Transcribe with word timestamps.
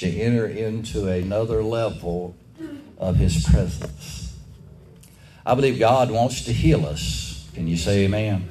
to 0.00 0.08
enter 0.08 0.46
into 0.46 1.08
another 1.08 1.62
level 1.62 2.36
of 2.98 3.16
His 3.16 3.44
presence. 3.44 4.36
I 5.44 5.54
believe 5.54 5.78
God 5.78 6.10
wants 6.10 6.44
to 6.44 6.52
heal 6.52 6.86
us. 6.86 7.48
Can 7.54 7.66
you 7.66 7.76
say 7.76 8.04
amen? 8.04 8.48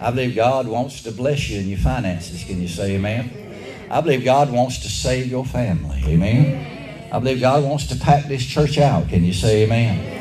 I 0.00 0.10
believe 0.10 0.34
God 0.34 0.66
wants 0.66 1.02
to 1.02 1.12
bless 1.12 1.50
you 1.50 1.60
in 1.60 1.68
your 1.68 1.78
finances. 1.78 2.44
Can 2.44 2.62
you 2.62 2.68
say 2.68 2.94
amen? 2.94 3.88
I 3.90 4.00
believe 4.00 4.24
God 4.24 4.50
wants 4.50 4.78
to 4.78 4.88
save 4.88 5.26
your 5.26 5.44
family. 5.44 6.02
Amen. 6.06 7.12
I 7.12 7.18
believe 7.18 7.40
God 7.40 7.64
wants 7.64 7.86
to 7.88 7.96
pack 7.96 8.26
this 8.26 8.46
church 8.46 8.78
out. 8.78 9.08
Can 9.08 9.24
you 9.24 9.32
say 9.32 9.64
amen? 9.64 10.20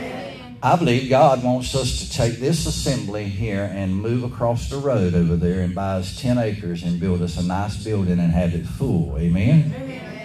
I 0.61 0.75
believe 0.75 1.09
God 1.09 1.41
wants 1.43 1.73
us 1.73 1.99
to 1.99 2.11
take 2.11 2.39
this 2.39 2.65
assembly 2.65 3.23
here 3.25 3.71
and 3.73 3.95
move 3.95 4.23
across 4.23 4.69
the 4.69 4.77
road 4.77 5.13
over 5.13 5.37
there 5.37 5.61
and 5.61 5.73
buy 5.73 5.93
us 5.93 6.19
10 6.19 6.37
acres 6.37 6.83
and 6.83 6.99
build 6.99 7.21
us 7.21 7.37
a 7.37 7.43
nice 7.43 7.81
building 7.81 8.19
and 8.19 8.33
have 8.33 8.53
it 8.53 8.65
full. 8.65 9.17
Amen? 9.17 10.18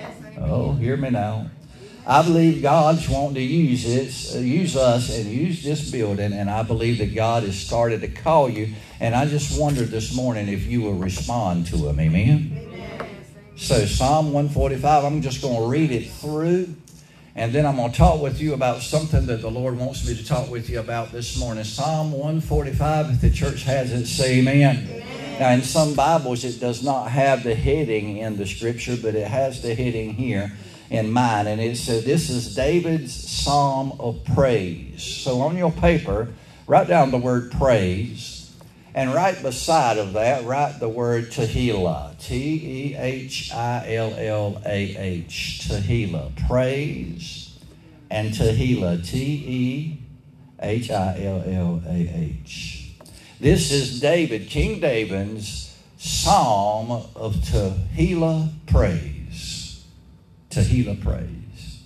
Oh, 0.46 0.72
hear 0.72 0.96
me 0.96 1.10
now. 1.10 1.50
I 2.06 2.22
believe 2.22 2.60
God's 2.60 3.08
wanting 3.08 3.36
to 3.36 3.40
use 3.40 3.86
it, 3.86 4.36
uh, 4.36 4.40
use 4.40 4.76
us, 4.76 5.16
and 5.16 5.24
use 5.24 5.62
this 5.62 5.90
building, 5.90 6.34
and 6.34 6.50
I 6.50 6.62
believe 6.62 6.98
that 6.98 7.14
God 7.14 7.44
has 7.44 7.58
started 7.58 8.02
to 8.02 8.08
call 8.08 8.50
you. 8.50 8.74
And 9.00 9.14
I 9.14 9.24
just 9.24 9.58
wondered 9.58 9.88
this 9.88 10.14
morning 10.14 10.48
if 10.48 10.66
you 10.66 10.82
will 10.82 10.94
respond 10.94 11.66
to 11.68 11.88
Him. 11.88 11.98
Amen. 11.98 12.60
So 13.56 13.86
Psalm 13.86 14.32
145, 14.32 15.04
I'm 15.04 15.22
just 15.22 15.40
going 15.40 15.62
to 15.62 15.66
read 15.66 15.92
it 15.92 16.10
through. 16.10 16.74
And 17.36 17.52
then 17.52 17.66
I'm 17.66 17.76
going 17.76 17.90
to 17.90 17.96
talk 17.96 18.20
with 18.20 18.40
you 18.40 18.54
about 18.54 18.82
something 18.82 19.26
that 19.26 19.40
the 19.40 19.50
Lord 19.50 19.76
wants 19.76 20.06
me 20.06 20.14
to 20.14 20.24
talk 20.24 20.50
with 20.50 20.68
you 20.68 20.78
about 20.78 21.10
this 21.10 21.38
morning. 21.38 21.64
Psalm 21.64 22.12
145, 22.12 23.10
if 23.10 23.20
the 23.20 23.30
church 23.30 23.62
has 23.64 23.92
it, 23.92 24.06
say 24.06 24.38
amen. 24.38 24.88
amen. 24.88 25.13
Now, 25.38 25.50
in 25.50 25.62
some 25.62 25.94
Bibles, 25.94 26.44
it 26.44 26.60
does 26.60 26.84
not 26.84 27.10
have 27.10 27.42
the 27.42 27.56
heading 27.56 28.18
in 28.18 28.36
the 28.36 28.46
scripture, 28.46 28.96
but 28.96 29.16
it 29.16 29.26
has 29.26 29.62
the 29.62 29.74
heading 29.74 30.14
here 30.14 30.52
in 30.90 31.10
mine. 31.10 31.48
And 31.48 31.60
it 31.60 31.76
says, 31.76 32.04
This 32.04 32.30
is 32.30 32.54
David's 32.54 33.12
Psalm 33.12 33.96
of 33.98 34.24
Praise. 34.24 35.02
So 35.02 35.40
on 35.40 35.56
your 35.56 35.72
paper, 35.72 36.32
write 36.68 36.86
down 36.86 37.10
the 37.10 37.18
word 37.18 37.50
praise. 37.50 38.54
And 38.94 39.12
right 39.12 39.40
beside 39.42 39.98
of 39.98 40.12
that, 40.12 40.44
write 40.44 40.78
the 40.78 40.88
word 40.88 41.32
Tehillah. 41.32 42.16
T 42.20 42.92
E 42.92 42.96
H 42.96 43.52
I 43.52 43.94
L 43.94 44.14
L 44.16 44.62
A 44.64 44.96
H. 44.96 45.62
Tehillah. 45.68 46.46
Praise 46.46 47.58
and 48.08 48.32
Tehillah. 48.32 49.04
T 49.04 49.18
E 49.18 49.98
H 50.60 50.92
I 50.92 51.24
L 51.24 51.42
L 51.44 51.82
A 51.88 52.38
H. 52.44 52.83
This 53.44 53.70
is 53.72 54.00
David, 54.00 54.48
King 54.48 54.80
David's 54.80 55.76
psalm 55.98 56.90
of 57.14 57.34
Tehillah 57.36 58.48
praise. 58.64 59.84
Tehillah 60.48 60.98
praise. 61.02 61.82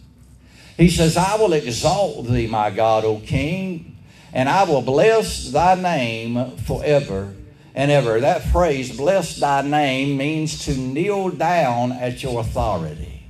He 0.77 0.89
says, 0.89 1.17
I 1.17 1.35
will 1.35 1.53
exalt 1.53 2.29
thee, 2.29 2.47
my 2.47 2.71
God, 2.71 3.05
O 3.05 3.19
King 3.19 3.97
and 4.33 4.49
I 4.49 4.63
will 4.63 4.83
bless 4.83 5.51
thy 5.51 5.75
name 5.75 6.59
forever 6.59 7.35
and 7.75 7.91
ever. 7.91 8.21
That 8.21 8.45
phrase, 8.53 8.97
bless 8.97 9.41
thy 9.41 9.63
name, 9.63 10.17
means 10.17 10.65
to 10.67 10.77
kneel 10.77 11.31
down 11.31 11.91
at 11.91 12.23
your 12.23 12.41
authority. 12.41 13.27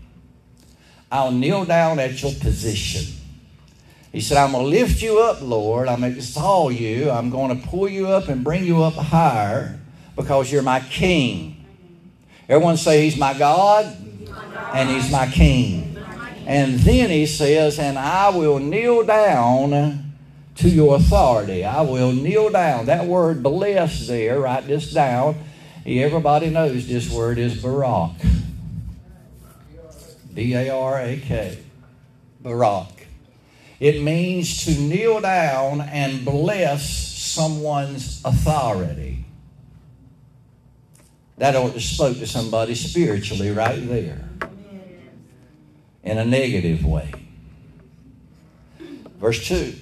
I'll 1.11 1.33
kneel 1.33 1.65
down 1.65 1.99
at 1.99 2.21
your 2.21 2.33
position. 2.33 3.18
He 4.19 4.23
said, 4.23 4.39
I'm 4.39 4.51
going 4.51 4.65
to 4.65 4.69
lift 4.69 5.01
you 5.01 5.21
up, 5.21 5.41
Lord. 5.41 5.87
I'm 5.87 6.01
going 6.01 6.11
to 6.11 6.19
exalt 6.19 6.73
you. 6.73 7.09
I'm 7.09 7.31
going 7.31 7.57
to 7.57 7.69
pull 7.69 7.89
you 7.89 8.09
up 8.09 8.27
and 8.27 8.43
bring 8.43 8.65
you 8.65 8.83
up 8.83 8.95
higher 8.95 9.79
because 10.17 10.51
you're 10.51 10.65
my 10.65 10.81
king. 10.81 11.65
Everyone 12.49 12.77
say, 12.77 13.05
He's 13.05 13.17
my 13.17 13.39
God 13.39 13.87
and 14.75 14.91
He's 14.91 15.13
my 15.13 15.29
king. 15.29 15.97
And 16.49 16.81
then 16.81 17.11
he 17.11 17.27
says, 17.27 17.79
And 17.79 17.97
I 17.97 18.31
will 18.31 18.59
kneel 18.59 19.05
down 19.05 20.13
to 20.57 20.69
your 20.69 20.97
authority. 20.97 21.65
I 21.65 21.83
will 21.83 22.11
kneel 22.11 22.51
down. 22.51 22.87
That 22.87 23.07
word 23.07 23.41
bless 23.41 24.09
there, 24.09 24.41
write 24.41 24.67
this 24.67 24.91
down. 24.91 25.37
Everybody 25.87 26.51
knows 26.51 26.89
this 26.89 27.09
word 27.09 27.39
is 27.39 27.63
barak. 27.63 28.17
B 30.35 30.55
A 30.55 30.71
R 30.71 31.03
A 31.03 31.17
K. 31.19 31.59
Barak. 32.41 32.98
It 33.81 34.03
means 34.03 34.65
to 34.65 34.73
kneel 34.81 35.21
down 35.21 35.81
and 35.81 36.25
bless 36.25 36.89
someone's 37.17 38.21
authority. 38.25 39.25
That 41.37 41.55
spoke 41.81 42.19
to 42.19 42.27
somebody 42.27 42.75
spiritually 42.75 43.53
right 43.53 43.87
there 43.89 44.29
in 46.03 46.19
a 46.19 46.25
negative 46.25 46.85
way. 46.85 47.13
Verse 49.21 49.47
2 49.47 49.75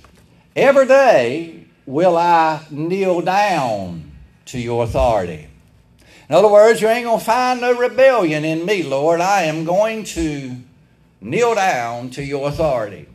Every 0.55 0.87
day 0.87 1.65
will 1.87 2.17
I 2.19 2.65
kneel 2.71 3.23
down 3.23 4.11
to 4.47 4.59
your 4.59 4.85
authority. 4.85 5.49
In 6.29 6.35
other 6.35 6.49
words, 6.49 6.83
you 6.83 6.89
ain't 6.89 7.05
going 7.05 7.21
to 7.21 7.25
find 7.25 7.61
no 7.61 7.79
rebellion 7.79 8.45
in 8.45 8.67
me, 8.67 8.83
Lord. 8.83 9.21
I 9.21 9.43
am 9.43 9.65
going 9.65 10.05
to 10.05 10.57
kneel 11.21 11.55
down 11.55 12.11
to 12.11 12.23
your 12.23 12.49
authority. 12.49 13.07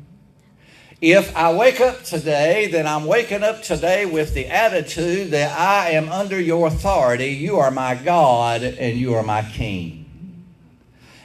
If 1.02 1.36
I 1.36 1.52
wake 1.52 1.82
up 1.82 2.04
today, 2.04 2.68
then 2.68 2.86
I'm 2.86 3.06
waking 3.06 3.42
up 3.42 3.64
today 3.64 4.06
with 4.06 4.36
the 4.36 4.46
attitude 4.46 5.32
that 5.32 5.58
I 5.58 5.90
am 5.92 6.10
under 6.10 6.40
your 6.40 6.68
authority. 6.68 7.30
You 7.30 7.58
are 7.58 7.72
my 7.72 7.96
God 7.96 8.62
and 8.62 9.00
you 9.00 9.16
are 9.16 9.24
my 9.24 9.42
King. 9.42 10.46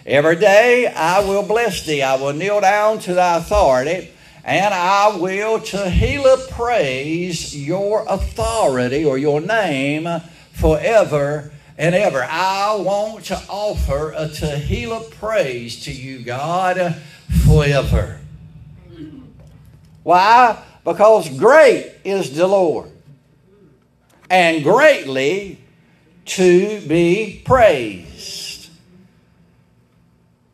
Every 0.07 0.37
day 0.37 0.87
I 0.87 1.21
will 1.21 1.43
bless 1.43 1.85
thee. 1.85 2.03
I 2.03 2.17
will 2.17 2.33
kneel 2.33 2.63
down 2.63 3.01
to 3.01 3.13
thy 3.13 3.37
authority 3.37 4.09
and 4.45 4.73
I 4.73 5.15
will 5.15 5.59
Tehillah 5.59 6.49
praise 6.49 7.55
your 7.55 8.07
authority 8.09 9.05
or 9.05 9.19
your 9.19 9.43
name 9.43 10.09
forever 10.53 11.53
and 11.77 11.95
ever. 11.95 12.25
I 12.25 12.77
want 12.77 13.27
to 13.27 13.43
offer 13.47 14.13
a 14.13 14.29
Tehillah 14.29 15.11
praise 15.11 15.85
to 15.85 15.93
you, 15.93 16.21
God, 16.21 16.97
forever. 17.45 18.21
Why? 20.07 20.63
Because 20.85 21.29
great 21.37 21.93
is 22.05 22.37
the 22.37 22.47
Lord, 22.47 22.93
and 24.31 24.63
greatly 24.63 25.59
to 26.27 26.81
be 26.83 27.43
praised. 27.45 28.71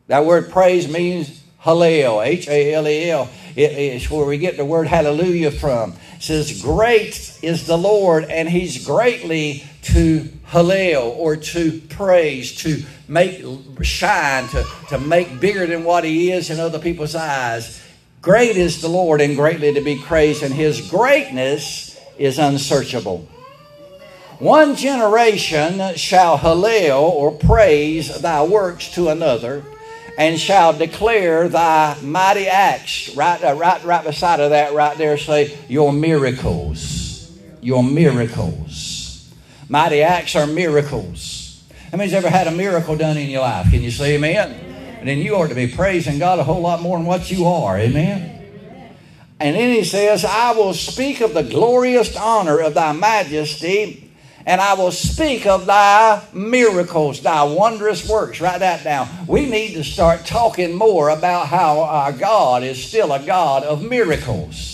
That 0.07 0.25
word 0.25 0.51
praise 0.51 0.89
means 0.89 1.43
Hallel, 1.63 2.25
H 2.25 2.49
A 2.49 2.73
L 2.73 2.89
E 2.89 3.11
L. 3.11 3.29
It's 3.55 4.11
where 4.11 4.25
we 4.25 4.39
get 4.39 4.57
the 4.57 4.65
word 4.65 4.87
hallelujah 4.87 5.51
from. 5.51 5.97
It 6.17 6.23
says, 6.23 6.63
Great 6.63 7.39
is 7.43 7.67
the 7.67 7.77
Lord, 7.77 8.25
and 8.25 8.49
He's 8.49 8.87
greatly 8.87 9.65
to 9.83 10.31
hallel 10.47 11.15
or 11.15 11.37
to 11.37 11.79
praise, 11.91 12.57
to 12.63 12.83
make 13.07 13.45
shine, 13.83 14.49
to, 14.49 14.65
to 14.89 14.99
make 14.99 15.41
bigger 15.41 15.67
than 15.67 15.85
what 15.85 16.05
He 16.05 16.33
is 16.33 16.49
in 16.49 16.59
other 16.59 16.79
people's 16.79 17.15
eyes. 17.15 17.83
Great 18.23 18.57
is 18.57 18.81
the 18.81 18.89
Lord, 18.89 19.21
and 19.21 19.35
greatly 19.35 19.75
to 19.75 19.81
be 19.81 19.99
praised, 19.99 20.45
and 20.45 20.55
His 20.55 20.89
greatness 20.89 21.99
is 22.17 22.39
unsearchable. 22.39 23.29
One 24.39 24.77
generation 24.77 25.97
shall 25.97 26.39
hallel 26.39 27.03
or 27.03 27.33
praise 27.33 28.21
thy 28.23 28.45
works 28.45 28.93
to 28.95 29.09
another 29.09 29.65
and 30.17 30.39
shall 30.39 30.73
declare 30.73 31.49
thy 31.49 31.97
mighty 32.01 32.47
acts. 32.47 33.15
Right, 33.17 33.43
uh, 33.43 33.55
right, 33.55 33.83
right 33.85 34.05
beside 34.05 34.41
of 34.41 34.51
that, 34.51 34.73
right 34.73 34.97
there, 34.97 35.19
say 35.19 35.57
your 35.69 35.93
miracles. 35.93 37.31
Your 37.61 37.83
miracles. 37.83 39.33
Mighty 39.69 40.03
acts 40.03 40.37
are 40.37 40.47
miracles. 40.47 41.63
How 41.91 41.99
many's 41.99 42.15
ever 42.15 42.31
had 42.31 42.47
a 42.47 42.53
miracle 42.53 42.97
done 42.97 43.17
in 43.17 43.31
your 43.31 43.43
life? 43.43 43.71
Can 43.71 43.83
you 43.83 43.91
say 43.91 44.15
amen? 44.15 44.72
And 45.03 45.09
then 45.09 45.19
you 45.19 45.35
ought 45.35 45.49
to 45.49 45.57
be 45.57 45.67
praising 45.67 46.21
God 46.21 46.39
a 46.39 46.45
whole 46.45 46.61
lot 46.61 46.81
more 46.81 46.97
than 46.97 47.05
what 47.05 47.29
you 47.29 47.45
are. 47.47 47.77
Amen. 47.77 48.39
And 49.41 49.57
then 49.57 49.75
he 49.75 49.83
says, 49.83 50.25
I 50.25 50.53
will 50.53 50.75
speak 50.75 51.21
of 51.21 51.35
the 51.35 51.43
glorious 51.43 52.17
honor 52.17 52.61
of 52.61 52.75
thy 52.75 52.93
majesty 52.93 54.13
and 54.47 54.61
I 54.61 54.75
will 54.75 54.93
speak 54.93 55.45
of 55.45 55.67
thy 55.67 56.23
miracles, 56.33 57.21
thy 57.21 57.43
wondrous 57.43 58.09
works. 58.09 58.41
Write 58.41 58.61
that 58.61 58.85
down. 58.85 59.09
We 59.27 59.45
need 59.47 59.75
to 59.75 59.83
start 59.83 60.25
talking 60.25 60.73
more 60.73 61.09
about 61.11 61.49
how 61.49 61.81
our 61.81 62.13
God 62.13 62.63
is 62.63 62.81
still 62.81 63.13
a 63.13 63.25
God 63.25 63.65
of 63.65 63.83
miracles. 63.83 64.72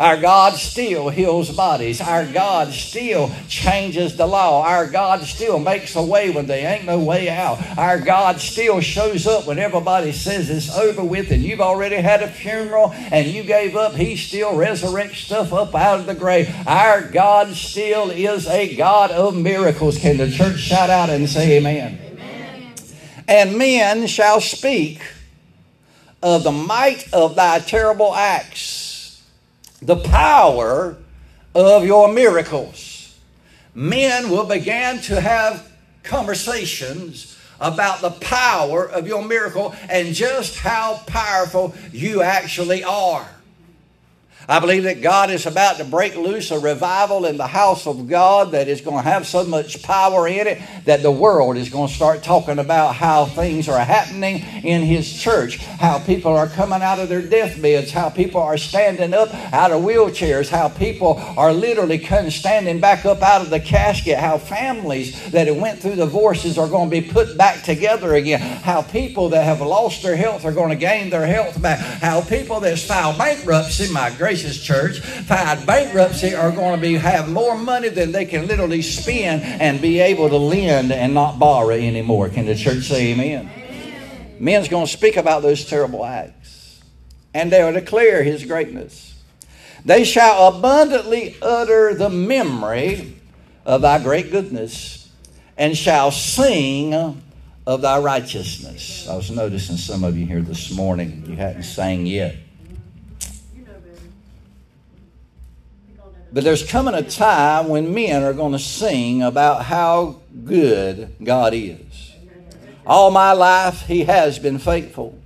Our 0.00 0.16
God 0.16 0.54
still 0.54 1.10
heals 1.10 1.50
bodies. 1.50 2.00
Our 2.00 2.24
God 2.24 2.72
still 2.72 3.30
changes 3.48 4.16
the 4.16 4.26
law. 4.26 4.64
Our 4.64 4.86
God 4.86 5.22
still 5.24 5.58
makes 5.58 5.94
a 5.94 6.02
way 6.02 6.30
when 6.30 6.46
there 6.46 6.74
ain't 6.74 6.86
no 6.86 6.98
way 6.98 7.28
out. 7.28 7.58
Our 7.76 8.00
God 8.00 8.40
still 8.40 8.80
shows 8.80 9.26
up 9.26 9.46
when 9.46 9.58
everybody 9.58 10.12
says 10.12 10.48
it's 10.48 10.74
over 10.74 11.04
with 11.04 11.30
and 11.30 11.42
you've 11.42 11.60
already 11.60 11.96
had 11.96 12.22
a 12.22 12.28
funeral 12.28 12.92
and 12.94 13.26
you 13.26 13.42
gave 13.42 13.76
up. 13.76 13.94
He 13.94 14.16
still 14.16 14.52
resurrects 14.52 15.16
stuff 15.16 15.52
up 15.52 15.74
out 15.74 16.00
of 16.00 16.06
the 16.06 16.14
grave. 16.14 16.50
Our 16.66 17.02
God 17.02 17.54
still 17.54 18.10
is 18.10 18.46
a 18.46 18.74
God 18.74 19.10
of 19.10 19.36
miracles. 19.36 19.98
Can 19.98 20.16
the 20.16 20.30
church 20.30 20.60
shout 20.60 20.88
out 20.88 21.10
and 21.10 21.28
say 21.28 21.58
amen? 21.58 21.98
And 23.28 23.58
men 23.58 24.06
shall 24.06 24.40
speak 24.40 25.02
of 26.22 26.42
the 26.42 26.52
might 26.52 27.12
of 27.12 27.36
thy 27.36 27.58
terrible 27.58 28.14
acts, 28.14 28.89
the 29.82 29.96
power 29.96 30.96
of 31.54 31.84
your 31.84 32.12
miracles. 32.12 33.18
Men 33.74 34.30
will 34.30 34.46
begin 34.46 35.00
to 35.02 35.20
have 35.20 35.70
conversations 36.02 37.38
about 37.60 38.00
the 38.00 38.10
power 38.10 38.88
of 38.88 39.06
your 39.06 39.24
miracle 39.24 39.74
and 39.88 40.14
just 40.14 40.58
how 40.58 41.02
powerful 41.06 41.74
you 41.92 42.22
actually 42.22 42.82
are. 42.82 43.28
I 44.48 44.58
believe 44.58 44.84
that 44.84 45.02
God 45.02 45.30
is 45.30 45.46
about 45.46 45.76
to 45.76 45.84
break 45.84 46.16
loose 46.16 46.50
a 46.50 46.58
revival 46.58 47.26
in 47.26 47.36
the 47.36 47.46
house 47.46 47.86
of 47.86 48.08
God 48.08 48.52
that 48.52 48.68
is 48.68 48.80
going 48.80 48.96
to 48.96 49.08
have 49.08 49.26
so 49.26 49.44
much 49.44 49.82
power 49.82 50.26
in 50.26 50.46
it 50.46 50.60
that 50.86 51.02
the 51.02 51.10
world 51.10 51.56
is 51.56 51.68
going 51.68 51.88
to 51.88 51.94
start 51.94 52.22
talking 52.22 52.58
about 52.58 52.94
how 52.94 53.26
things 53.26 53.68
are 53.68 53.78
happening 53.78 54.42
in 54.64 54.82
His 54.82 55.12
church, 55.12 55.58
how 55.58 55.98
people 56.00 56.32
are 56.32 56.48
coming 56.48 56.82
out 56.82 56.98
of 56.98 57.08
their 57.08 57.22
deathbeds, 57.22 57.92
how 57.92 58.08
people 58.08 58.40
are 58.40 58.56
standing 58.56 59.14
up 59.14 59.32
out 59.52 59.70
of 59.70 59.82
wheelchairs, 59.82 60.48
how 60.48 60.68
people 60.68 61.18
are 61.36 61.52
literally 61.52 62.02
standing 62.30 62.80
back 62.80 63.04
up 63.04 63.22
out 63.22 63.42
of 63.42 63.50
the 63.50 63.60
casket, 63.60 64.18
how 64.18 64.38
families 64.38 65.30
that 65.30 65.54
went 65.54 65.78
through 65.78 65.96
divorces 65.96 66.58
are 66.58 66.68
going 66.68 66.90
to 66.90 67.00
be 67.00 67.06
put 67.06 67.36
back 67.36 67.62
together 67.62 68.14
again, 68.14 68.40
how 68.40 68.82
people 68.82 69.28
that 69.28 69.44
have 69.44 69.60
lost 69.60 70.02
their 70.02 70.16
health 70.16 70.44
are 70.44 70.52
going 70.52 70.70
to 70.70 70.76
gain 70.76 71.10
their 71.10 71.26
health 71.26 71.60
back, 71.60 71.78
how 71.78 72.20
people 72.22 72.58
that 72.58 72.78
filed 72.78 73.18
bankruptcy, 73.18 73.92
my 73.92 74.10
grace 74.16 74.39
Gracious 74.40 74.62
Church 74.62 75.00
filed 75.00 75.66
bankruptcy 75.66 76.34
are 76.34 76.50
going 76.50 76.74
to 76.74 76.80
be 76.80 76.94
have 76.94 77.28
more 77.28 77.58
money 77.58 77.90
than 77.90 78.10
they 78.10 78.24
can 78.24 78.46
literally 78.46 78.80
spend 78.80 79.42
and 79.42 79.82
be 79.82 80.00
able 80.00 80.30
to 80.30 80.36
lend 80.38 80.92
and 80.92 81.12
not 81.12 81.38
borrow 81.38 81.74
anymore. 81.74 82.30
Can 82.30 82.46
the 82.46 82.54
church 82.54 82.84
say 82.84 83.12
amen? 83.12 83.50
amen. 83.52 84.36
Men's 84.40 84.68
going 84.68 84.86
to 84.86 84.92
speak 84.92 85.18
about 85.18 85.42
those 85.42 85.66
terrible 85.66 86.06
acts 86.06 86.80
and 87.34 87.52
they 87.52 87.62
will 87.62 87.74
declare 87.74 88.22
his 88.22 88.46
greatness. 88.46 89.22
They 89.84 90.04
shall 90.04 90.56
abundantly 90.56 91.36
utter 91.42 91.92
the 91.92 92.08
memory 92.08 93.20
of 93.66 93.82
thy 93.82 94.02
great 94.02 94.30
goodness 94.30 95.10
and 95.58 95.76
shall 95.76 96.10
sing 96.10 96.94
of 96.94 97.82
thy 97.82 97.98
righteousness. 97.98 99.06
I 99.06 99.16
was 99.16 99.30
noticing 99.30 99.76
some 99.76 100.02
of 100.02 100.16
you 100.16 100.24
here 100.24 100.40
this 100.40 100.70
morning, 100.70 101.26
you 101.28 101.36
hadn't 101.36 101.64
sang 101.64 102.06
yet. 102.06 102.36
But 106.32 106.44
there's 106.44 106.68
coming 106.68 106.94
a 106.94 107.02
time 107.02 107.68
when 107.68 107.92
men 107.92 108.22
are 108.22 108.32
going 108.32 108.52
to 108.52 108.58
sing 108.58 109.22
about 109.22 109.64
how 109.64 110.20
good 110.44 111.16
God 111.22 111.54
is. 111.54 112.12
All 112.86 113.10
my 113.10 113.32
life, 113.32 113.82
He 113.82 114.04
has 114.04 114.38
been 114.38 114.58
faithful. 114.58 115.18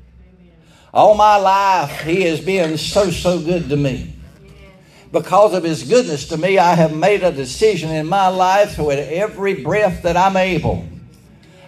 All 0.93 1.15
my 1.15 1.37
life, 1.37 2.01
He 2.03 2.23
has 2.23 2.41
been 2.41 2.79
so, 2.79 3.11
so 3.11 3.39
good 3.39 3.69
to 3.69 3.77
me. 3.77 4.15
Because 5.13 5.53
of 5.53 5.63
His 5.63 5.83
goodness 5.83 6.29
to 6.29 6.39
me, 6.39 6.59
I 6.59 6.75
have 6.75 6.97
made 6.97 7.23
a 7.23 7.33
decision 7.33 7.91
in 7.91 8.07
my 8.07 8.29
life 8.29 8.79
with 8.79 8.99
every 9.11 9.63
breath 9.63 10.03
that 10.03 10.17
I'm 10.17 10.37
able, 10.37 10.87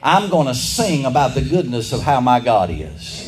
I'm 0.02 0.30
going 0.30 0.46
to 0.46 0.54
sing 0.54 1.04
about 1.04 1.34
the 1.34 1.42
goodness 1.42 1.92
of 1.92 2.00
how 2.00 2.20
my 2.20 2.40
God 2.40 2.70
is. 2.70 3.25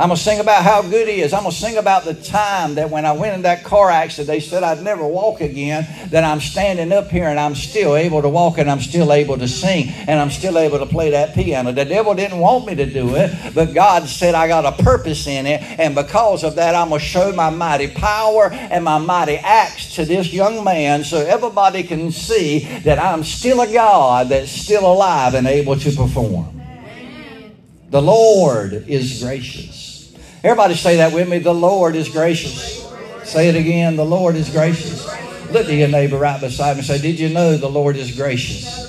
I'm 0.00 0.10
going 0.10 0.16
to 0.16 0.22
sing 0.22 0.38
about 0.38 0.62
how 0.62 0.82
good 0.82 1.08
He 1.08 1.22
is. 1.22 1.32
I'm 1.32 1.42
going 1.42 1.50
to 1.50 1.58
sing 1.58 1.76
about 1.76 2.04
the 2.04 2.14
time 2.14 2.76
that 2.76 2.88
when 2.88 3.04
I 3.04 3.10
went 3.10 3.34
in 3.34 3.42
that 3.42 3.64
car 3.64 3.90
accident, 3.90 4.28
they 4.28 4.38
said 4.38 4.62
I'd 4.62 4.80
never 4.80 5.04
walk 5.04 5.40
again. 5.40 5.88
That 6.10 6.22
I'm 6.22 6.38
standing 6.38 6.92
up 6.92 7.08
here 7.08 7.24
and 7.24 7.38
I'm 7.38 7.56
still 7.56 7.96
able 7.96 8.22
to 8.22 8.28
walk 8.28 8.58
and 8.58 8.70
I'm 8.70 8.78
still 8.78 9.12
able 9.12 9.36
to 9.38 9.48
sing 9.48 9.88
and 9.88 10.20
I'm 10.20 10.30
still 10.30 10.56
able 10.56 10.78
to 10.78 10.86
play 10.86 11.10
that 11.10 11.34
piano. 11.34 11.72
The 11.72 11.84
devil 11.84 12.14
didn't 12.14 12.38
want 12.38 12.66
me 12.66 12.76
to 12.76 12.86
do 12.86 13.16
it, 13.16 13.32
but 13.56 13.74
God 13.74 14.08
said 14.08 14.36
I 14.36 14.46
got 14.46 14.64
a 14.64 14.84
purpose 14.84 15.26
in 15.26 15.48
it. 15.48 15.62
And 15.62 15.96
because 15.96 16.44
of 16.44 16.54
that, 16.54 16.76
I'm 16.76 16.90
going 16.90 17.00
to 17.00 17.04
show 17.04 17.32
my 17.32 17.50
mighty 17.50 17.88
power 17.88 18.52
and 18.52 18.84
my 18.84 18.98
mighty 18.98 19.36
acts 19.38 19.96
to 19.96 20.04
this 20.04 20.32
young 20.32 20.62
man 20.62 21.02
so 21.02 21.18
everybody 21.18 21.82
can 21.82 22.12
see 22.12 22.60
that 22.84 23.00
I'm 23.00 23.24
still 23.24 23.62
a 23.62 23.72
God 23.72 24.28
that's 24.28 24.52
still 24.52 24.86
alive 24.86 25.34
and 25.34 25.48
able 25.48 25.74
to 25.74 25.90
perform. 25.90 26.54
The 27.90 28.02
Lord 28.02 28.74
is 28.86 29.22
gracious. 29.22 29.77
Everybody 30.44 30.74
say 30.74 30.96
that 30.96 31.12
with 31.12 31.28
me. 31.28 31.38
The 31.38 31.54
Lord 31.54 31.96
is 31.96 32.08
gracious. 32.08 32.86
Say 33.24 33.48
it 33.48 33.56
again. 33.56 33.96
The 33.96 34.04
Lord 34.04 34.36
is 34.36 34.50
gracious. 34.50 35.04
Look 35.50 35.66
to 35.66 35.74
your 35.74 35.88
neighbor 35.88 36.16
right 36.16 36.40
beside 36.40 36.74
me 36.74 36.78
and 36.78 36.86
say, 36.86 36.98
Did 37.00 37.18
you 37.18 37.28
know 37.30 37.56
the 37.56 37.68
Lord 37.68 37.96
is 37.96 38.14
gracious? 38.14 38.88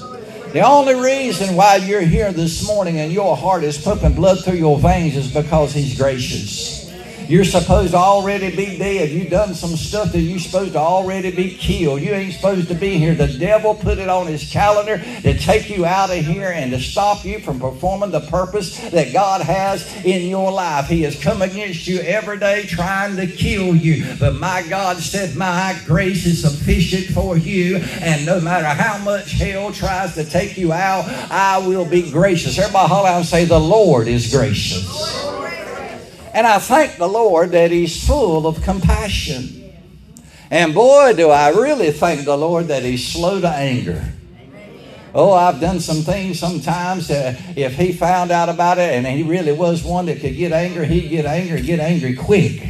The 0.53 0.61
only 0.61 0.95
reason 0.95 1.55
why 1.55 1.77
you're 1.77 2.01
here 2.01 2.31
this 2.31 2.67
morning 2.67 2.99
and 2.99 3.11
your 3.11 3.35
heart 3.37 3.63
is 3.63 3.77
pumping 3.79 4.13
blood 4.13 4.43
through 4.43 4.55
your 4.55 4.77
veins 4.77 5.15
is 5.15 5.33
because 5.33 5.73
He's 5.73 5.97
gracious. 5.97 6.88
You're 7.29 7.45
supposed 7.45 7.91
to 7.91 7.97
already 7.97 8.55
be 8.55 8.79
dead. 8.79 9.11
You've 9.11 9.29
done 9.29 9.53
some 9.53 9.77
stuff 9.77 10.13
that 10.13 10.19
you're 10.19 10.39
supposed 10.39 10.73
to 10.73 10.79
already 10.79 11.29
be 11.29 11.55
killed. 11.55 12.01
You 12.01 12.11
ain't 12.11 12.33
supposed 12.33 12.69
to 12.69 12.73
be 12.73 12.97
here. 12.97 13.13
The 13.13 13.27
devil 13.27 13.75
put 13.75 13.99
it 13.99 14.09
on 14.09 14.25
his 14.25 14.51
calendar 14.51 14.97
to 14.97 15.37
take 15.37 15.69
you 15.69 15.85
out 15.85 16.09
of 16.09 16.25
here 16.25 16.49
and 16.49 16.71
to 16.71 16.79
stop 16.79 17.23
you 17.23 17.39
from 17.39 17.59
performing 17.59 18.09
the 18.09 18.21
purpose 18.21 18.79
that 18.89 19.13
God 19.13 19.41
has 19.41 20.03
in 20.03 20.27
your 20.27 20.51
life. 20.51 20.87
He 20.87 21.03
has 21.03 21.21
come 21.21 21.43
against 21.43 21.87
you 21.87 21.99
every 21.99 22.39
day 22.39 22.63
trying 22.65 23.15
to 23.17 23.27
kill 23.27 23.75
you. 23.75 24.15
But 24.19 24.33
my 24.33 24.65
God 24.67 24.97
said, 24.97 25.35
My 25.35 25.79
grace 25.85 26.25
is 26.25 26.41
sufficient 26.41 27.13
for 27.13 27.37
you. 27.37 27.77
And 28.01 28.25
no 28.25 28.41
matter 28.41 28.65
how 28.65 28.97
much 29.03 29.33
hell 29.33 29.71
tries 29.71 30.15
to 30.15 30.25
take 30.25 30.57
you 30.57 30.73
out, 30.73 31.05
I 31.29 31.59
will 31.59 31.85
be 31.85 32.09
gracious. 32.09 32.57
Everybody 32.57 32.87
holler 32.87 33.09
out 33.09 33.17
and 33.17 33.25
say, 33.27 33.45
The 33.45 33.59
Lord 33.59 34.07
is 34.07 34.33
gracious. 34.33 35.29
And 36.33 36.45
I 36.45 36.59
thank 36.59 36.97
the 36.97 37.07
Lord 37.07 37.51
that 37.51 37.71
He's 37.71 38.05
full 38.05 38.47
of 38.47 38.61
compassion. 38.61 39.73
And 40.51 40.73
boy, 40.73 41.13
do 41.13 41.29
I 41.29 41.49
really 41.49 41.91
thank 41.91 42.25
the 42.25 42.37
Lord 42.37 42.67
that 42.67 42.83
He's 42.83 43.07
slow 43.07 43.39
to 43.41 43.49
anger. 43.49 44.13
Oh, 45.13 45.33
I've 45.33 45.59
done 45.59 45.79
some 45.79 45.97
things 45.97 46.39
sometimes. 46.39 47.09
Uh, 47.09 47.35
if 47.55 47.75
he 47.75 47.93
found 47.93 48.31
out 48.31 48.47
about 48.47 48.77
it 48.77 48.93
and 48.93 49.07
he 49.07 49.23
really 49.23 49.51
was 49.51 49.83
one 49.83 50.05
that 50.05 50.19
could 50.21 50.35
get 50.35 50.51
angry, 50.51 50.85
he'd 50.85 51.09
get 51.09 51.25
angry, 51.25 51.61
get 51.61 51.79
angry 51.79 52.15
quick. 52.15 52.61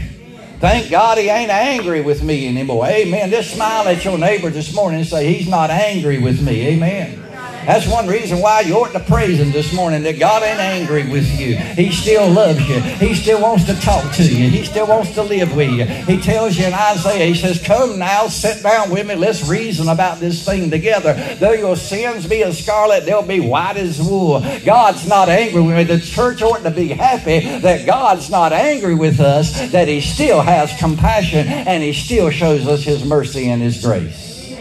Thank 0.60 0.90
God 0.90 1.18
he 1.18 1.30
ain't 1.30 1.52
angry 1.52 2.02
with 2.02 2.24
me 2.24 2.48
anymore. 2.48 2.86
Amen. 2.86 3.30
Just 3.30 3.54
smile 3.54 3.88
at 3.88 4.04
your 4.04 4.18
neighbor 4.18 4.50
this 4.50 4.74
morning 4.74 5.00
and 5.02 5.08
say, 5.08 5.34
He's 5.34 5.48
not 5.48 5.70
angry 5.70 6.20
with 6.20 6.42
me. 6.42 6.68
Amen. 6.68 7.29
That's 7.66 7.88
one 7.88 8.08
reason 8.08 8.40
why 8.40 8.62
you 8.62 8.76
ought 8.76 8.94
to 8.94 9.00
praise 9.00 9.40
Him 9.40 9.52
this 9.52 9.74
morning 9.74 10.04
that 10.04 10.20
God 10.20 10.44
ain't 10.44 10.60
angry 10.60 11.10
with 11.10 11.40
you. 11.40 11.56
He 11.56 11.92
still 11.92 12.30
loves 12.30 12.68
you. 12.68 12.80
He 12.80 13.14
still 13.14 13.42
wants 13.42 13.66
to 13.66 13.80
talk 13.80 14.14
to 14.16 14.24
you. 14.24 14.50
He 14.50 14.66
still 14.66 14.88
wants 14.88 15.14
to 15.14 15.24
live 15.24 15.56
with 15.56 15.72
you. 15.72 15.86
He 15.86 16.20
tells 16.20 16.58
you 16.58 16.66
in 16.66 16.74
Isaiah, 16.74 17.26
He 17.26 17.36
says, 17.36 17.62
Come 17.62 18.00
now, 18.00 18.28
sit 18.28 18.64
down 18.64 18.90
with 18.90 19.08
me. 19.08 19.16
Let's 19.16 19.48
reason 19.48 19.88
about 19.88 20.20
this 20.20 20.44
thing 20.44 20.72
together. 20.72 21.14
Though 21.40 21.54
your 21.54 21.76
sins 21.76 22.26
be 22.26 22.44
as 22.44 22.64
scarlet, 22.64 23.06
they'll 23.06 23.22
be 23.22 23.40
white 23.40 23.78
as 23.78 24.02
wool. 24.02 24.40
God's 24.66 25.08
not 25.08 25.30
angry 25.30 25.62
with 25.62 25.76
me. 25.76 25.84
The 25.84 26.00
church 26.00 26.42
ought 26.42 26.64
to 26.64 26.72
be 26.72 26.88
happy 26.88 27.40
that 27.60 27.86
God's 27.86 28.30
not 28.30 28.52
angry 28.52 28.96
with 28.96 29.20
us, 29.20 29.72
that 29.72 29.88
He 29.88 30.02
still 30.02 30.42
has 30.42 30.78
compassion 30.80 31.48
and 31.48 31.84
He 31.84 31.94
still 31.94 32.30
shows 32.30 32.68
us 32.68 32.84
His 32.84 33.06
mercy 33.06 33.50
and 33.50 33.62
His 33.62 33.84
grace. 33.84 34.56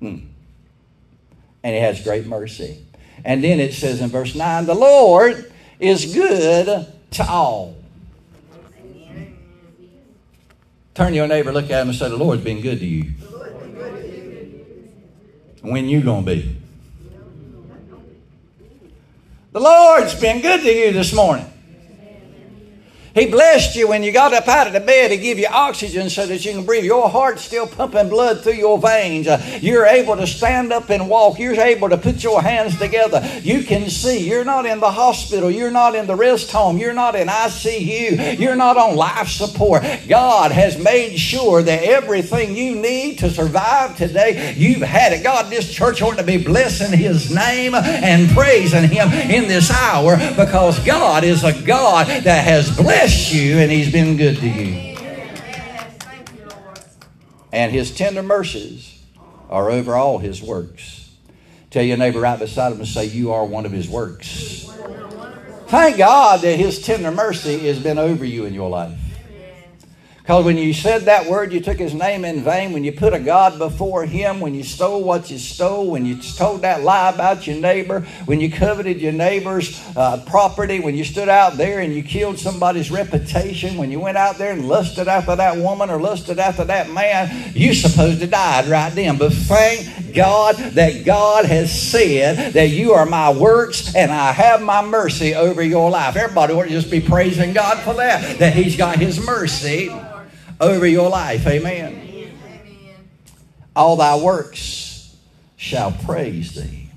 Hmm 0.00 0.25
and 1.66 1.74
he 1.74 1.80
has 1.80 2.00
great 2.00 2.28
mercy. 2.28 2.80
And 3.24 3.42
then 3.42 3.58
it 3.58 3.74
says 3.74 4.00
in 4.00 4.08
verse 4.08 4.36
9, 4.36 4.66
the 4.66 4.74
Lord 4.74 5.52
is 5.80 6.14
good 6.14 6.86
to 7.10 7.28
all. 7.28 7.74
Turn 10.94 11.08
to 11.10 11.16
your 11.16 11.26
neighbor, 11.26 11.50
look 11.50 11.64
at 11.64 11.82
him, 11.82 11.88
and 11.88 11.98
say, 11.98 12.08
The 12.08 12.16
Lord's 12.16 12.44
been 12.44 12.60
good 12.60 12.78
to 12.78 12.86
you. 12.86 13.10
When 15.62 15.88
you 15.88 16.02
gonna 16.02 16.24
be? 16.24 16.56
The 19.50 19.60
Lord's 19.60 20.14
been 20.20 20.40
good 20.42 20.60
to 20.60 20.72
you 20.72 20.92
this 20.92 21.12
morning. 21.12 21.52
He 23.16 23.24
blessed 23.24 23.76
you 23.76 23.88
when 23.88 24.02
you 24.02 24.12
got 24.12 24.34
up 24.34 24.46
out 24.46 24.66
of 24.66 24.74
the 24.74 24.80
bed. 24.80 25.10
He 25.10 25.16
gave 25.16 25.38
you 25.38 25.46
oxygen 25.46 26.10
so 26.10 26.26
that 26.26 26.44
you 26.44 26.52
can 26.52 26.66
breathe. 26.66 26.84
Your 26.84 27.08
heart's 27.08 27.40
still 27.40 27.66
pumping 27.66 28.10
blood 28.10 28.42
through 28.42 28.56
your 28.56 28.78
veins. 28.78 29.26
Uh, 29.26 29.58
you're 29.62 29.86
able 29.86 30.16
to 30.18 30.26
stand 30.26 30.70
up 30.70 30.90
and 30.90 31.08
walk. 31.08 31.38
You're 31.38 31.58
able 31.58 31.88
to 31.88 31.96
put 31.96 32.22
your 32.22 32.42
hands 32.42 32.78
together. 32.78 33.26
You 33.42 33.62
can 33.64 33.88
see. 33.88 34.28
You're 34.28 34.44
not 34.44 34.66
in 34.66 34.80
the 34.80 34.90
hospital. 34.90 35.50
You're 35.50 35.70
not 35.70 35.94
in 35.94 36.06
the 36.06 36.14
rest 36.14 36.52
home. 36.52 36.76
You're 36.76 36.92
not 36.92 37.14
in 37.14 37.28
ICU. 37.28 38.38
You're 38.38 38.54
not 38.54 38.76
on 38.76 38.96
life 38.96 39.28
support. 39.28 39.82
God 40.06 40.52
has 40.52 40.76
made 40.76 41.16
sure 41.16 41.62
that 41.62 41.84
everything 41.84 42.54
you 42.54 42.74
need 42.74 43.20
to 43.20 43.30
survive 43.30 43.96
today, 43.96 44.52
you've 44.58 44.82
had 44.82 45.14
it. 45.14 45.22
God, 45.22 45.50
this 45.50 45.72
church 45.72 46.02
ought 46.02 46.18
to 46.18 46.22
be 46.22 46.36
blessing 46.36 46.92
His 46.92 47.34
name 47.34 47.74
and 47.74 48.28
praising 48.32 48.90
Him 48.90 49.08
in 49.10 49.48
this 49.48 49.70
hour 49.70 50.18
because 50.36 50.78
God 50.80 51.24
is 51.24 51.44
a 51.44 51.58
God 51.62 52.08
that 52.08 52.44
has 52.44 52.76
blessed 52.76 53.05
you 53.32 53.58
and 53.58 53.70
He's 53.70 53.90
been 53.90 54.16
good 54.16 54.36
to 54.38 54.48
you. 54.48 54.96
And 57.52 57.72
His 57.72 57.94
tender 57.94 58.22
mercies 58.22 59.02
are 59.48 59.70
over 59.70 59.94
all 59.94 60.18
His 60.18 60.42
works. 60.42 60.96
Tell 61.76 61.84
your 61.84 61.98
neighbor 61.98 62.20
right 62.20 62.38
beside 62.38 62.72
him 62.72 62.78
and 62.78 62.88
say, 62.88 63.04
You 63.04 63.32
are 63.32 63.44
one 63.44 63.66
of 63.66 63.72
his 63.72 63.86
works. 63.86 64.66
Thank 65.66 65.98
God 65.98 66.40
that 66.40 66.56
his 66.56 66.80
tender 66.80 67.10
mercy 67.10 67.58
has 67.66 67.78
been 67.78 67.98
over 67.98 68.24
you 68.24 68.46
in 68.46 68.54
your 68.54 68.70
life. 68.70 68.98
Because 70.26 70.44
when 70.44 70.58
you 70.58 70.74
said 70.74 71.02
that 71.02 71.26
word, 71.26 71.52
you 71.52 71.60
took 71.60 71.78
his 71.78 71.94
name 71.94 72.24
in 72.24 72.42
vain. 72.42 72.72
When 72.72 72.82
you 72.82 72.90
put 72.90 73.14
a 73.14 73.20
God 73.20 73.60
before 73.60 74.04
him, 74.04 74.40
when 74.40 74.56
you 74.56 74.64
stole 74.64 75.04
what 75.04 75.30
you 75.30 75.38
stole, 75.38 75.88
when 75.88 76.04
you 76.04 76.20
told 76.20 76.62
that 76.62 76.82
lie 76.82 77.10
about 77.10 77.46
your 77.46 77.54
neighbor, 77.54 78.00
when 78.24 78.40
you 78.40 78.50
coveted 78.50 79.00
your 79.00 79.12
neighbor's 79.12 79.80
uh, 79.96 80.24
property, 80.26 80.80
when 80.80 80.96
you 80.96 81.04
stood 81.04 81.28
out 81.28 81.56
there 81.56 81.78
and 81.78 81.94
you 81.94 82.02
killed 82.02 82.40
somebody's 82.40 82.90
reputation, 82.90 83.76
when 83.76 83.92
you 83.92 84.00
went 84.00 84.16
out 84.16 84.36
there 84.36 84.52
and 84.52 84.66
lusted 84.66 85.06
after 85.06 85.36
that 85.36 85.58
woman 85.58 85.90
or 85.90 86.00
lusted 86.00 86.40
after 86.40 86.64
that 86.64 86.90
man, 86.90 87.52
you 87.54 87.72
supposed 87.72 88.18
to 88.18 88.26
die 88.26 88.68
right 88.68 88.92
then. 88.96 89.18
But 89.18 89.32
thank 89.32 90.12
God 90.12 90.56
that 90.56 91.04
God 91.04 91.44
has 91.44 91.70
said 91.70 92.52
that 92.54 92.70
you 92.70 92.94
are 92.94 93.06
my 93.06 93.32
works 93.32 93.94
and 93.94 94.10
I 94.10 94.32
have 94.32 94.60
my 94.60 94.84
mercy 94.84 95.36
over 95.36 95.62
your 95.62 95.88
life. 95.88 96.16
Everybody 96.16 96.52
ought 96.52 96.64
to 96.64 96.70
just 96.70 96.90
be 96.90 97.00
praising 97.00 97.52
God 97.52 97.78
for 97.84 97.94
that, 97.94 98.40
that 98.40 98.54
he's 98.54 98.76
got 98.76 98.98
his 98.98 99.24
mercy 99.24 99.88
over 100.60 100.86
your 100.86 101.08
life. 101.08 101.46
Amen. 101.46 102.02
All 103.74 103.96
thy 103.96 104.16
works 104.16 105.14
shall 105.56 105.92
praise 105.92 106.54
thee. 106.54 106.88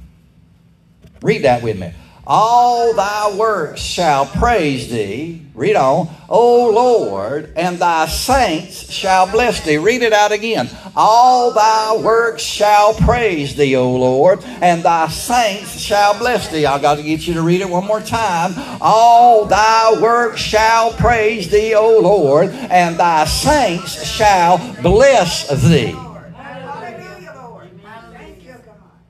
Read 1.21 1.43
that 1.43 1.61
with 1.61 1.77
me. 1.77 1.93
All 2.25 2.93
thy 2.93 3.35
works 3.35 3.81
shall 3.81 4.25
praise 4.25 4.89
thee. 4.89 5.45
Read 5.59 5.75
on. 5.75 6.07
O 6.29 6.69
Lord, 6.69 7.51
and 7.57 7.79
thy 7.79 8.07
saints 8.07 8.89
shall 8.89 9.29
bless 9.29 9.59
thee. 9.65 9.77
Read 9.77 10.03
it 10.03 10.13
out 10.13 10.31
again. 10.31 10.69
All 10.95 11.51
thy 11.51 11.97
works 11.97 12.41
shall 12.41 12.93
praise 12.93 13.57
thee, 13.57 13.75
O 13.75 13.93
Lord, 13.93 14.41
and 14.61 14.83
thy 14.83 15.09
saints 15.09 15.77
shall 15.77 16.17
bless 16.17 16.47
thee. 16.47 16.65
I've 16.65 16.81
got 16.81 16.95
to 16.95 17.03
get 17.03 17.27
you 17.27 17.33
to 17.33 17.41
read 17.41 17.59
it 17.59 17.69
one 17.69 17.85
more 17.85 17.99
time. 17.99 18.53
All 18.79 19.43
thy 19.43 19.99
works 20.01 20.39
shall 20.39 20.93
praise 20.93 21.49
thee, 21.49 21.75
O 21.75 21.99
Lord, 21.99 22.51
and 22.51 22.97
thy 22.97 23.25
saints 23.25 24.01
shall 24.05 24.59
bless 24.81 25.49
thee. 25.67 25.91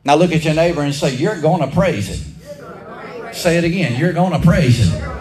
Now 0.03 0.15
look 0.15 0.31
at 0.31 0.43
your 0.43 0.55
neighbor 0.55 0.81
and 0.81 0.95
say, 0.95 1.13
You're 1.13 1.39
going 1.39 1.61
to 1.61 1.75
praise 1.75 2.09
it. 2.09 3.35
Say 3.35 3.59
it 3.59 3.63
again. 3.63 3.99
You're 3.99 4.13
going 4.13 4.31
to 4.31 4.39
praise 4.39 4.91
him. 4.91 5.18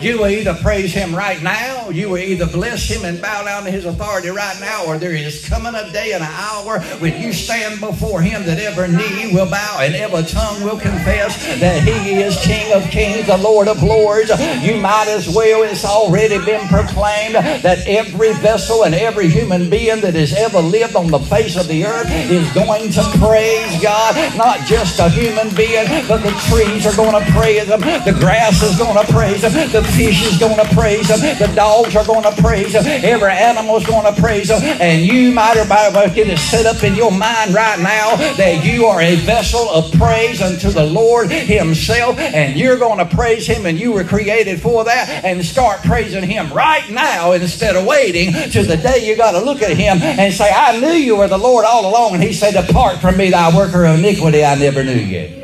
You 0.00 0.18
will 0.18 0.28
either 0.28 0.54
praise 0.54 0.92
him 0.92 1.14
right 1.14 1.42
now, 1.42 1.88
you 1.88 2.08
will 2.08 2.18
either 2.18 2.46
bless 2.46 2.88
him 2.88 3.04
and 3.04 3.20
bow 3.20 3.44
down 3.44 3.64
to 3.64 3.70
his 3.70 3.84
authority 3.84 4.28
right 4.28 4.56
now, 4.60 4.84
or 4.86 4.98
there 4.98 5.14
is 5.14 5.46
coming 5.48 5.74
a 5.74 5.90
day 5.92 6.12
and 6.12 6.22
an 6.22 6.30
hour 6.30 6.80
when 6.98 7.20
you 7.20 7.32
stand 7.32 7.80
before 7.80 8.20
him 8.20 8.44
that 8.44 8.58
every 8.58 8.88
knee 8.88 9.32
will 9.32 9.48
bow 9.48 9.78
and 9.80 9.94
every 9.94 10.22
tongue 10.24 10.62
will 10.62 10.78
confess 10.78 11.36
that 11.60 11.82
he 11.82 12.20
is 12.20 12.36
King 12.44 12.72
of 12.72 12.82
kings, 12.90 13.26
the 13.26 13.38
Lord 13.38 13.68
of 13.68 13.82
lords. 13.82 14.30
You 14.62 14.76
might 14.80 15.08
as 15.08 15.28
well, 15.28 15.62
it's 15.62 15.84
already 15.84 16.38
been 16.44 16.66
proclaimed 16.68 17.34
that 17.34 17.86
every 17.86 18.32
vessel 18.34 18.84
and 18.84 18.94
every 18.94 19.28
human 19.28 19.70
being 19.70 20.00
that 20.00 20.14
has 20.14 20.34
ever 20.34 20.60
lived 20.60 20.96
on 20.96 21.08
the 21.08 21.18
face 21.18 21.56
of 21.56 21.68
the 21.68 21.86
earth 21.86 22.10
is 22.10 22.50
going 22.52 22.90
to 22.92 23.02
praise 23.18 23.82
God. 23.82 24.14
Not 24.36 24.66
just 24.66 24.98
a 24.98 25.08
human 25.08 25.54
being, 25.54 25.86
but 26.08 26.22
the 26.22 26.32
trees 26.50 26.86
are 26.86 26.96
going 26.96 27.12
to 27.12 27.32
praise 27.32 27.68
him, 27.68 27.80
the 27.80 28.16
grass 28.18 28.62
is 28.62 28.76
going 28.78 28.94
to 28.94 29.12
praise 29.12 29.42
him, 29.42 29.52
the 29.70 29.82
fish 29.96 30.26
is 30.26 30.38
going 30.38 30.56
to 30.56 30.74
praise 30.74 31.08
him. 31.08 31.20
The 31.38 31.52
dogs 31.54 31.96
are 31.96 32.04
going 32.04 32.24
to 32.24 32.42
praise 32.42 32.74
him. 32.74 32.84
Every 32.86 33.30
animal 33.30 33.76
is 33.76 33.86
going 33.86 34.12
to 34.12 34.20
praise 34.20 34.50
him. 34.50 34.60
And 34.62 35.04
you 35.04 35.32
might 35.32 35.56
or 35.56 35.64
might 35.64 35.90
well 35.92 36.12
get 36.12 36.28
it 36.28 36.38
set 36.38 36.66
up 36.66 36.82
in 36.82 36.94
your 36.94 37.12
mind 37.12 37.54
right 37.54 37.78
now 37.78 38.16
that 38.36 38.64
you 38.64 38.86
are 38.86 39.00
a 39.00 39.16
vessel 39.16 39.68
of 39.70 39.92
praise 39.92 40.42
unto 40.42 40.70
the 40.70 40.84
Lord 40.84 41.30
himself. 41.30 42.18
And 42.18 42.58
you're 42.58 42.78
going 42.78 42.98
to 42.98 43.16
praise 43.16 43.46
him 43.46 43.66
and 43.66 43.78
you 43.78 43.92
were 43.92 44.04
created 44.04 44.60
for 44.60 44.84
that. 44.84 45.24
And 45.24 45.44
start 45.44 45.82
praising 45.82 46.24
him 46.24 46.52
right 46.52 46.88
now 46.90 47.32
instead 47.32 47.76
of 47.76 47.86
waiting 47.86 48.32
to 48.32 48.62
the 48.62 48.76
day 48.76 49.06
you 49.06 49.16
got 49.16 49.32
to 49.32 49.40
look 49.40 49.62
at 49.62 49.76
him 49.76 50.02
and 50.02 50.32
say, 50.32 50.50
I 50.50 50.78
knew 50.78 50.92
you 50.92 51.16
were 51.16 51.28
the 51.28 51.38
Lord 51.38 51.64
all 51.64 51.88
along. 51.88 52.14
And 52.14 52.22
he 52.22 52.32
said, 52.32 52.54
Depart 52.54 52.98
from 52.98 53.16
me, 53.16 53.30
thou 53.30 53.56
worker 53.56 53.84
of 53.84 53.98
iniquity, 53.98 54.44
I 54.44 54.54
never 54.56 54.82
knew 54.82 54.92
you. 54.92 55.43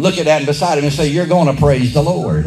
Look 0.00 0.18
at 0.18 0.24
that 0.24 0.38
and 0.38 0.46
beside 0.46 0.78
him 0.78 0.84
and 0.84 0.92
say, 0.92 1.08
You're 1.08 1.26
going 1.26 1.54
to 1.54 1.60
praise 1.60 1.92
the 1.92 2.02
Lord. 2.02 2.46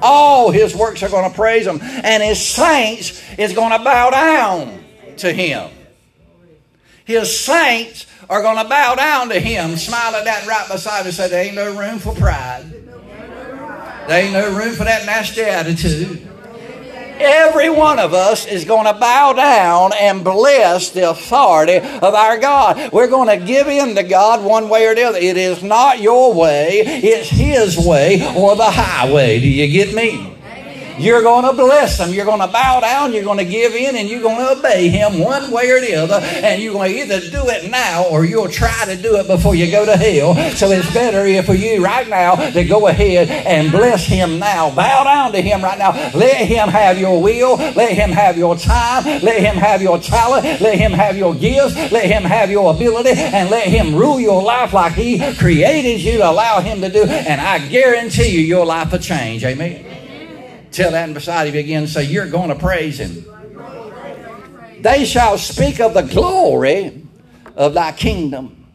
All 0.00 0.50
his 0.50 0.74
works 0.74 1.02
are 1.02 1.08
going 1.08 1.28
to 1.28 1.34
praise 1.34 1.66
him, 1.66 1.80
and 1.82 2.22
his 2.22 2.44
saints 2.44 3.22
is 3.38 3.52
going 3.52 3.76
to 3.76 3.82
bow 3.82 4.10
down 4.10 4.84
to 5.18 5.32
him. 5.32 5.70
His 7.04 7.38
saints 7.38 8.06
are 8.30 8.42
going 8.42 8.62
to 8.62 8.68
bow 8.68 8.94
down 8.94 9.28
to 9.30 9.40
him. 9.40 9.76
Smile 9.76 10.14
at 10.14 10.24
that 10.24 10.46
right 10.46 10.68
beside 10.70 11.00
him 11.00 11.06
and 11.06 11.14
say, 11.14 11.28
There 11.28 11.44
ain't 11.44 11.54
no 11.54 11.76
room 11.78 11.98
for 11.98 12.14
pride. 12.14 12.70
There 14.08 14.22
ain't 14.22 14.32
no 14.32 14.56
room 14.56 14.74
for 14.74 14.84
that 14.84 15.06
nasty 15.06 15.42
attitude. 15.42 16.28
Every 17.18 17.70
one 17.70 17.98
of 17.98 18.12
us 18.12 18.46
is 18.46 18.64
going 18.64 18.86
to 18.86 18.98
bow 18.98 19.32
down 19.32 19.92
and 19.98 20.24
bless 20.24 20.90
the 20.90 21.10
authority 21.10 21.76
of 21.76 22.14
our 22.14 22.38
God. 22.38 22.92
We're 22.92 23.08
going 23.08 23.38
to 23.38 23.44
give 23.44 23.68
in 23.68 23.94
to 23.94 24.02
God 24.02 24.44
one 24.44 24.68
way 24.68 24.86
or 24.86 24.94
the 24.94 25.04
other. 25.04 25.18
It 25.18 25.36
is 25.36 25.62
not 25.62 26.00
your 26.00 26.34
way, 26.34 26.82
it's 26.84 27.28
His 27.28 27.78
way 27.78 28.20
or 28.36 28.56
the 28.56 28.70
highway. 28.70 29.40
Do 29.40 29.48
you 29.48 29.68
get 29.68 29.94
me? 29.94 30.33
You're 30.98 31.22
going 31.22 31.44
to 31.44 31.52
bless 31.52 31.98
him. 31.98 32.10
You're 32.10 32.24
going 32.24 32.40
to 32.40 32.46
bow 32.46 32.80
down. 32.80 33.12
You're 33.12 33.24
going 33.24 33.38
to 33.38 33.44
give 33.44 33.74
in 33.74 33.96
and 33.96 34.08
you're 34.08 34.22
going 34.22 34.38
to 34.38 34.58
obey 34.58 34.88
him 34.88 35.18
one 35.18 35.50
way 35.50 35.70
or 35.70 35.80
the 35.80 35.94
other. 35.94 36.20
And 36.24 36.62
you're 36.62 36.72
going 36.72 36.92
to 36.92 36.98
either 36.98 37.20
do 37.20 37.48
it 37.48 37.70
now 37.70 38.04
or 38.04 38.24
you'll 38.24 38.48
try 38.48 38.84
to 38.86 38.96
do 38.96 39.16
it 39.16 39.26
before 39.26 39.54
you 39.54 39.70
go 39.70 39.84
to 39.84 39.96
hell. 39.96 40.34
So 40.54 40.70
it's 40.70 40.92
better 40.92 41.42
for 41.42 41.54
you 41.54 41.84
right 41.84 42.08
now 42.08 42.36
to 42.36 42.64
go 42.64 42.86
ahead 42.86 43.28
and 43.28 43.72
bless 43.72 44.06
him 44.06 44.38
now. 44.38 44.74
Bow 44.74 45.04
down 45.04 45.32
to 45.32 45.42
him 45.42 45.62
right 45.62 45.78
now. 45.78 45.92
Let 46.14 46.46
him 46.46 46.68
have 46.68 46.98
your 46.98 47.20
will. 47.20 47.56
Let 47.56 47.92
him 47.92 48.10
have 48.10 48.38
your 48.38 48.56
time. 48.56 49.04
Let 49.04 49.40
him 49.40 49.56
have 49.56 49.82
your 49.82 49.98
talent. 49.98 50.60
Let 50.60 50.78
him 50.78 50.92
have 50.92 51.16
your 51.16 51.34
gifts. 51.34 51.74
Let 51.92 52.06
him 52.06 52.22
have 52.22 52.50
your 52.50 52.72
ability. 52.72 53.10
And 53.10 53.50
let 53.50 53.66
him 53.66 53.94
rule 53.94 54.20
your 54.20 54.42
life 54.42 54.72
like 54.72 54.92
he 54.92 55.34
created 55.34 56.00
you 56.00 56.18
to 56.18 56.30
allow 56.30 56.60
him 56.60 56.80
to 56.80 56.88
do. 56.88 57.04
And 57.04 57.40
I 57.40 57.66
guarantee 57.66 58.28
you, 58.28 58.40
your 58.40 58.64
life 58.64 58.92
will 58.92 58.98
change. 58.98 59.44
Amen. 59.44 59.93
Tell 60.74 60.90
that 60.90 61.14
beside 61.14 61.54
you 61.54 61.60
again 61.60 61.86
say, 61.86 62.02
You're 62.02 62.28
going 62.28 62.48
to 62.48 62.56
praise 62.56 62.98
him. 62.98 63.24
They 64.80 65.04
shall 65.04 65.38
speak 65.38 65.78
of 65.78 65.94
the 65.94 66.02
glory 66.02 67.06
of 67.54 67.74
thy 67.74 67.92
kingdom, 67.92 68.66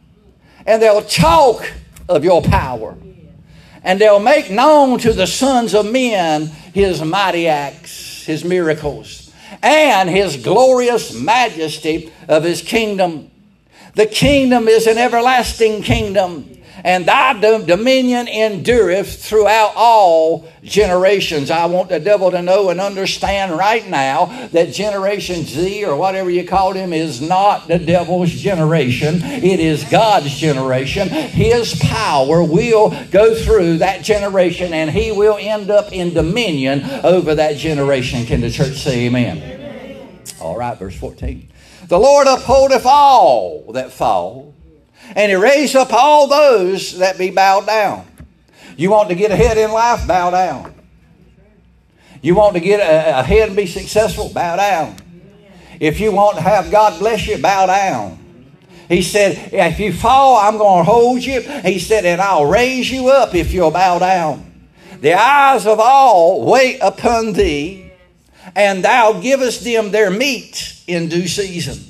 and 0.64 0.80
they'll 0.80 1.02
talk 1.02 1.70
of 2.08 2.24
your 2.24 2.40
power, 2.40 2.96
and 3.84 4.00
they'll 4.00 4.18
make 4.18 4.50
known 4.50 4.98
to 5.00 5.12
the 5.12 5.26
sons 5.26 5.74
of 5.74 5.92
men 5.92 6.46
his 6.72 7.02
mighty 7.02 7.46
acts, 7.48 8.24
his 8.24 8.46
miracles, 8.46 9.30
and 9.62 10.08
his 10.08 10.38
glorious 10.38 11.12
majesty 11.12 12.10
of 12.28 12.44
his 12.44 12.62
kingdom. 12.62 13.30
The 13.94 14.06
kingdom 14.06 14.68
is 14.68 14.86
an 14.86 14.96
everlasting 14.96 15.82
kingdom 15.82 16.59
and 16.84 17.06
thy 17.06 17.38
dominion 17.40 18.28
endureth 18.28 19.22
throughout 19.22 19.72
all 19.76 20.48
generations. 20.62 21.50
I 21.50 21.66
want 21.66 21.88
the 21.88 22.00
devil 22.00 22.30
to 22.30 22.42
know 22.42 22.70
and 22.70 22.80
understand 22.80 23.52
right 23.52 23.86
now 23.88 24.48
that 24.52 24.72
Generation 24.72 25.44
Z 25.44 25.84
or 25.84 25.96
whatever 25.96 26.30
you 26.30 26.46
call 26.46 26.72
him 26.72 26.92
is 26.92 27.20
not 27.20 27.68
the 27.68 27.78
devil's 27.78 28.30
generation. 28.30 29.22
It 29.22 29.60
is 29.60 29.84
God's 29.84 30.34
generation. 30.36 31.08
His 31.08 31.78
power 31.80 32.42
will 32.42 32.90
go 33.10 33.34
through 33.34 33.78
that 33.78 34.02
generation 34.02 34.72
and 34.72 34.90
he 34.90 35.12
will 35.12 35.36
end 35.40 35.70
up 35.70 35.92
in 35.92 36.14
dominion 36.14 36.82
over 37.04 37.34
that 37.34 37.56
generation. 37.56 38.26
Can 38.26 38.40
the 38.40 38.50
church 38.50 38.76
say 38.76 39.06
amen? 39.06 39.58
All 40.40 40.56
right, 40.56 40.78
verse 40.78 40.96
14. 40.96 41.48
The 41.88 41.98
Lord 41.98 42.26
upholdeth 42.26 42.86
all 42.86 43.72
that 43.72 43.92
fall 43.92 44.54
and 45.16 45.30
he 45.30 45.36
raised 45.36 45.76
up 45.76 45.92
all 45.92 46.26
those 46.26 46.98
that 46.98 47.18
be 47.18 47.30
bowed 47.30 47.66
down. 47.66 48.06
You 48.76 48.90
want 48.90 49.08
to 49.10 49.14
get 49.14 49.30
ahead 49.30 49.58
in 49.58 49.72
life? 49.72 50.06
Bow 50.06 50.30
down. 50.30 50.74
You 52.22 52.34
want 52.34 52.54
to 52.54 52.60
get 52.60 52.80
ahead 52.80 53.48
and 53.48 53.56
be 53.56 53.66
successful? 53.66 54.30
Bow 54.32 54.56
down. 54.56 54.96
If 55.78 56.00
you 56.00 56.12
want 56.12 56.36
to 56.36 56.42
have 56.42 56.70
God 56.70 56.98
bless 56.98 57.26
you, 57.26 57.38
bow 57.38 57.66
down. 57.66 58.18
He 58.88 59.02
said, 59.02 59.50
If 59.52 59.78
you 59.78 59.92
fall, 59.92 60.36
I'm 60.36 60.58
going 60.58 60.84
to 60.84 60.90
hold 60.90 61.22
you. 61.22 61.40
He 61.40 61.78
said, 61.78 62.04
And 62.04 62.20
I'll 62.20 62.46
raise 62.46 62.90
you 62.90 63.08
up 63.08 63.34
if 63.34 63.52
you'll 63.52 63.70
bow 63.70 63.98
down. 63.98 64.52
The 65.00 65.14
eyes 65.14 65.66
of 65.66 65.80
all 65.80 66.44
wait 66.44 66.80
upon 66.80 67.32
thee, 67.32 67.90
and 68.54 68.84
thou 68.84 69.20
givest 69.20 69.64
them 69.64 69.90
their 69.90 70.10
meat 70.10 70.82
in 70.86 71.08
due 71.08 71.28
season. 71.28 71.89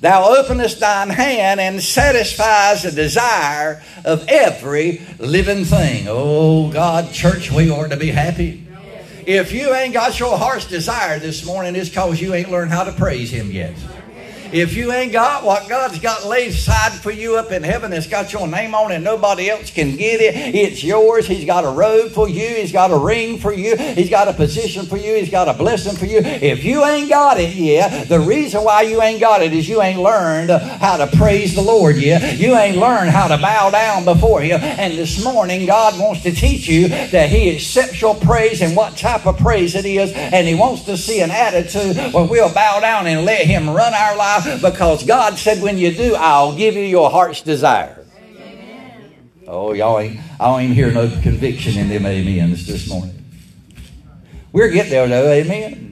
Thou 0.00 0.36
openest 0.36 0.80
thine 0.80 1.08
hand 1.08 1.60
and 1.60 1.82
satisfies 1.82 2.84
the 2.84 2.92
desire 2.92 3.82
of 4.04 4.26
every 4.28 5.02
living 5.18 5.64
thing. 5.64 6.06
Oh, 6.08 6.70
God, 6.70 7.12
church, 7.12 7.50
we 7.50 7.70
ought 7.70 7.88
to 7.88 7.96
be 7.96 8.10
happy. 8.10 8.64
If 9.26 9.52
you 9.52 9.74
ain't 9.74 9.92
got 9.92 10.18
your 10.18 10.38
heart's 10.38 10.66
desire 10.66 11.18
this 11.18 11.44
morning, 11.44 11.76
it's 11.76 11.90
because 11.90 12.20
you 12.20 12.32
ain't 12.32 12.50
learned 12.50 12.70
how 12.70 12.84
to 12.84 12.92
praise 12.92 13.30
Him 13.30 13.50
yet. 13.50 13.74
If 14.52 14.74
you 14.74 14.92
ain't 14.92 15.12
got 15.12 15.44
what 15.44 15.68
God's 15.68 15.98
got 15.98 16.24
laid 16.24 16.50
aside 16.50 16.92
for 16.92 17.10
you 17.10 17.36
up 17.36 17.52
in 17.52 17.62
heaven 17.62 17.90
that's 17.90 18.06
got 18.06 18.32
your 18.32 18.48
name 18.48 18.74
on 18.74 18.92
it, 18.92 19.00
nobody 19.00 19.50
else 19.50 19.70
can 19.70 19.96
get 19.96 20.20
it. 20.20 20.54
It's 20.54 20.82
yours. 20.82 21.26
He's 21.26 21.44
got 21.44 21.64
a 21.64 21.68
robe 21.68 22.12
for 22.12 22.28
you. 22.28 22.48
He's 22.48 22.72
got 22.72 22.90
a 22.90 22.96
ring 22.96 23.38
for 23.38 23.52
you. 23.52 23.76
He's 23.76 24.08
got 24.08 24.28
a 24.28 24.32
position 24.32 24.86
for 24.86 24.96
you. 24.96 25.14
He's 25.14 25.30
got 25.30 25.48
a 25.48 25.54
blessing 25.54 25.96
for 25.96 26.06
you. 26.06 26.18
If 26.18 26.64
you 26.64 26.84
ain't 26.84 27.10
got 27.10 27.38
it 27.38 27.54
yet, 27.54 28.08
the 28.08 28.20
reason 28.20 28.64
why 28.64 28.82
you 28.82 29.02
ain't 29.02 29.20
got 29.20 29.42
it 29.42 29.52
is 29.52 29.68
you 29.68 29.82
ain't 29.82 30.00
learned 30.00 30.50
how 30.50 30.96
to 30.96 31.06
praise 31.16 31.54
the 31.54 31.62
Lord 31.62 31.96
yet. 31.96 32.38
You 32.38 32.56
ain't 32.56 32.78
learned 32.78 33.10
how 33.10 33.28
to 33.28 33.36
bow 33.36 33.70
down 33.70 34.04
before 34.04 34.40
Him. 34.40 34.60
And 34.62 34.96
this 34.96 35.22
morning, 35.22 35.66
God 35.66 35.98
wants 36.00 36.22
to 36.22 36.32
teach 36.32 36.68
you 36.68 36.88
that 36.88 37.28
He 37.28 37.54
accepts 37.54 38.00
your 38.00 38.14
praise 38.14 38.62
and 38.62 38.74
what 38.74 38.96
type 38.96 39.26
of 39.26 39.36
praise 39.38 39.74
it 39.74 39.84
is. 39.84 40.12
And 40.12 40.46
He 40.46 40.54
wants 40.54 40.84
to 40.84 40.96
see 40.96 41.20
an 41.20 41.30
attitude 41.30 41.96
where 42.14 42.24
we'll 42.24 42.52
bow 42.52 42.80
down 42.80 43.06
and 43.06 43.24
let 43.24 43.46
Him 43.46 43.68
run 43.68 43.92
our 43.92 44.16
life 44.46 44.62
because 44.62 45.04
God 45.04 45.38
said, 45.38 45.62
when 45.62 45.78
you 45.78 45.92
do, 45.92 46.14
I'll 46.14 46.56
give 46.56 46.74
you 46.74 46.82
your 46.82 47.10
heart's 47.10 47.42
desire. 47.42 48.04
Oh, 49.46 49.72
y'all 49.72 49.98
ain't, 49.98 50.20
I 50.38 50.46
don't 50.46 50.62
even 50.62 50.74
hear 50.74 50.90
no 50.92 51.08
conviction 51.22 51.78
in 51.78 51.88
them 51.88 52.04
amens 52.04 52.66
this 52.66 52.88
morning. 52.88 53.24
We're 54.52 54.68
getting 54.68 54.90
there 54.90 55.08
though, 55.08 55.30
amen. 55.30 55.84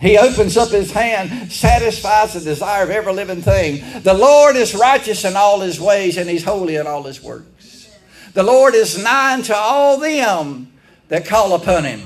He 0.00 0.16
opens 0.16 0.56
up 0.56 0.70
his 0.70 0.92
hand, 0.92 1.50
satisfies 1.50 2.34
the 2.34 2.40
desire 2.40 2.84
of 2.84 2.90
every 2.90 3.12
living 3.12 3.42
thing. 3.42 4.02
The 4.02 4.14
Lord 4.14 4.54
is 4.54 4.74
righteous 4.74 5.24
in 5.24 5.34
all 5.34 5.60
his 5.60 5.80
ways, 5.80 6.16
and 6.16 6.30
he's 6.30 6.44
holy 6.44 6.76
in 6.76 6.86
all 6.86 7.02
his 7.02 7.20
works. 7.20 7.90
The 8.32 8.44
Lord 8.44 8.74
is 8.74 9.02
nigh 9.02 9.34
unto 9.34 9.52
all 9.54 9.98
them 9.98 10.72
that 11.08 11.26
call 11.26 11.54
upon 11.54 11.84
him. 11.84 12.02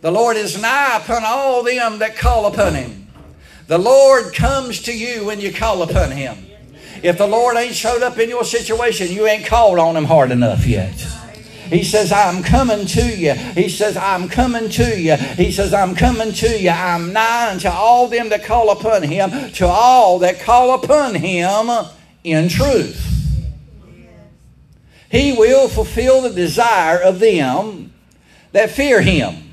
The 0.00 0.10
Lord 0.10 0.36
is 0.36 0.60
nigh 0.60 0.98
upon 1.00 1.22
all 1.24 1.62
them 1.62 2.00
that 2.00 2.16
call 2.16 2.46
upon 2.46 2.74
him. 2.74 3.01
The 3.72 3.78
Lord 3.78 4.34
comes 4.34 4.82
to 4.82 4.92
you 4.92 5.24
when 5.24 5.40
you 5.40 5.50
call 5.50 5.80
upon 5.80 6.10
him. 6.10 6.36
If 7.02 7.16
the 7.16 7.26
Lord 7.26 7.56
ain't 7.56 7.74
showed 7.74 8.02
up 8.02 8.18
in 8.18 8.28
your 8.28 8.44
situation, 8.44 9.10
you 9.10 9.26
ain't 9.26 9.46
called 9.46 9.78
on 9.78 9.96
him 9.96 10.04
hard 10.04 10.30
enough 10.30 10.66
yet. 10.66 10.92
He 11.70 11.82
says, 11.82 12.12
I'm 12.12 12.42
coming 12.42 12.84
to 12.84 13.16
you. 13.16 13.32
He 13.32 13.70
says, 13.70 13.96
I'm 13.96 14.28
coming 14.28 14.68
to 14.68 15.00
you. 15.00 15.16
He 15.16 15.50
says, 15.50 15.72
I'm 15.72 15.94
coming 15.94 16.32
to 16.32 16.60
you. 16.60 16.68
I'm 16.68 17.14
nigh 17.14 17.50
unto 17.50 17.70
all 17.70 18.08
them 18.08 18.28
that 18.28 18.44
call 18.44 18.68
upon 18.72 19.04
him, 19.04 19.30
to 19.52 19.66
all 19.66 20.18
that 20.18 20.40
call 20.40 20.74
upon 20.74 21.14
him 21.14 21.70
in 22.24 22.50
truth. 22.50 23.02
He 25.10 25.32
will 25.32 25.70
fulfill 25.70 26.20
the 26.20 26.28
desire 26.28 27.00
of 27.00 27.20
them 27.20 27.94
that 28.52 28.68
fear 28.68 29.00
him. 29.00 29.51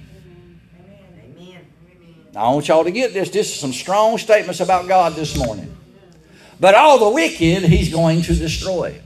I 2.39 2.53
want 2.53 2.69
y'all 2.69 2.85
to 2.85 2.91
get 2.91 3.13
this. 3.13 3.29
This 3.29 3.49
is 3.49 3.59
some 3.59 3.73
strong 3.73 4.17
statements 4.17 4.61
about 4.61 4.87
God 4.87 5.13
this 5.13 5.37
morning. 5.37 5.75
But 6.57 6.73
all 6.73 6.97
the 6.97 7.09
wicked, 7.09 7.63
he's 7.63 7.91
going 7.91 8.21
to 8.21 8.33
destroy. 8.33 9.01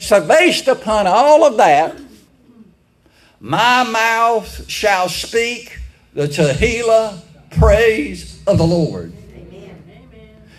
So, 0.00 0.26
based 0.26 0.66
upon 0.66 1.06
all 1.06 1.44
of 1.44 1.58
that, 1.58 1.96
my 3.38 3.84
mouth 3.84 4.68
shall 4.68 5.08
speak 5.08 5.78
the 6.12 6.26
Tehillah 6.26 7.20
praise 7.52 8.42
of 8.48 8.58
the 8.58 8.66
Lord. 8.66 9.12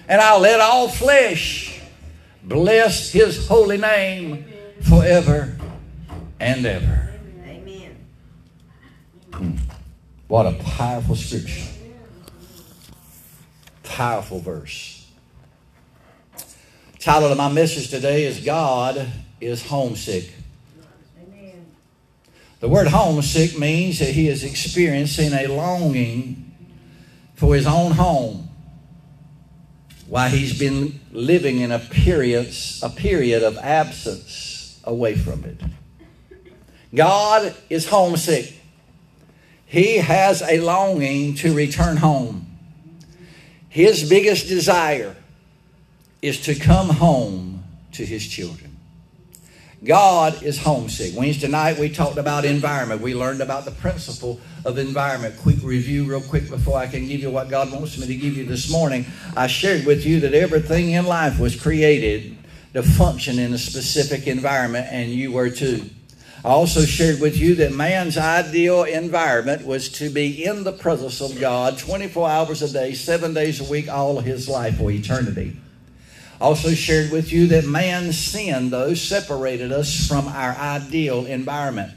And 0.08 0.22
I'll 0.22 0.40
let 0.40 0.62
all 0.62 0.88
flesh 0.88 1.82
bless 2.42 3.12
his 3.12 3.48
holy 3.50 3.78
name 3.78 4.46
forever 4.88 5.58
and 6.40 6.66
ever. 6.66 7.12
Amen. 7.46 7.98
Hmm. 9.34 9.58
What 10.30 10.46
a 10.46 10.52
powerful 10.52 11.16
scripture. 11.16 11.68
Powerful 13.82 14.40
verse. 14.40 15.10
Title 17.00 17.32
of 17.32 17.38
my 17.40 17.52
message 17.52 17.90
today 17.90 18.26
is 18.26 18.40
God 18.40 19.12
is 19.42 19.66
homesick. 19.66 20.32
Amen. 21.20 21.66
The 22.60 22.70
word 22.70 22.90
homesick 22.90 23.58
means 23.58 23.98
that 23.98 24.12
he 24.12 24.28
is 24.28 24.44
experiencing 24.44 25.34
a 25.34 25.48
longing 25.48 26.52
for 27.34 27.56
his 27.56 27.66
own 27.66 27.94
home 27.94 28.50
while 30.06 30.30
he's 30.30 30.60
been 30.60 31.00
living 31.12 31.58
in 31.58 31.72
a 31.72 31.80
period, 31.80 32.54
a 32.84 32.90
period 32.90 33.42
of 33.42 33.58
absence 33.58 34.80
away 34.84 35.16
from 35.16 35.44
it. 35.44 35.60
God 36.94 37.56
is 37.72 37.88
homesick. 37.88 38.59
He 39.70 39.98
has 39.98 40.42
a 40.42 40.60
longing 40.62 41.36
to 41.36 41.54
return 41.54 41.98
home. 41.98 42.48
His 43.70 44.10
biggest 44.10 44.48
desire 44.48 45.16
is 46.24 46.42
to 46.42 46.56
come 46.56 46.90
home 46.90 47.64
to 47.92 48.04
his 48.04 48.28
children. 48.28 48.76
God 49.84 50.42
is 50.42 50.58
homesick. 50.58 51.16
Wednesday 51.16 51.48
night 51.48 51.78
we 51.78 51.88
talked 51.88 52.18
about 52.18 52.46
environment. 52.46 53.00
We 53.00 53.14
learned 53.14 53.42
about 53.42 53.66
the 53.66 53.72
principle 53.72 54.42
of 54.66 54.80
environment. 54.80 55.38
Quick 55.38 55.58
review, 55.62 56.04
real 56.04 56.22
quick, 56.22 56.50
before 56.50 56.80
I 56.80 56.88
can 56.88 57.08
give 57.08 57.22
you 57.22 57.30
what 57.30 57.50
God 57.50 57.72
wants 57.72 57.96
me 58.00 58.08
to 58.08 58.16
give 58.16 58.36
you 58.36 58.46
this 58.46 58.72
morning. 58.72 59.06
I 59.38 59.46
shared 59.46 59.86
with 59.86 60.04
you 60.04 60.20
that 60.22 60.34
everything 60.34 60.90
in 60.90 61.06
life 61.06 61.40
was 61.40 61.56
created 61.56 62.36
to 62.74 62.82
function 62.82 63.38
in 63.38 63.54
a 63.54 63.60
specific 63.60 64.26
environment, 64.26 64.88
and 64.90 65.12
you 65.12 65.32
were 65.32 65.52
too. 65.52 65.92
I 66.44 66.50
also 66.50 66.82
shared 66.82 67.20
with 67.20 67.38
you 67.38 67.56
that 67.56 67.74
man's 67.74 68.18
ideal 68.18 68.84
environment 68.84 69.66
was 69.66 69.90
to 69.94 70.10
be 70.10 70.46
in 70.46 70.64
the 70.64 70.72
presence 70.72 71.22
of 71.22 71.40
God 71.40 71.78
24 71.78 72.30
hours 72.30 72.62
a 72.62 72.72
day, 72.72 72.94
seven 72.94 73.34
days 73.34 73.60
a 73.60 73.70
week, 73.70 73.90
all 73.90 74.18
of 74.18 74.26
his 74.26 74.48
life 74.48 74.80
or 74.80 74.90
eternity 74.92 75.58
also 76.42 76.72
shared 76.72 77.12
with 77.12 77.32
you 77.32 77.48
that 77.48 77.66
man's 77.66 78.18
sin, 78.18 78.70
though, 78.70 78.94
separated 78.94 79.72
us 79.72 80.08
from 80.08 80.28
our 80.28 80.56
ideal 80.56 81.26
environment. 81.26 81.94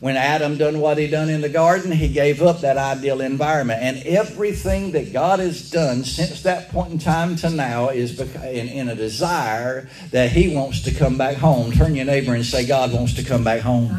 When 0.00 0.16
Adam 0.16 0.58
done 0.58 0.80
what 0.80 0.98
he 0.98 1.06
done 1.06 1.30
in 1.30 1.40
the 1.40 1.48
garden, 1.48 1.92
he 1.92 2.08
gave 2.08 2.42
up 2.42 2.60
that 2.60 2.76
ideal 2.76 3.20
environment. 3.20 3.82
And 3.82 3.98
everything 4.06 4.92
that 4.92 5.12
God 5.12 5.38
has 5.38 5.70
done 5.70 6.04
since 6.04 6.42
that 6.42 6.70
point 6.70 6.92
in 6.92 6.98
time 6.98 7.36
to 7.36 7.50
now 7.50 7.88
is 7.88 8.18
in, 8.20 8.68
in 8.68 8.88
a 8.88 8.94
desire 8.94 9.88
that 10.10 10.32
he 10.32 10.54
wants 10.54 10.82
to 10.82 10.94
come 10.94 11.16
back 11.16 11.36
home. 11.36 11.72
Turn 11.72 11.94
your 11.94 12.04
neighbor 12.04 12.34
and 12.34 12.44
say, 12.44 12.66
God 12.66 12.92
wants 12.92 13.14
to 13.14 13.22
come 13.22 13.44
back 13.44 13.60
home. 13.60 13.98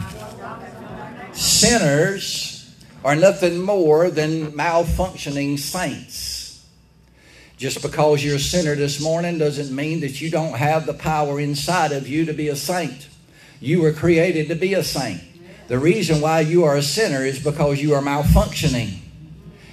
Sinners 1.34 2.74
are 3.04 3.16
nothing 3.16 3.62
more 3.62 4.10
than 4.10 4.52
malfunctioning 4.52 5.58
saints. 5.58 6.66
Just 7.58 7.82
because 7.82 8.24
you're 8.24 8.36
a 8.36 8.40
sinner 8.40 8.76
this 8.76 9.00
morning 9.00 9.38
doesn't 9.38 9.74
mean 9.74 10.02
that 10.02 10.20
you 10.20 10.30
don't 10.30 10.58
have 10.58 10.86
the 10.86 10.94
power 10.94 11.40
inside 11.40 11.94
of 11.94 12.08
you 12.08 12.26
to 12.26 12.34
be 12.34 12.50
a 12.50 12.56
saint. 12.56 13.08
You 13.62 13.82
were 13.82 13.94
created 13.94 14.50
to 14.50 14.56
be 14.56 14.74
a 14.74 14.84
saint. 14.84 15.22
The 15.67 15.80
reason 15.80 16.21
why 16.21 16.41
you 16.41 16.63
are 16.65 16.75
a 16.75 16.84
sinner 16.84 17.25
is 17.25 17.43
because 17.43 17.82
you 17.82 17.93
are 17.95 18.01
malfunctioning. 18.01 18.99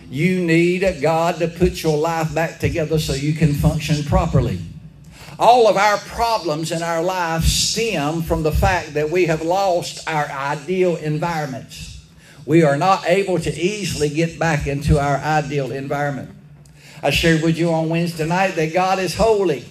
You 0.09 0.44
need 0.44 0.83
a 0.83 0.98
God 0.98 1.38
to 1.38 1.48
put 1.48 1.83
your 1.83 1.98
life 1.98 2.35
back 2.35 2.59
together 2.61 2.98
so 2.98 3.12
you 3.12 3.35
can 3.35 3.52
function 3.52 4.05
properly. 4.05 4.59
All 5.38 5.68
of 5.68 5.76
our 5.76 5.98
problems 5.98 6.72
in 6.72 6.83
our 6.83 7.02
life 7.02 7.44
stem 7.44 8.22
from 8.22 8.42
the 8.42 8.52
fact 8.52 8.94
that 8.94 9.11
we 9.11 9.26
have 9.26 9.42
lost 9.42 10.09
our 10.09 10.26
ideal 10.26 10.96
environments. 10.96 12.07
We 12.46 12.62
are 12.62 12.76
not 12.76 13.07
able 13.07 13.38
to 13.38 13.52
easily 13.52 14.09
get 14.09 14.38
back 14.38 14.66
into 14.66 14.98
our 14.98 15.16
ideal 15.16 15.72
environment. 15.72 16.31
I 17.02 17.11
shared 17.11 17.42
with 17.42 17.59
you 17.59 17.70
on 17.70 17.88
Wednesday 17.88 18.26
night 18.26 18.55
that 18.57 18.72
God 18.72 18.98
is 18.98 19.14
holy 19.14 19.64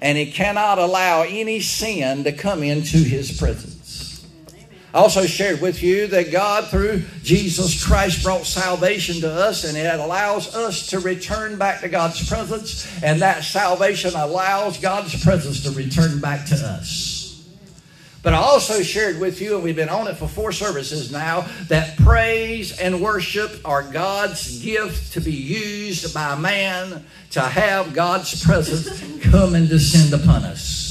and 0.00 0.18
He 0.18 0.30
cannot 0.30 0.78
allow 0.78 1.22
any 1.22 1.60
sin 1.60 2.24
to 2.24 2.32
come 2.32 2.62
into 2.62 2.98
His 2.98 3.36
presence. 3.38 3.73
I 4.94 4.98
also 4.98 5.26
shared 5.26 5.60
with 5.60 5.82
you 5.82 6.06
that 6.06 6.30
God, 6.30 6.68
through 6.68 7.02
Jesus 7.24 7.84
Christ, 7.84 8.22
brought 8.22 8.46
salvation 8.46 9.20
to 9.22 9.28
us, 9.28 9.64
and 9.64 9.76
it 9.76 9.92
allows 9.98 10.54
us 10.54 10.86
to 10.90 11.00
return 11.00 11.58
back 11.58 11.80
to 11.80 11.88
God's 11.88 12.28
presence, 12.28 12.86
and 13.02 13.20
that 13.20 13.42
salvation 13.42 14.14
allows 14.14 14.78
God's 14.78 15.20
presence 15.24 15.64
to 15.64 15.72
return 15.72 16.20
back 16.20 16.46
to 16.46 16.54
us. 16.54 17.44
But 18.22 18.34
I 18.34 18.36
also 18.36 18.82
shared 18.82 19.18
with 19.18 19.40
you, 19.40 19.56
and 19.56 19.64
we've 19.64 19.74
been 19.74 19.88
on 19.88 20.06
it 20.06 20.14
for 20.14 20.28
four 20.28 20.52
services 20.52 21.10
now, 21.10 21.40
that 21.66 21.96
praise 21.96 22.78
and 22.78 23.02
worship 23.02 23.62
are 23.64 23.82
God's 23.82 24.62
gift 24.62 25.14
to 25.14 25.20
be 25.20 25.32
used 25.32 26.14
by 26.14 26.36
man 26.36 27.04
to 27.32 27.40
have 27.40 27.94
God's 27.94 28.44
presence 28.44 29.02
come 29.24 29.56
and 29.56 29.68
descend 29.68 30.14
upon 30.14 30.44
us. 30.44 30.83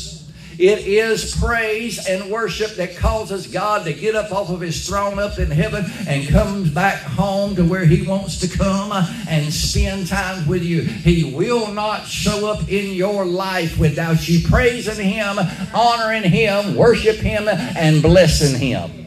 It 0.60 0.80
is 0.80 1.36
praise 1.36 2.06
and 2.08 2.30
worship 2.30 2.76
that 2.76 2.96
causes 2.96 3.48
God 3.48 3.86
to 3.86 3.94
get 3.94 4.16
up 4.16 4.32
off 4.32 4.50
of 4.50 4.62
his 4.62 4.88
throne 4.88 5.20
up 5.20 5.40
in 5.40 5.50
heaven 5.50 5.86
and 6.08 6.28
comes 6.28 6.70
back 6.70 7.02
home 7.02 7.56
to 7.56 7.64
where 7.64 7.86
he 7.86 8.06
wants 8.06 8.40
to 8.42 8.58
come 8.58 8.92
and 9.28 9.52
spend 9.52 10.08
time 10.08 10.48
with 10.48 10.64
you. 10.64 10.82
He 10.82 11.34
will 11.34 11.72
not 11.72 12.06
show 12.06 12.52
up 12.52 12.70
in 12.70 12.94
your 12.94 13.26
life 13.26 13.78
without 13.78 14.28
you 14.30 14.48
praising 14.48 15.04
him, 15.04 15.38
honoring 15.74 16.24
him, 16.24 16.76
worship 16.76 17.18
him, 17.18 17.48
and 17.48 18.02
blessing 18.02 18.60
him. 18.60 19.04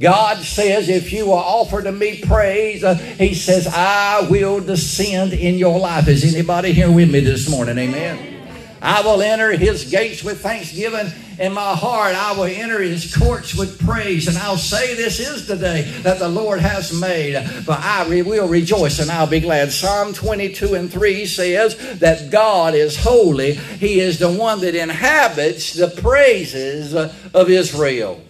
God 0.00 0.38
says, 0.38 0.88
if 0.88 1.12
you 1.12 1.26
will 1.26 1.34
offer 1.34 1.82
to 1.82 1.92
me 1.92 2.22
praise, 2.22 2.82
uh, 2.82 2.94
He 2.94 3.34
says, 3.34 3.66
I 3.66 4.26
will 4.30 4.60
descend 4.60 5.34
in 5.34 5.56
your 5.56 5.78
life. 5.78 6.08
Is 6.08 6.34
anybody 6.34 6.72
here 6.72 6.90
with 6.90 7.10
me 7.10 7.20
this 7.20 7.50
morning? 7.50 7.76
Amen. 7.76 8.39
I 8.82 9.02
will 9.02 9.20
enter 9.20 9.52
his 9.52 9.90
gates 9.90 10.24
with 10.24 10.40
thanksgiving 10.40 11.12
in 11.38 11.52
my 11.52 11.74
heart. 11.74 12.14
I 12.14 12.32
will 12.32 12.44
enter 12.44 12.80
his 12.80 13.14
courts 13.14 13.54
with 13.54 13.78
praise. 13.84 14.26
And 14.26 14.38
I'll 14.38 14.56
say, 14.56 14.94
This 14.94 15.20
is 15.20 15.46
the 15.46 15.56
day 15.56 15.82
that 16.02 16.18
the 16.18 16.28
Lord 16.28 16.60
has 16.60 16.98
made. 16.98 17.34
But 17.66 17.80
I 17.80 18.04
will 18.08 18.48
rejoice 18.48 18.98
and 18.98 19.10
I'll 19.10 19.26
be 19.26 19.40
glad. 19.40 19.72
Psalm 19.72 20.12
22 20.14 20.74
and 20.74 20.90
3 20.90 21.26
says 21.26 21.98
that 21.98 22.30
God 22.30 22.74
is 22.74 22.96
holy. 22.96 23.54
He 23.54 24.00
is 24.00 24.18
the 24.18 24.32
one 24.32 24.60
that 24.60 24.74
inhabits 24.74 25.74
the 25.74 25.88
praises 25.88 26.94
of 26.94 27.50
Israel. 27.50 28.22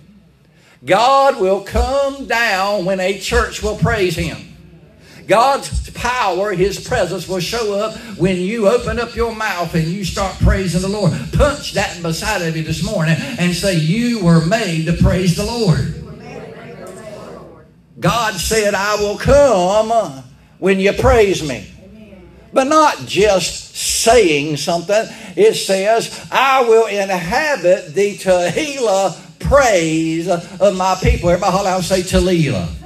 God 0.84 1.38
will 1.38 1.60
come 1.60 2.26
down 2.26 2.86
when 2.86 3.00
a 3.00 3.18
church 3.18 3.62
will 3.62 3.76
praise 3.76 4.16
him. 4.16 4.49
God's 5.30 5.90
power, 5.90 6.52
His 6.52 6.84
presence 6.84 7.28
will 7.28 7.38
show 7.38 7.78
up 7.78 7.96
when 8.18 8.36
you 8.36 8.66
open 8.66 8.98
up 8.98 9.14
your 9.14 9.32
mouth 9.32 9.72
and 9.76 9.86
you 9.86 10.04
start 10.04 10.36
praising 10.40 10.82
the 10.82 10.88
Lord. 10.88 11.12
Punch 11.32 11.74
that 11.74 12.02
beside 12.02 12.42
of 12.42 12.56
you 12.56 12.64
this 12.64 12.84
morning 12.84 13.14
and 13.16 13.54
say, 13.54 13.76
You 13.76 14.24
were 14.24 14.44
made 14.44 14.86
to 14.86 14.92
praise 14.94 15.36
the 15.36 15.44
Lord. 15.44 15.94
God 18.00 18.34
said, 18.34 18.74
I 18.74 18.96
will 18.96 19.18
come 19.18 20.24
when 20.58 20.80
you 20.80 20.92
praise 20.94 21.48
me. 21.48 21.72
But 22.52 22.64
not 22.64 22.98
just 23.06 23.76
saying 23.76 24.56
something. 24.56 25.04
It 25.36 25.54
says, 25.54 26.26
I 26.32 26.62
will 26.62 26.88
inhabit 26.88 27.94
the 27.94 28.16
Tehillah 28.16 29.38
praise 29.38 30.26
of 30.26 30.76
my 30.76 30.96
people. 31.00 31.30
Everybody 31.30 31.52
holler 31.52 31.70
out 31.70 31.84
say 31.84 32.00
Tehillah. 32.00 32.79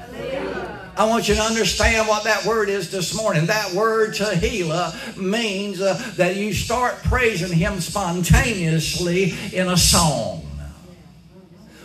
I 0.96 1.06
want 1.06 1.28
you 1.28 1.34
to 1.34 1.42
understand 1.42 2.06
what 2.06 2.22
that 2.24 2.44
word 2.44 2.68
is 2.68 2.90
this 2.90 3.16
morning. 3.16 3.46
That 3.46 3.72
word 3.72 4.10
Tehillah 4.10 5.16
means 5.16 5.80
uh, 5.80 5.94
that 6.16 6.36
you 6.36 6.52
start 6.52 7.02
praising 7.02 7.52
Him 7.52 7.80
spontaneously 7.80 9.34
in 9.52 9.68
a 9.68 9.76
song 9.76 10.46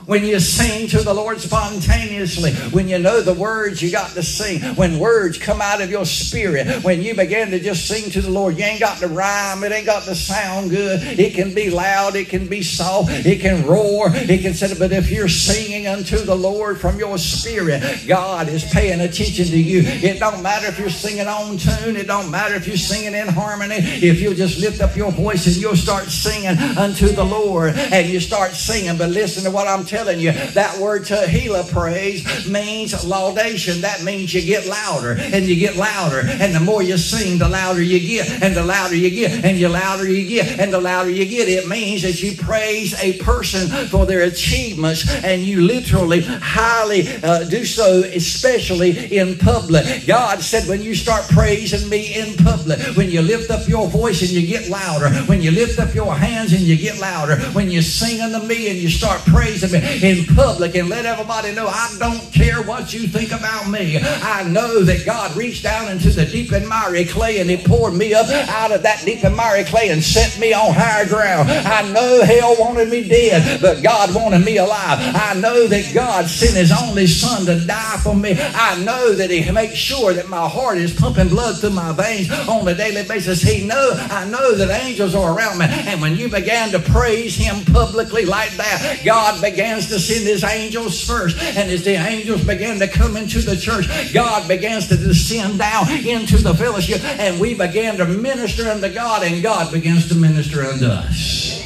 when 0.10 0.26
you 0.26 0.39
sing 0.39 0.88
to 0.88 1.04
the 1.04 1.13
Lord 1.13 1.39
spontaneously, 1.39 2.52
when 2.72 2.89
you 2.89 2.98
know 2.98 3.22
the 3.22 3.32
words 3.32 3.80
you 3.80 3.91
got 3.91 4.10
to 4.13 4.24
sing, 4.24 4.60
when 4.74 4.98
words 4.98 5.38
come 5.38 5.62
out 5.62 5.84
of 5.84 5.91
your 5.91 6.04
spirit, 6.04 6.84
when 6.84 7.04
you 7.04 7.13
begin 7.13 7.52
to 7.52 7.60
just 7.60 7.88
sing 7.88 8.10
to 8.10 8.19
the 8.19 8.32
Lord, 8.32 8.58
you 8.58 8.63
ain't 8.63 8.80
got 8.80 8.98
to 8.98 9.08
rhyme, 9.08 9.63
it 9.63 9.72
ain't 9.72 9.86
got 9.86 10.06
to 10.06 10.15
sound 10.15 10.72
good. 10.72 11.00
It 11.19 11.36
can 11.36 11.54
be 11.54 11.69
loud, 11.69 12.15
it 12.15 12.28
can 12.28 12.48
be 12.48 12.63
soft, 12.63 13.12
it 13.24 13.39
can 13.39 13.63
roar, 13.67 14.08
it 14.12 14.41
can 14.41 14.56
say, 14.56 14.74
but 14.80 14.91
if 14.91 15.12
you're 15.12 15.30
singing 15.30 15.86
unto 15.86 16.17
the 16.17 16.36
Lord 16.36 16.82
from 16.82 16.98
your 16.98 17.19
spirit, 17.19 17.84
God 18.08 18.50
is 18.50 18.63
paying 18.72 19.02
attention 19.02 19.45
to 19.45 19.60
you. 19.60 19.84
It 19.86 20.19
don't 20.19 20.41
matter 20.41 20.65
if 20.65 20.80
you're 20.80 20.89
singing 20.89 21.28
on 21.28 21.60
tune, 21.60 21.95
it 21.95 22.08
don't 22.08 22.32
matter 22.32 22.56
if 22.56 22.65
you're 22.65 22.78
singing 22.78 23.13
in 23.13 23.28
harmony. 23.28 23.76
If 23.76 24.22
you 24.22 24.34
just 24.34 24.60
lift 24.60 24.82
up 24.82 24.95
your 24.95 25.12
voice 25.12 25.45
and 25.45 25.56
you'll 25.58 25.76
start 25.76 26.06
singing 26.06 26.58
unto 26.80 27.10
the 27.10 27.24
Lord 27.24 27.76
and 27.76 28.10
you 28.10 28.19
start 28.19 28.54
singing, 28.54 28.98
but 28.98 29.12
listen 29.12 29.43
to 29.43 29.52
what 29.52 29.67
I'm 29.67 29.86
telling 29.86 29.98
telling 29.99 30.19
you, 30.21 30.31
that 30.31 30.77
word 30.79 31.01
Tehillah 31.01 31.69
praise 31.73 32.49
means 32.49 33.03
laudation. 33.03 33.81
That 33.81 34.01
means 34.01 34.33
you 34.33 34.41
get 34.41 34.65
louder 34.65 35.17
and 35.19 35.43
you 35.45 35.57
get 35.57 35.75
louder. 35.75 36.21
And 36.25 36.55
the 36.55 36.62
more 36.62 36.81
you 36.81 36.97
sing, 36.97 37.38
the 37.38 37.49
louder 37.49 37.81
you 37.81 37.99
get. 37.99 38.41
And 38.41 38.55
the 38.55 38.63
louder 38.63 38.95
you 38.95 39.09
get. 39.09 39.43
And 39.43 39.62
the 39.62 39.67
louder 39.67 40.09
you 40.09 40.25
get. 40.25 40.57
And 40.57 40.71
the 40.71 40.79
louder 40.79 41.09
you 41.09 41.25
get. 41.25 41.49
It 41.49 41.67
means 41.67 42.03
that 42.03 42.23
you 42.23 42.38
praise 42.38 42.97
a 43.03 43.17
person 43.17 43.67
for 43.88 44.05
their 44.05 44.21
achievements 44.21 45.03
and 45.25 45.41
you 45.41 45.62
literally 45.62 46.21
highly 46.21 47.05
uh, 47.21 47.43
do 47.43 47.65
so, 47.65 48.01
especially 48.03 49.17
in 49.17 49.38
public. 49.38 50.07
God 50.07 50.39
said, 50.39 50.65
when 50.69 50.81
you 50.81 50.95
start 50.95 51.27
praising 51.27 51.89
me 51.89 52.15
in 52.15 52.38
public, 52.38 52.79
when 52.95 53.09
you 53.09 53.21
lift 53.21 53.51
up 53.51 53.67
your 53.67 53.89
voice 53.89 54.21
and 54.21 54.31
you 54.31 54.47
get 54.47 54.69
louder, 54.69 55.09
when 55.23 55.41
you 55.41 55.51
lift 55.51 55.77
up 55.77 55.93
your 55.93 56.15
hands 56.15 56.53
and 56.53 56.62
you 56.62 56.77
get 56.77 56.99
louder, 56.99 57.35
when 57.51 57.69
you 57.69 57.81
sing 57.81 58.21
unto 58.21 58.47
me 58.47 58.69
and 58.69 58.79
you 58.79 58.88
start 58.88 59.19
praising 59.25 59.73
me, 59.73 59.88
in 60.02 60.25
public 60.36 60.75
and 60.75 60.89
let 60.89 61.06
everybody 61.06 61.54
know 61.54 61.67
I 61.67 61.93
don't 61.99 62.21
care 62.32 62.62
what 62.63 62.93
you 62.93 63.08
think 63.08 63.32
about 63.32 63.67
me. 63.69 63.97
I 63.99 64.43
know 64.43 64.84
that 64.84 65.06
God 65.06 65.36
reached 65.36 65.63
down 65.63 65.91
into 65.91 66.10
the 66.10 66.25
deep 66.25 66.52
and 66.52 66.67
miry 66.67 67.06
clay 67.06 67.39
and 67.39 67.49
He 67.49 67.58
poured 67.58 67.93
me 67.93 68.13
up 68.13 68.28
out 68.49 68.71
of 68.71 68.84
that 68.84 69.04
deep 69.06 69.23
and 69.23 69.36
miry 69.36 69.63
clay 69.63 69.89
and 69.89 70.04
set 70.04 70.39
me 70.39 70.54
on 70.54 70.73
higher 70.73 71.08
ground. 71.08 71.49
I 71.49 71.89
know 71.91 72.23
hell 72.23 72.56
wanted 72.60 72.89
me 72.89 73.08
dead, 73.08 73.62
but 73.62 73.84
God 73.84 74.13
wanted 74.13 74.45
me 74.45 74.58
alive. 74.58 74.99
I 75.15 75.34
know 75.39 75.67
that 75.67 75.93
God 75.93 76.28
sent 76.28 76.56
His 76.56 76.71
only 76.71 77.08
Son 77.08 77.45
to 77.45 77.65
die 77.65 77.97
for 78.04 78.15
me. 78.15 78.36
I 78.39 78.82
know 78.84 79.13
that 79.13 79.30
He 79.30 79.49
makes 79.52 79.75
sure 79.75 80.13
that 80.13 80.30
my 80.30 80.47
heart 80.47 80.78
is 80.78 80.93
pumping 80.93 81.30
blood 81.30 81.58
through 81.58 81.71
my 81.71 81.91
veins 81.93 82.30
on 82.47 82.67
a 82.67 82.75
daily 82.75 83.04
basis. 83.08 83.41
He 83.41 83.65
know 83.65 83.91
I 84.12 84.25
know 84.25 84.56
that 84.56 84.69
angels 84.84 85.15
are 85.15 85.36
around 85.36 85.58
me. 85.60 85.65
And 85.69 86.02
when 86.02 86.15
you 86.15 86.30
began 86.30 86.69
to 86.71 86.80
praise 86.80 87.36
Him 87.36 87.63
publicly 87.65 88.25
like 88.25 88.52
that, 88.52 89.02
God 89.04 89.41
begins 89.69 89.88
to 89.89 89.99
send 89.99 90.25
his 90.25 90.43
angels 90.43 91.05
first. 91.05 91.38
And 91.39 91.69
as 91.69 91.84
the 91.84 91.91
angels 91.91 92.43
began 92.43 92.79
to 92.79 92.88
come 92.88 93.15
into 93.15 93.39
the 93.41 93.55
church, 93.55 93.88
God 94.13 94.47
begins 94.47 94.88
to 94.88 94.97
descend 94.97 95.60
down 95.60 95.89
into 95.91 96.38
the 96.38 96.55
fellowship. 96.55 97.03
And 97.03 97.39
we 97.39 97.53
began 97.53 97.97
to 97.97 98.05
minister 98.05 98.67
unto 98.69 98.91
God, 98.91 99.23
and 99.23 99.43
God 99.43 99.71
begins 99.71 100.10
to 100.10 100.15
minister 100.15 100.63
unto 100.63 100.86
us. 100.86 101.63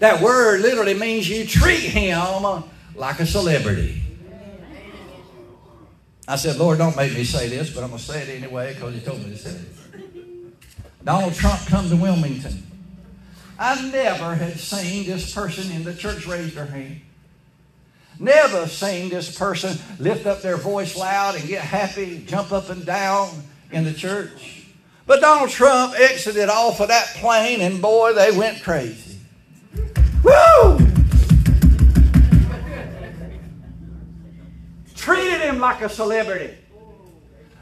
That 0.00 0.20
word 0.20 0.60
literally 0.60 0.94
means 0.94 1.28
you 1.28 1.46
treat 1.46 1.80
him 1.80 2.64
like 2.96 3.20
a 3.20 3.26
celebrity. 3.26 4.02
I 6.28 6.34
said, 6.34 6.56
Lord, 6.56 6.78
don't 6.78 6.96
make 6.96 7.14
me 7.14 7.22
say 7.22 7.48
this, 7.48 7.70
but 7.72 7.84
I'm 7.84 7.90
going 7.90 8.00
to 8.00 8.04
say 8.04 8.22
it 8.22 8.42
anyway 8.42 8.74
because 8.74 8.94
you 8.94 9.00
told 9.00 9.22
me 9.22 9.30
to 9.30 9.38
say 9.38 9.50
it. 9.50 11.04
Donald 11.04 11.34
Trump 11.34 11.64
comes 11.66 11.90
to 11.90 11.96
Wilmington. 11.96 12.66
I 13.58 13.90
never 13.90 14.34
had 14.34 14.58
seen 14.58 15.06
this 15.06 15.34
person 15.34 15.70
in 15.72 15.84
the 15.84 15.94
church 15.94 16.26
raise 16.26 16.54
their 16.54 16.66
hand. 16.66 17.00
Never 18.18 18.66
seen 18.66 19.10
this 19.10 19.36
person 19.36 19.78
lift 19.98 20.26
up 20.26 20.42
their 20.42 20.56
voice 20.56 20.96
loud 20.96 21.36
and 21.36 21.46
get 21.46 21.62
happy, 21.62 22.24
jump 22.26 22.52
up 22.52 22.70
and 22.70 22.84
down 22.84 23.28
in 23.70 23.84
the 23.84 23.92
church. 23.92 24.66
But 25.06 25.20
Donald 25.20 25.50
Trump 25.50 25.94
exited 25.98 26.48
off 26.48 26.80
of 26.80 26.88
that 26.88 27.06
plane, 27.16 27.60
and 27.60 27.80
boy, 27.80 28.12
they 28.14 28.36
went 28.36 28.62
crazy. 28.62 29.18
Woo! 30.22 30.78
Treated 34.94 35.40
him 35.40 35.60
like 35.60 35.82
a 35.82 35.88
celebrity. 35.88 36.56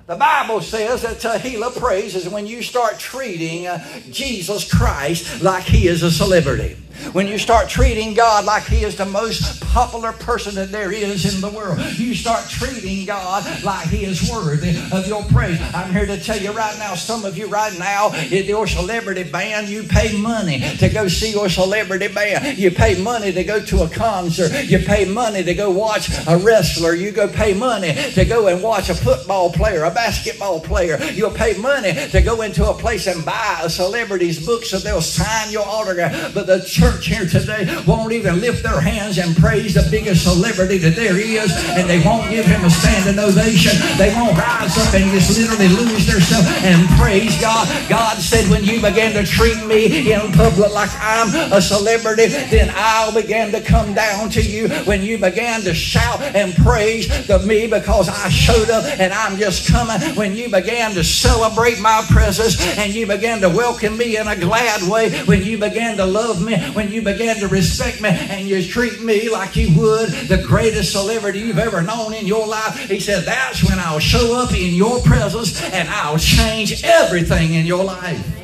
The 0.07 0.17
Bible 0.17 0.61
says 0.61 1.01
that 1.01 1.17
Tehillah 1.17 1.79
praise 1.81 2.15
is 2.15 2.29
when 2.29 2.47
you 2.47 2.61
start 2.61 2.99
treating 2.99 3.67
uh, 3.67 3.83
Jesus 4.11 4.71
Christ 4.71 5.43
like 5.43 5.65
he 5.65 5.89
is 5.89 6.03
a 6.03 6.11
celebrity. 6.11 6.77
When 7.13 7.27
you 7.27 7.39
start 7.39 7.69
treating 7.69 8.15
God 8.15 8.45
like 8.45 8.65
He 8.65 8.85
is 8.85 8.97
the 8.97 9.05
most 9.05 9.61
popular 9.61 10.13
person 10.13 10.55
that 10.55 10.71
there 10.71 10.93
is 10.93 11.35
in 11.35 11.41
the 11.41 11.51
world, 11.51 11.79
you 11.99 12.15
start 12.15 12.49
treating 12.49 13.05
God 13.05 13.45
like 13.65 13.89
He 13.89 14.05
is 14.05 14.31
worthy 14.31 14.77
of 14.93 15.07
your 15.07 15.23
praise. 15.25 15.61
I'm 15.75 15.93
here 15.93 16.07
to 16.07 16.19
tell 16.19 16.39
you 16.39 16.53
right 16.53 16.77
now, 16.79 16.95
some 16.95 17.25
of 17.25 17.37
you 17.37 17.47
right 17.47 17.77
now, 17.79 18.15
your 18.29 18.67
celebrity 18.67 19.25
band, 19.25 19.69
you 19.69 19.83
pay 19.83 20.17
money 20.17 20.61
to 20.79 20.89
go 20.89 21.09
see 21.09 21.33
your 21.33 21.49
celebrity 21.49 22.09
band. 22.09 22.59
You 22.59 22.71
pay 22.71 23.01
money 23.03 23.33
to 23.33 23.45
go 23.45 23.61
to 23.65 23.83
a 23.83 23.89
concert. 23.89 24.65
You 24.65 24.79
pay 24.79 25.05
money 25.05 25.43
to 25.43 25.55
go 25.55 25.71
watch 25.71 26.09
a 26.27 26.39
wrestler. 26.39 26.95
You 26.95 27.11
go 27.11 27.29
pay 27.29 27.55
money 27.55 27.93
to 28.13 28.25
go 28.25 28.47
and 28.47 28.63
watch 28.63 28.89
a 28.89 28.95
football 28.95 29.53
player, 29.53 29.85
basketball 29.95 30.61
player. 30.61 30.99
You'll 31.13 31.31
pay 31.31 31.57
money 31.59 31.95
to 32.11 32.21
go 32.21 32.43
into 32.43 32.69
a 32.69 32.75
place 32.75 33.07
and 33.07 33.25
buy 33.25 33.61
a 33.63 33.71
celebrity's 33.71 34.45
book 34.45 34.65
so 34.65 34.79
they'll 34.79 35.01
sign 35.01 35.51
your 35.51 35.67
autograph. 35.67 36.35
But 36.35 36.47
the 36.47 36.61
church 36.61 37.07
here 37.07 37.27
today 37.27 37.67
won't 37.87 38.13
even 38.13 38.41
lift 38.41 38.63
their 38.63 38.81
hands 38.81 39.19
and 39.19 39.37
praise 39.37 39.75
the 39.75 39.87
biggest 39.91 40.25
celebrity 40.25 40.79
that 40.79 40.97
there 40.97 41.19
is, 41.19 41.53
and 41.79 41.89
they 41.89 42.03
won't 42.05 42.31
give 42.31 42.47
him 42.47 42.65
a 42.65 42.71
standing 42.71 43.19
ovation. 43.19 43.77
They 43.97 44.13
won't 44.15 44.37
rise 44.37 44.77
up 44.79 44.95
and 44.95 45.11
just 45.13 45.39
literally 45.39 45.69
lose 45.69 46.07
themselves 46.07 46.49
and 46.65 46.89
praise 46.99 47.41
God. 47.41 47.69
God 47.89 48.19
said, 48.19 48.49
when 48.51 48.65
you 48.65 48.81
began 48.81 49.13
to 49.15 49.25
treat 49.25 49.65
me 49.67 50.13
in 50.13 50.33
public 50.33 50.73
like 50.73 50.91
I'm 51.01 51.53
a 51.53 51.61
celebrity, 51.61 52.27
then 52.27 52.73
I'll 52.75 53.13
begin 53.13 53.53
to 53.53 53.61
come 53.61 53.95
down 53.95 54.31
to 54.31 54.43
you. 54.43 54.69
When 54.85 55.03
you 55.03 55.19
began 55.19 55.61
to 55.63 55.75
shout 55.75 56.21
and 56.23 56.55
praise 56.55 57.07
to 57.27 57.39
me 57.41 57.67
because 57.67 58.09
I 58.09 58.29
showed 58.29 58.71
up 58.71 58.85
and 58.99 59.13
I'm 59.13 59.37
just 59.37 59.71
coming, 59.71 59.84
when 60.17 60.35
you 60.35 60.51
began 60.51 60.93
to 60.93 61.05
celebrate 61.05 61.81
my 61.81 62.05
presence 62.09 62.61
and 62.79 62.95
you 62.95 63.07
began 63.07 63.41
to 63.41 63.49
welcome 63.49 63.97
me 63.97 64.17
in 64.17 64.27
a 64.27 64.37
glad 64.37 64.89
way, 64.91 65.11
when 65.25 65.43
you 65.43 65.59
began 65.59 65.97
to 65.97 66.07
love 66.07 66.45
me, 66.45 66.57
when 66.73 66.91
you 66.91 67.03
began 67.03 67.37
to 67.37 67.49
respect 67.49 68.01
me 68.01 68.09
and 68.11 68.47
you 68.47 68.63
treat 68.63 69.03
me 69.03 69.31
like 69.31 69.57
you 69.57 69.79
would 69.79 70.11
the 70.29 70.43
greatest 70.47 70.93
celebrity 70.93 71.41
you've 71.41 71.59
ever 71.59 71.83
known 71.83 72.15
in 72.15 72.27
your 72.27 72.47
life, 72.47 72.77
he 72.89 73.01
said, 73.01 73.25
that's 73.25 73.63
when 73.69 73.79
I'll 73.79 73.99
show 73.99 74.41
up 74.41 74.53
in 74.53 74.75
your 74.75 75.01
presence 75.01 75.63
and 75.73 75.89
I'll 75.89 76.19
change 76.19 76.83
everything 76.85 77.55
in 77.55 77.67
your 77.67 77.85
life. 77.85 78.41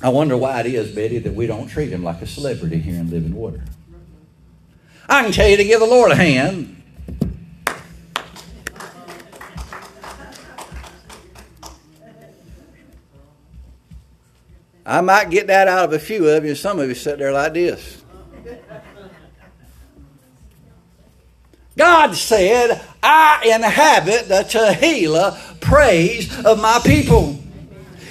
I 0.00 0.10
wonder 0.10 0.36
why 0.36 0.60
it 0.60 0.66
is, 0.66 0.94
Betty, 0.94 1.18
that 1.18 1.34
we 1.34 1.48
don't 1.48 1.66
treat 1.66 1.90
him 1.90 2.04
like 2.04 2.22
a 2.22 2.26
celebrity 2.26 2.78
here 2.78 2.94
in 2.94 3.10
Living 3.10 3.34
Water. 3.34 3.64
I 5.08 5.22
can 5.22 5.32
tell 5.32 5.48
you 5.48 5.56
to 5.56 5.64
give 5.64 5.80
the 5.80 5.86
Lord 5.86 6.12
a 6.12 6.14
hand. 6.14 6.77
I 14.88 15.02
might 15.02 15.28
get 15.28 15.48
that 15.48 15.68
out 15.68 15.84
of 15.84 15.92
a 15.92 15.98
few 15.98 16.26
of 16.28 16.46
you. 16.46 16.54
Some 16.54 16.80
of 16.80 16.88
you 16.88 16.94
sit 16.94 17.18
there 17.18 17.30
like 17.30 17.52
this. 17.52 18.02
God 21.76 22.14
said, 22.14 22.80
I 23.02 23.52
inhabit 23.54 24.28
the 24.28 24.44
Tehillah 24.44 25.60
praise 25.60 26.42
of 26.42 26.58
my 26.60 26.80
people. 26.82 27.38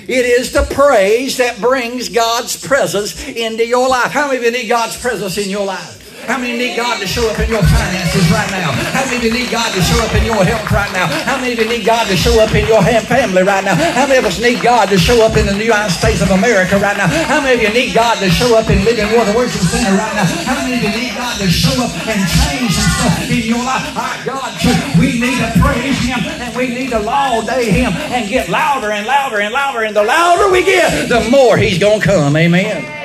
It 0.08 0.26
is 0.26 0.54
the 0.54 0.68
praise 0.72 1.38
that 1.38 1.60
brings 1.60 2.10
God's 2.10 2.64
presence 2.64 3.28
into 3.28 3.66
your 3.66 3.90
life. 3.90 4.12
How 4.12 4.28
many 4.28 4.38
of 4.38 4.44
you 4.44 4.52
need 4.52 4.70
God's 4.70 5.02
presence 5.02 5.40
in 5.40 5.50
your 5.50 5.66
life? 5.66 5.97
How 6.28 6.38
many 6.38 6.60
need 6.60 6.76
God 6.76 7.00
to 7.00 7.08
show 7.08 7.24
up 7.32 7.40
in 7.40 7.48
your 7.48 7.64
finances 7.64 8.28
right 8.28 8.52
now? 8.52 8.76
How 8.92 9.08
many 9.08 9.32
need 9.32 9.48
God 9.50 9.72
to 9.72 9.82
show 9.82 9.96
up 10.04 10.12
in 10.12 10.28
your 10.28 10.44
health 10.44 10.68
right 10.70 10.92
now? 10.92 11.08
How 11.24 11.40
many 11.40 11.54
of 11.56 11.60
you 11.60 11.70
need 11.72 11.86
God 11.86 12.06
to 12.12 12.18
show 12.20 12.44
up 12.44 12.54
in 12.54 12.68
your 12.68 12.84
family 12.84 13.44
right 13.44 13.64
now? 13.64 13.76
How 13.76 14.06
many 14.06 14.20
of 14.20 14.26
us 14.26 14.38
need 14.40 14.62
God 14.62 14.90
to 14.90 14.98
show 14.98 15.24
up 15.24 15.38
in 15.38 15.46
the 15.48 15.56
United 15.56 15.90
States 15.90 16.22
of 16.22 16.32
America 16.32 16.78
right 16.78 16.98
now? 16.98 17.08
How 17.08 17.40
many 17.40 17.56
of 17.56 17.62
you 17.64 17.72
need 17.72 17.96
God 17.96 18.20
to 18.20 18.30
show 18.30 18.60
up 18.60 18.70
in 18.70 18.84
Living 18.84 19.08
Water 19.16 19.32
Worship 19.36 19.62
Center 19.62 19.96
right 19.96 20.16
now? 20.20 20.28
How 20.44 20.68
many 20.68 20.76
of 20.76 20.84
you 20.84 20.92
need 21.00 21.16
God 21.16 21.40
to 21.40 21.48
show 21.48 21.72
up 21.80 21.96
and 21.96 22.20
change 22.44 22.76
some 22.76 22.92
stuff 23.00 23.32
in 23.32 23.48
your 23.48 23.64
life? 23.64 23.88
Our 23.96 24.26
God, 24.28 24.52
we 25.00 25.16
need 25.24 25.40
to 25.40 25.50
praise 25.64 25.96
Him 26.04 26.20
and 26.44 26.54
we 26.56 26.68
need 26.68 26.92
to 26.92 27.00
laud 27.00 27.48
Him 27.48 27.94
and 28.12 28.28
get 28.28 28.50
louder 28.50 28.92
and 28.92 29.08
louder 29.08 29.40
and 29.40 29.54
louder. 29.54 29.84
And 29.84 29.96
the 29.96 30.04
louder 30.04 30.52
we 30.52 30.64
get, 30.64 31.08
the 31.08 31.24
more 31.32 31.56
He's 31.56 31.80
going 31.80 32.02
to 32.02 32.06
come. 32.06 32.36
Amen. 32.36 32.97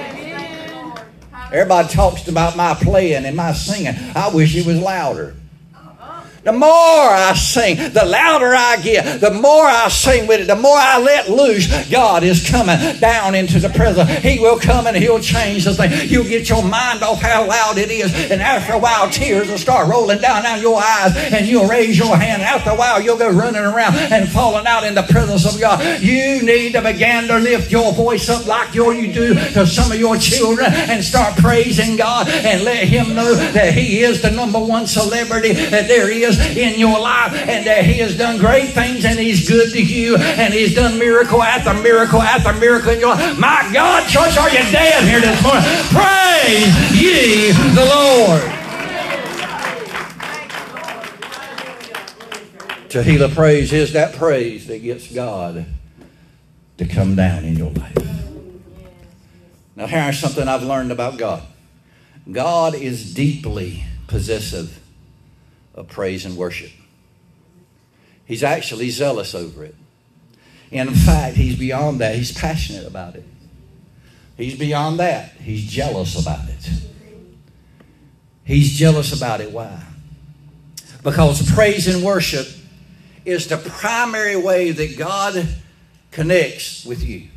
Everybody 1.52 1.88
talks 1.88 2.28
about 2.28 2.56
my 2.56 2.72
playing 2.72 3.26
and 3.26 3.36
my 3.36 3.52
singing. 3.52 3.94
I 4.14 4.30
wish 4.34 4.56
it 4.56 4.64
was 4.64 4.80
louder. 4.80 5.34
The 6.44 6.52
more 6.52 6.68
I 6.68 7.35
sing, 7.35 7.76
the 7.76 8.05
louder 8.05 8.52
I 8.52 8.76
get, 8.83 9.20
the 9.20 9.31
more 9.31 9.64
I 9.64 9.88
sing 9.88 10.26
with 10.26 10.40
it, 10.40 10.46
the 10.48 10.57
more 10.57 10.76
I 10.76 10.98
let 10.98 11.31
loose, 11.31 11.68
God 11.88 12.24
is 12.24 12.48
coming 12.48 12.98
down 12.98 13.37
into 13.37 13.61
the 13.61 13.68
presence. 13.68 14.11
He 14.18 14.40
will 14.40 14.59
come 14.59 14.88
and 14.88 14.96
He'll 14.96 15.20
change 15.20 15.64
the 15.64 15.74
thing. 15.74 16.11
You'll 16.11 16.24
get 16.24 16.48
your 16.48 16.64
mind 16.64 17.05
off 17.05 17.22
how 17.22 17.46
loud 17.46 17.78
it 17.78 17.92
is, 17.92 18.12
and 18.31 18.42
after 18.42 18.72
a 18.72 18.78
while, 18.78 19.09
tears 19.09 19.48
will 19.48 19.59
start 19.59 19.88
rolling 19.88 20.20
down 20.20 20.42
down 20.42 20.61
your 20.61 20.83
eyes, 20.83 21.16
and 21.16 21.46
you'll 21.46 21.68
raise 21.68 21.96
your 21.96 22.16
hand. 22.16 22.42
After 22.42 22.70
a 22.70 22.76
while, 22.76 23.00
you'll 23.00 23.18
go 23.18 23.31
running 23.31 23.62
around 23.62 23.94
and 23.94 24.28
falling 24.28 24.66
out 24.66 24.83
in 24.83 24.96
the 24.96 25.05
presence 25.05 25.46
of 25.46 25.61
God. 25.61 26.02
You 26.02 26.42
need 26.42 26.72
to 26.72 26.83
begin 26.83 27.28
to 27.28 27.38
lift 27.38 27.70
your 27.70 27.92
voice 27.92 28.28
up 28.28 28.46
like 28.46 28.74
you 28.74 29.12
do 29.12 29.35
to 29.35 29.64
some 29.64 29.92
of 29.92 29.98
your 29.98 30.16
children 30.16 30.66
and 30.72 31.05
start 31.05 31.37
praising 31.37 31.96
God 31.96 32.28
and 32.28 32.64
let 32.64 32.88
Him 32.88 33.14
know 33.14 33.33
that 33.35 33.74
He 33.74 34.00
is 34.00 34.22
the 34.22 34.31
number 34.33 34.59
one 34.59 34.88
celebrity 34.88 35.52
that 35.52 35.87
there 35.87 36.11
is 36.11 36.32
in 36.38 36.79
your 36.79 36.99
life 36.99 37.33
and 37.35 37.66
that 37.66 37.85
He 37.85 37.95
has 37.99 38.16
done 38.16 38.38
great 38.38 38.71
things 38.71 39.05
and 39.05 39.18
He's 39.18 39.49
good 39.49 39.73
to 39.73 39.83
you 39.83 40.16
and 40.16 40.53
He's 40.53 40.75
done 40.75 40.99
miracle 40.99 41.42
after 41.42 41.75
miracle 41.83 42.23
after 42.23 42.53
miracle 42.55 42.92
in 42.92 43.01
your 43.01 43.14
life. 43.14 43.38
My 43.38 43.68
God, 43.73 44.09
church, 44.09 44.37
are 44.37 44.51
you 44.51 44.62
dead 44.71 45.05
here 45.05 45.21
this 45.21 45.42
morning? 45.42 45.62
Praise 45.90 47.01
ye 47.01 47.53
the 47.75 47.85
Lord. 47.85 48.42
Tehillah 52.88 53.35
praise 53.35 53.73
is 53.73 53.95
that 53.95 54.14
praise 54.16 54.66
that 54.66 54.83
gets 54.83 55.11
God 55.11 55.64
to 56.77 56.87
come 56.87 57.16
down 57.16 57.45
in 57.45 57.57
your 57.57 57.71
life. 57.71 57.97
Now, 59.75 59.87
here's 59.87 60.18
something 60.18 60.47
I've 60.47 60.62
learned 60.62 60.92
about 60.92 61.16
God 61.16 61.42
God 62.31 62.75
is 62.75 63.14
deeply 63.14 63.85
possessive 64.07 64.82
of 65.74 65.88
praise 65.88 66.24
and 66.24 66.37
worship. 66.37 66.70
He's 68.24 68.42
actually 68.42 68.90
zealous 68.90 69.35
over 69.35 69.64
it. 69.64 69.74
And 70.70 70.88
in 70.88 70.94
fact, 70.94 71.37
he's 71.37 71.58
beyond 71.58 72.00
that. 72.00 72.14
He's 72.14 72.32
passionate 72.32 72.87
about 72.87 73.16
it. 73.16 73.24
He's 74.37 74.58
beyond 74.58 75.00
that. 75.00 75.32
He's 75.32 75.64
jealous 75.70 76.20
about 76.20 76.48
it. 76.48 76.70
He's 78.44 78.72
jealous 78.76 79.16
about 79.16 79.40
it. 79.40 79.52
Why? 79.52 79.82
Because 81.02 81.50
praise 81.52 81.92
and 81.92 82.02
worship 82.02 82.46
is 83.24 83.48
the 83.48 83.56
primary 83.56 84.37
way 84.37 84.70
that 84.70 84.96
God 84.96 85.46
connects 86.11 86.85
with 86.85 87.04
you. 87.04 87.28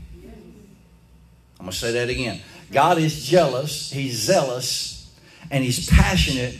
I'm 1.59 1.65
going 1.65 1.71
to 1.71 1.77
say 1.77 1.91
that 1.93 2.09
again. 2.09 2.41
God 2.71 2.97
is 2.97 3.25
jealous, 3.25 3.91
He's 3.91 4.17
zealous, 4.17 5.13
and 5.51 5.63
He's 5.63 5.89
passionate 5.89 6.57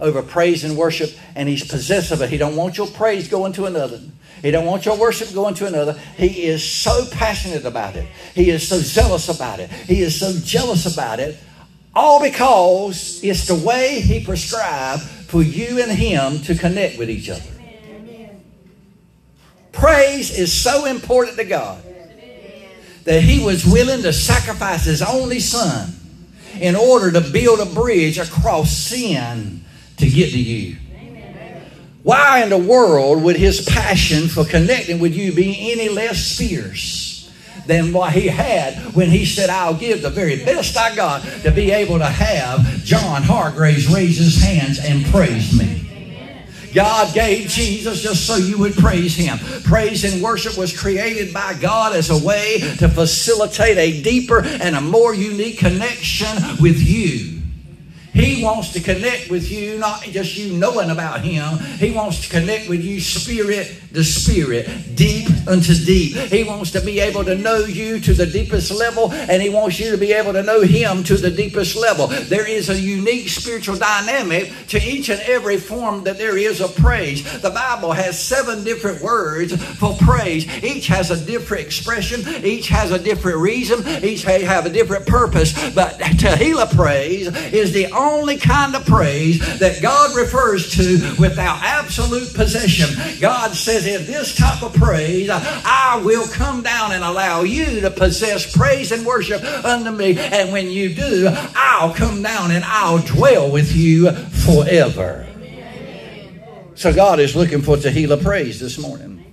over 0.00 0.22
praise 0.22 0.64
and 0.64 0.76
worship, 0.76 1.10
and 1.34 1.48
he's 1.48 1.66
possessive 1.66 2.20
of 2.20 2.22
it. 2.22 2.30
He 2.30 2.38
don't 2.38 2.56
want 2.56 2.76
your 2.76 2.86
praise 2.86 3.28
going 3.28 3.52
to 3.54 3.66
another. 3.66 4.00
He 4.42 4.50
don't 4.50 4.64
want 4.64 4.86
your 4.86 4.96
worship 4.96 5.32
going 5.34 5.54
to 5.56 5.66
another. 5.66 5.92
He 6.16 6.44
is 6.44 6.66
so 6.66 7.06
passionate 7.10 7.64
about 7.64 7.96
it. 7.96 8.06
He 8.34 8.50
is 8.50 8.66
so 8.66 8.78
zealous 8.78 9.28
about 9.28 9.60
it. 9.60 9.70
He 9.70 10.00
is 10.00 10.18
so 10.18 10.32
jealous 10.42 10.92
about 10.92 11.20
it. 11.20 11.38
All 11.94 12.22
because 12.22 13.22
it's 13.22 13.46
the 13.46 13.54
way 13.54 14.00
he 14.00 14.24
prescribed 14.24 15.02
for 15.02 15.42
you 15.42 15.82
and 15.82 15.92
him 15.92 16.40
to 16.42 16.54
connect 16.54 16.98
with 16.98 17.10
each 17.10 17.28
other. 17.28 17.42
Praise 19.72 20.36
is 20.36 20.52
so 20.52 20.86
important 20.86 21.36
to 21.36 21.44
God 21.44 21.82
that 23.04 23.22
he 23.22 23.44
was 23.44 23.64
willing 23.64 24.02
to 24.02 24.12
sacrifice 24.12 24.84
his 24.84 25.02
only 25.02 25.40
son 25.40 25.94
in 26.60 26.76
order 26.76 27.10
to 27.12 27.20
build 27.20 27.60
a 27.60 27.66
bridge 27.66 28.18
across 28.18 28.70
sin 28.72 29.64
to 30.00 30.08
get 30.10 30.30
to 30.32 30.38
you. 30.38 30.76
Why 32.02 32.42
in 32.42 32.48
the 32.48 32.58
world 32.58 33.22
would 33.22 33.36
his 33.36 33.60
passion 33.60 34.28
for 34.28 34.44
connecting 34.44 35.00
with 35.00 35.14
you 35.14 35.32
be 35.32 35.72
any 35.72 35.88
less 35.88 36.36
fierce 36.36 37.30
than 37.66 37.92
what 37.92 38.12
he 38.12 38.26
had 38.26 38.94
when 38.94 39.10
he 39.10 39.24
said, 39.24 39.50
I'll 39.50 39.74
give 39.74 40.02
the 40.02 40.10
very 40.10 40.42
best 40.44 40.76
I 40.76 40.94
got 40.96 41.22
to 41.42 41.50
be 41.50 41.70
able 41.70 41.98
to 41.98 42.06
have 42.06 42.64
John 42.84 43.22
Hargraves 43.22 43.86
raise 43.86 44.16
his 44.16 44.42
hands 44.42 44.78
and 44.78 45.04
praise 45.06 45.56
me? 45.56 45.90
God 46.74 47.12
gave 47.12 47.48
Jesus 47.48 48.00
just 48.00 48.26
so 48.26 48.36
you 48.36 48.56
would 48.58 48.74
praise 48.74 49.16
Him. 49.16 49.38
Praise 49.64 50.04
and 50.04 50.22
worship 50.22 50.56
was 50.56 50.78
created 50.78 51.34
by 51.34 51.54
God 51.54 51.96
as 51.96 52.10
a 52.10 52.24
way 52.24 52.60
to 52.78 52.88
facilitate 52.88 53.76
a 53.76 54.02
deeper 54.02 54.44
and 54.44 54.76
a 54.76 54.80
more 54.80 55.12
unique 55.12 55.58
connection 55.58 56.28
with 56.60 56.78
you. 56.78 57.39
He 58.20 58.44
wants 58.44 58.72
to 58.74 58.80
connect 58.80 59.30
with 59.30 59.50
you, 59.50 59.78
not 59.78 60.02
just 60.02 60.36
you 60.36 60.52
knowing 60.52 60.90
about 60.90 61.22
Him. 61.22 61.58
He 61.78 61.90
wants 61.90 62.20
to 62.20 62.28
connect 62.28 62.68
with 62.68 62.84
you 62.84 63.00
spirit 63.00 63.74
to 63.92 64.04
spirit, 64.04 64.68
deep 64.94 65.28
unto 65.46 65.74
deep. 65.74 66.16
He 66.16 66.44
wants 66.44 66.70
to 66.72 66.80
be 66.80 67.00
able 67.00 67.24
to 67.24 67.34
know 67.34 67.58
you 67.58 68.00
to 68.00 68.14
the 68.14 68.26
deepest 68.26 68.70
level, 68.70 69.12
and 69.12 69.42
He 69.42 69.48
wants 69.48 69.78
you 69.78 69.90
to 69.90 69.96
be 69.96 70.12
able 70.12 70.32
to 70.32 70.42
know 70.42 70.60
Him 70.62 71.02
to 71.04 71.16
the 71.16 71.30
deepest 71.30 71.76
level. 71.76 72.06
There 72.06 72.48
is 72.48 72.68
a 72.68 72.78
unique 72.78 73.28
spiritual 73.28 73.76
dynamic 73.76 74.52
to 74.68 74.78
each 74.82 75.08
and 75.08 75.20
every 75.22 75.56
form 75.56 76.04
that 76.04 76.18
there 76.18 76.36
is 76.36 76.60
of 76.60 76.74
praise. 76.76 77.40
The 77.40 77.50
Bible 77.50 77.92
has 77.92 78.18
seven 78.18 78.64
different 78.64 79.02
words 79.02 79.54
for 79.76 79.96
praise. 80.00 80.46
Each 80.62 80.86
has 80.88 81.10
a 81.10 81.24
different 81.24 81.66
expression, 81.66 82.44
each 82.44 82.68
has 82.68 82.90
a 82.90 82.98
different 82.98 83.38
reason, 83.38 83.86
each 84.04 84.22
have 84.22 84.66
a 84.66 84.70
different 84.70 85.06
purpose. 85.06 85.52
But 85.74 85.98
Tehillah 85.98 86.74
praise 86.74 87.26
is 87.52 87.72
the 87.72 87.86
only 87.92 88.36
kind 88.36 88.74
of 88.74 88.84
praise 88.86 89.38
that 89.58 89.82
God 89.82 90.14
refers 90.16 90.70
to 90.76 91.14
without 91.18 91.58
absolute 91.62 92.32
possession. 92.34 93.18
God 93.20 93.52
says, 93.52 93.79
in 93.86 94.06
this 94.06 94.34
type 94.34 94.62
of 94.62 94.72
praise, 94.74 95.28
I 95.30 96.00
will 96.04 96.26
come 96.28 96.62
down 96.62 96.92
and 96.92 97.04
allow 97.04 97.42
you 97.42 97.80
to 97.80 97.90
possess 97.90 98.50
praise 98.54 98.92
and 98.92 99.06
worship 99.06 99.42
unto 99.42 99.90
me. 99.90 100.18
And 100.18 100.52
when 100.52 100.68
you 100.68 100.94
do, 100.94 101.28
I'll 101.54 101.94
come 101.94 102.22
down 102.22 102.50
and 102.50 102.64
I'll 102.64 102.98
dwell 102.98 103.50
with 103.50 103.74
you 103.74 104.10
forever. 104.12 105.26
So 106.74 106.94
God 106.94 107.20
is 107.20 107.36
looking 107.36 107.62
for 107.62 107.76
Tehillah 107.76 108.22
praise 108.22 108.58
this 108.58 108.78
morning. 108.78 109.24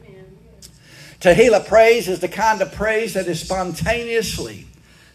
Tehillah 1.20 1.68
praise 1.68 2.08
is 2.08 2.20
the 2.20 2.28
kind 2.28 2.62
of 2.62 2.72
praise 2.74 3.14
that 3.14 3.28
is 3.28 3.40
spontaneously 3.40 4.66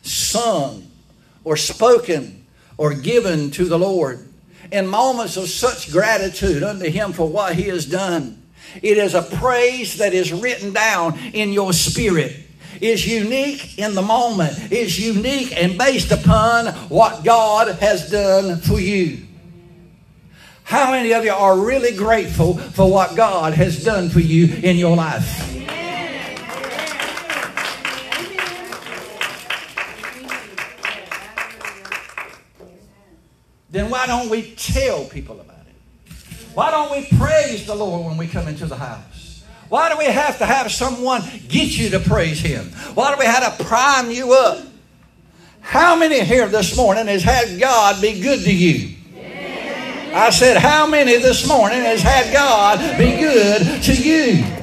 sung 0.02 0.90
or 1.44 1.56
spoken 1.56 2.44
or 2.76 2.94
given 2.94 3.50
to 3.52 3.64
the 3.66 3.78
Lord 3.78 4.26
in 4.70 4.86
moments 4.86 5.36
of 5.36 5.48
such 5.48 5.92
gratitude 5.92 6.62
unto 6.62 6.88
Him 6.90 7.12
for 7.12 7.28
what 7.28 7.54
He 7.54 7.64
has 7.64 7.86
done. 7.86 8.41
It 8.80 8.98
is 8.98 9.14
a 9.14 9.22
praise 9.22 9.98
that 9.98 10.14
is 10.14 10.32
written 10.32 10.72
down 10.72 11.18
in 11.32 11.52
your 11.52 11.72
spirit. 11.72 12.36
Is 12.80 13.06
unique 13.06 13.78
in 13.78 13.94
the 13.94 14.02
moment, 14.02 14.72
is 14.72 14.98
unique 14.98 15.56
and 15.56 15.78
based 15.78 16.10
upon 16.10 16.66
what 16.88 17.22
God 17.22 17.68
has 17.76 18.10
done 18.10 18.58
for 18.60 18.80
you. 18.80 19.24
How 20.64 20.90
many 20.90 21.12
of 21.12 21.24
you 21.24 21.32
are 21.32 21.56
really 21.56 21.94
grateful 21.94 22.56
for 22.56 22.90
what 22.90 23.14
God 23.14 23.52
has 23.52 23.84
done 23.84 24.08
for 24.08 24.20
you 24.20 24.52
in 24.62 24.78
your 24.78 24.96
life? 24.96 25.52
then 33.72 33.88
why 33.88 34.06
don't 34.06 34.28
we 34.28 34.54
tell 34.54 35.04
people 35.06 35.40
about 35.40 35.46
it? 35.46 35.51
Why 36.54 36.70
don't 36.70 36.90
we 36.92 37.06
praise 37.18 37.66
the 37.66 37.74
Lord 37.74 38.06
when 38.06 38.16
we 38.16 38.26
come 38.26 38.48
into 38.48 38.66
the 38.66 38.76
house? 38.76 39.44
Why 39.68 39.90
do 39.90 39.96
we 39.96 40.04
have 40.04 40.38
to 40.38 40.46
have 40.46 40.70
someone 40.70 41.22
get 41.48 41.78
you 41.78 41.90
to 41.90 42.00
praise 42.00 42.40
Him? 42.40 42.66
Why 42.94 43.14
do 43.14 43.18
we 43.18 43.24
have 43.24 43.56
to 43.56 43.64
prime 43.64 44.10
you 44.10 44.34
up? 44.34 44.58
How 45.60 45.96
many 45.96 46.20
here 46.20 46.48
this 46.48 46.76
morning 46.76 47.06
has 47.06 47.22
had 47.22 47.58
God 47.58 48.02
be 48.02 48.20
good 48.20 48.44
to 48.44 48.54
you? 48.54 48.96
I 50.14 50.28
said, 50.28 50.58
How 50.58 50.86
many 50.86 51.16
this 51.16 51.48
morning 51.48 51.80
has 51.80 52.02
had 52.02 52.32
God 52.32 52.98
be 52.98 53.16
good 53.16 53.82
to 53.84 53.94
you? 53.94 54.61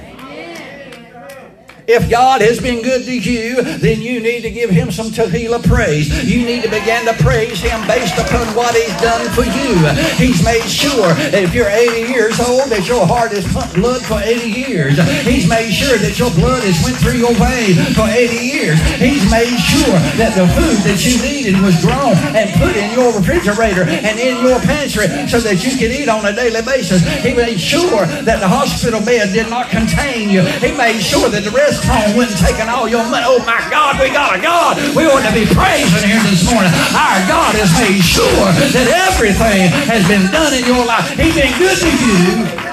If 1.90 2.06
God 2.06 2.46
has 2.46 2.62
been 2.62 2.86
good 2.86 3.02
to 3.10 3.18
you, 3.18 3.66
then 3.82 3.98
you 3.98 4.22
need 4.22 4.46
to 4.46 4.54
give 4.54 4.70
Him 4.70 4.94
some 4.94 5.10
Tehillah 5.10 5.66
praise. 5.66 6.06
You 6.22 6.46
need 6.46 6.62
to 6.62 6.70
begin 6.70 7.02
to 7.10 7.18
praise 7.18 7.66
Him 7.66 7.82
based 7.90 8.14
upon 8.14 8.46
what 8.54 8.78
He's 8.78 8.94
done 9.02 9.26
for 9.34 9.42
you. 9.42 9.74
He's 10.14 10.38
made 10.46 10.70
sure 10.70 11.18
that 11.34 11.42
if 11.42 11.50
you're 11.50 11.66
80 11.66 12.14
years 12.14 12.38
old, 12.38 12.70
that 12.70 12.86
your 12.86 13.10
heart 13.10 13.34
has 13.34 13.42
pumped 13.50 13.74
blood 13.74 14.06
for 14.06 14.22
80 14.22 14.54
years. 14.54 15.02
He's 15.26 15.50
made 15.50 15.74
sure 15.74 15.98
that 15.98 16.22
your 16.22 16.30
blood 16.38 16.62
has 16.62 16.78
went 16.86 17.02
through 17.02 17.18
your 17.18 17.34
veins 17.42 17.82
for 17.98 18.06
80 18.06 18.38
years. 18.38 18.78
He's 19.02 19.26
made 19.34 19.58
sure 19.58 19.98
that 20.22 20.38
the 20.38 20.46
food 20.54 20.78
that 20.86 21.02
you 21.02 21.18
needed 21.26 21.58
was 21.58 21.74
grown 21.82 22.14
and 22.38 22.54
put 22.62 22.78
in 22.78 22.94
your 22.94 23.18
refrigerator 23.18 23.90
and 23.90 24.14
in 24.22 24.46
your 24.46 24.62
pantry 24.62 25.10
so 25.26 25.42
that 25.42 25.66
you 25.66 25.74
could 25.74 25.90
eat 25.90 26.06
on 26.06 26.22
a 26.30 26.38
daily 26.38 26.62
basis. 26.62 27.02
He 27.26 27.34
made 27.34 27.58
sure 27.58 28.06
that 28.06 28.38
the 28.38 28.48
hospital 28.48 29.02
bed 29.02 29.34
did 29.34 29.50
not 29.50 29.74
contain 29.74 30.30
you. 30.30 30.46
He 30.62 30.70
made 30.70 31.02
sure 31.02 31.34
that 31.34 31.42
the 31.42 31.50
rest 31.50 31.79
went 32.16 32.32
and 32.32 32.40
taken 32.40 32.70
all 32.70 32.88
your 32.88 33.04
money. 33.08 33.26
Oh 33.28 33.40
my 33.46 33.60
God, 33.70 34.00
we 34.00 34.10
got 34.10 34.36
a 34.36 34.42
God. 34.42 34.78
We 34.96 35.06
ought 35.06 35.24
to 35.24 35.34
be 35.34 35.46
praising 35.46 36.08
here 36.08 36.22
this 36.28 36.44
morning. 36.52 36.72
Our 36.96 37.20
God 37.28 37.56
has 37.56 37.72
made 37.80 38.04
sure 38.04 38.48
that 38.76 38.88
everything 39.10 39.72
has 39.88 40.04
been 40.08 40.30
done 40.32 40.54
in 40.54 40.66
your 40.66 40.86
life. 40.86 41.10
He's 41.16 41.36
been 41.36 41.54
good 41.58 41.78
to 41.78 41.90
you. 41.90 42.69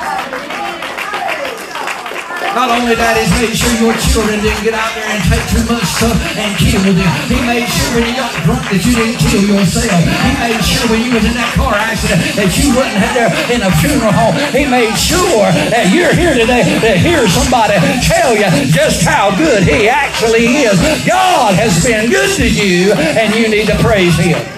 Not 2.56 2.72
only 2.72 2.96
that, 2.96 3.20
He's 3.20 3.28
made 3.36 3.52
sure 3.52 3.68
your 3.76 3.92
children 4.00 4.40
didn't 4.40 4.64
get 4.64 4.72
out 4.72 4.88
there 4.96 5.04
and 5.04 5.20
take 5.28 5.44
too 5.52 5.60
much 5.68 5.84
stuff 5.92 6.16
and 6.40 6.56
kill 6.56 6.80
them. 6.80 6.96
He 7.28 7.36
made 7.44 7.68
sure 7.68 8.00
when 8.00 8.08
you 8.08 8.16
got 8.16 8.32
drunk 8.48 8.64
that 8.72 8.80
you 8.80 8.96
didn't 8.96 9.20
kill 9.20 9.44
yourself. 9.44 9.92
He 9.92 10.32
made 10.40 10.64
sure 10.64 10.88
when 10.88 11.04
you 11.04 11.12
was 11.12 11.28
in 11.28 11.36
that 11.36 11.52
car 11.52 11.76
accident 11.76 12.24
that 12.32 12.56
you 12.56 12.72
wasn't 12.72 13.12
there 13.12 13.28
in 13.52 13.60
a 13.60 13.68
funeral 13.76 14.08
home. 14.08 14.32
He 14.56 14.64
made 14.64 14.96
sure 14.96 15.52
that 15.68 15.92
you're 15.92 16.16
here 16.16 16.32
today 16.32 16.64
to 16.80 16.96
hear 16.96 17.28
somebody 17.28 17.76
tell 18.00 18.32
you 18.32 18.48
just 18.72 19.04
how 19.04 19.36
good 19.36 19.60
He 19.60 19.92
actually 19.92 20.64
is. 20.64 20.80
God 21.04 21.60
has 21.60 21.84
been 21.84 22.08
good 22.08 22.32
to 22.40 22.48
you, 22.48 22.96
and 22.96 23.36
you 23.36 23.52
need 23.52 23.68
to 23.68 23.76
praise 23.84 24.16
Him. 24.16 24.55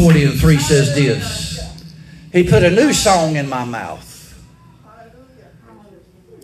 40 0.00 0.24
and 0.24 0.40
3 0.40 0.58
says 0.58 0.94
this 0.94 1.60
He 2.32 2.44
put 2.44 2.62
a 2.62 2.70
new 2.70 2.90
song 2.90 3.36
in 3.36 3.46
my 3.46 3.66
mouth. 3.66 4.06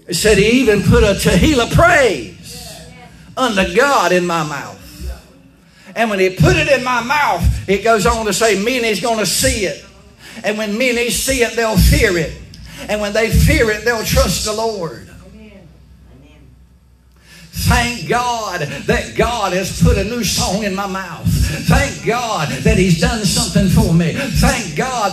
It 0.06 0.12
said 0.12 0.36
he 0.36 0.60
even 0.60 0.82
put 0.82 1.02
a 1.02 1.14
Tehillah 1.14 1.72
praise 1.72 2.86
unto 3.34 3.74
God 3.74 4.12
in 4.12 4.26
my 4.26 4.46
mouth. 4.46 4.74
And 5.96 6.10
when 6.10 6.18
he 6.18 6.28
put 6.28 6.54
it 6.54 6.68
in 6.68 6.84
my 6.84 7.02
mouth, 7.02 7.66
it 7.66 7.82
goes 7.82 8.04
on 8.04 8.26
to 8.26 8.34
say, 8.34 8.62
many's 8.62 9.00
going 9.00 9.20
to 9.20 9.26
see 9.26 9.64
it. 9.64 9.82
And 10.44 10.58
when 10.58 10.76
many 10.76 11.08
see 11.08 11.42
it, 11.42 11.56
they'll 11.56 11.78
fear 11.78 12.18
it. 12.18 12.38
And 12.90 13.00
when 13.00 13.14
they 13.14 13.30
fear 13.30 13.70
it, 13.70 13.86
they'll 13.86 14.04
trust 14.04 14.44
the 14.44 14.52
Lord. 14.52 15.05
Thank 17.64 18.08
God 18.08 18.60
that 18.60 19.16
God 19.16 19.52
has 19.52 19.82
put 19.82 19.98
a 19.98 20.04
new 20.04 20.22
song 20.22 20.64
in 20.64 20.74
my 20.74 20.86
mouth. 20.86 21.26
Thank 21.66 22.06
God 22.06 22.48
that 22.62 22.78
He's 22.78 23.00
done 23.00 23.24
something 23.24 23.68
for 23.68 23.92
me. 23.92 24.12
Thank 24.12 24.55